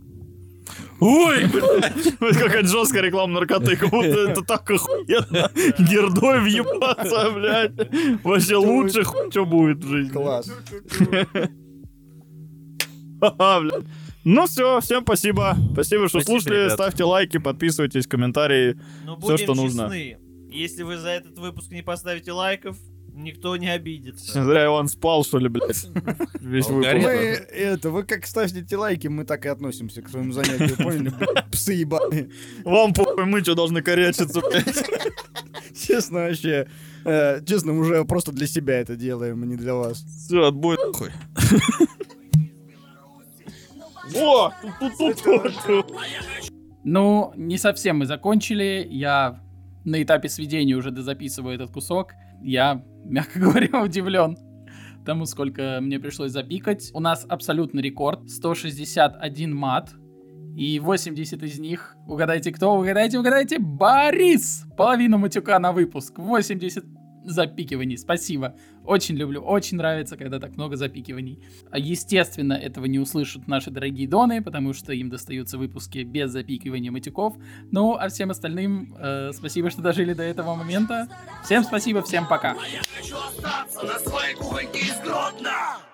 Ой, 1.00 1.46
блядь, 1.46 2.38
какая 2.38 2.64
жесткая 2.64 3.02
реклама 3.02 3.34
наркоты, 3.34 3.76
как 3.76 3.90
будто 3.90 4.30
это 4.30 4.42
так 4.42 4.70
охуенно. 4.70 5.50
Гердой 5.78 6.40
въебаться, 6.40 7.30
блядь. 7.30 8.22
Вообще 8.24 8.56
лучше 8.56 9.04
хуй, 9.04 9.30
что 9.30 9.44
будет 9.44 9.84
в 9.84 9.88
жизни. 9.88 10.12
Класс. 10.12 10.50
Ха-ха, 13.20 13.60
блядь. 13.60 13.84
Ну 14.24 14.46
все, 14.46 14.80
всем 14.80 15.02
спасибо. 15.02 15.54
Спасибо, 15.72 16.08
что 16.08 16.20
Спасибо, 16.20 16.40
слушали. 16.40 16.62
ребят. 16.64 16.72
Ставьте 16.72 17.04
лайки, 17.04 17.38
подписывайтесь, 17.38 18.06
комментарии. 18.06 18.80
Ну, 19.04 19.16
будем 19.16 19.38
что 19.38 19.54
нужно. 19.54 19.92
Если 20.50 20.82
вы 20.82 20.96
за 20.96 21.08
этот 21.10 21.36
выпуск 21.38 21.70
не 21.72 21.82
поставите 21.82 22.32
лайков, 22.32 22.78
никто 23.14 23.56
не 23.56 23.68
обидится. 23.68 24.44
Зря 24.44 24.66
Иван 24.66 24.88
спал, 24.88 25.24
что 25.24 25.38
ли, 25.38 25.48
блядь. 25.48 25.86
Весь 26.40 26.68
Алгоритм. 26.68 27.06
Мы, 27.06 27.30
выпуск. 27.30 27.48
это, 27.52 27.90
вы 27.90 28.02
как 28.04 28.26
ставите 28.26 28.76
лайки, 28.76 29.08
мы 29.08 29.24
так 29.24 29.46
и 29.46 29.48
относимся 29.48 30.02
к 30.02 30.08
своему 30.08 30.32
занятию, 30.32 30.76
поняли? 30.76 31.10
блядь? 31.10 31.46
Псы 31.50 31.72
ебаные. 31.74 32.30
Вам 32.64 32.92
похуй, 32.92 33.24
мы 33.24 33.40
что 33.40 33.54
должны 33.54 33.82
корячиться, 33.82 34.40
блядь. 34.40 34.90
Честно 35.86 36.20
вообще. 36.20 36.68
э, 37.04 37.40
честно, 37.44 37.78
уже 37.78 38.04
просто 38.04 38.32
для 38.32 38.46
себя 38.46 38.80
это 38.80 38.96
делаем, 38.96 39.42
а 39.42 39.46
не 39.46 39.56
для 39.56 39.74
вас. 39.74 40.04
Все, 40.04 40.46
отбой 40.46 40.76
нахуй. 40.76 41.10
О! 44.16 44.52
Ну, 46.84 47.32
не 47.36 47.58
совсем 47.58 47.98
мы 47.98 48.06
закончили. 48.06 48.86
Я 48.90 49.40
на 49.84 50.02
этапе 50.02 50.28
сведения 50.28 50.74
уже 50.74 50.90
дозаписываю 50.90 51.54
этот 51.54 51.70
кусок. 51.70 52.12
Я, 52.44 52.84
мягко 53.04 53.38
говоря, 53.40 53.82
удивлен 53.82 54.36
тому, 55.04 55.26
сколько 55.26 55.78
мне 55.80 55.98
пришлось 55.98 56.32
запикать. 56.32 56.90
У 56.94 57.00
нас 57.00 57.26
абсолютный 57.28 57.82
рекорд. 57.82 58.28
161 58.28 59.54
мат. 59.54 59.94
И 60.56 60.78
80 60.78 61.42
из 61.42 61.58
них, 61.58 61.96
угадайте 62.06 62.52
кто, 62.52 62.78
угадайте, 62.78 63.18
угадайте, 63.18 63.58
Борис! 63.58 64.64
Половину 64.76 65.18
матюка 65.18 65.58
на 65.58 65.72
выпуск, 65.72 66.16
80 66.16 66.84
запикиваний, 67.24 67.98
спасибо. 67.98 68.54
Очень 68.84 69.16
люблю, 69.16 69.40
очень 69.40 69.78
нравится, 69.78 70.16
когда 70.16 70.38
так 70.38 70.56
много 70.56 70.76
запикиваний. 70.76 71.38
А, 71.70 71.78
Естественно, 71.78 72.52
этого 72.52 72.86
не 72.86 72.98
услышат 72.98 73.46
наши 73.48 73.70
дорогие 73.70 74.08
доны, 74.08 74.42
потому 74.42 74.72
что 74.72 74.92
им 74.92 75.10
достаются 75.10 75.58
выпуски 75.58 75.98
без 75.98 76.30
запикивания 76.30 76.90
матюков. 76.90 77.34
Ну, 77.70 77.94
а 77.94 78.08
всем 78.08 78.30
остальным 78.30 78.94
э, 78.98 79.32
спасибо, 79.32 79.70
что 79.70 79.82
дожили 79.82 80.12
до 80.12 80.22
этого 80.22 80.54
момента. 80.54 81.08
Всем 81.44 81.64
спасибо, 81.64 82.02
всем 82.02 82.26
пока. 82.28 82.56
Я 82.72 82.82
хочу 82.96 83.16
остаться 83.16 83.82
на 83.84 83.98
своей 83.98 84.34
кухоньке 84.34 84.80
из 84.80 85.00
Гродно! 85.02 85.93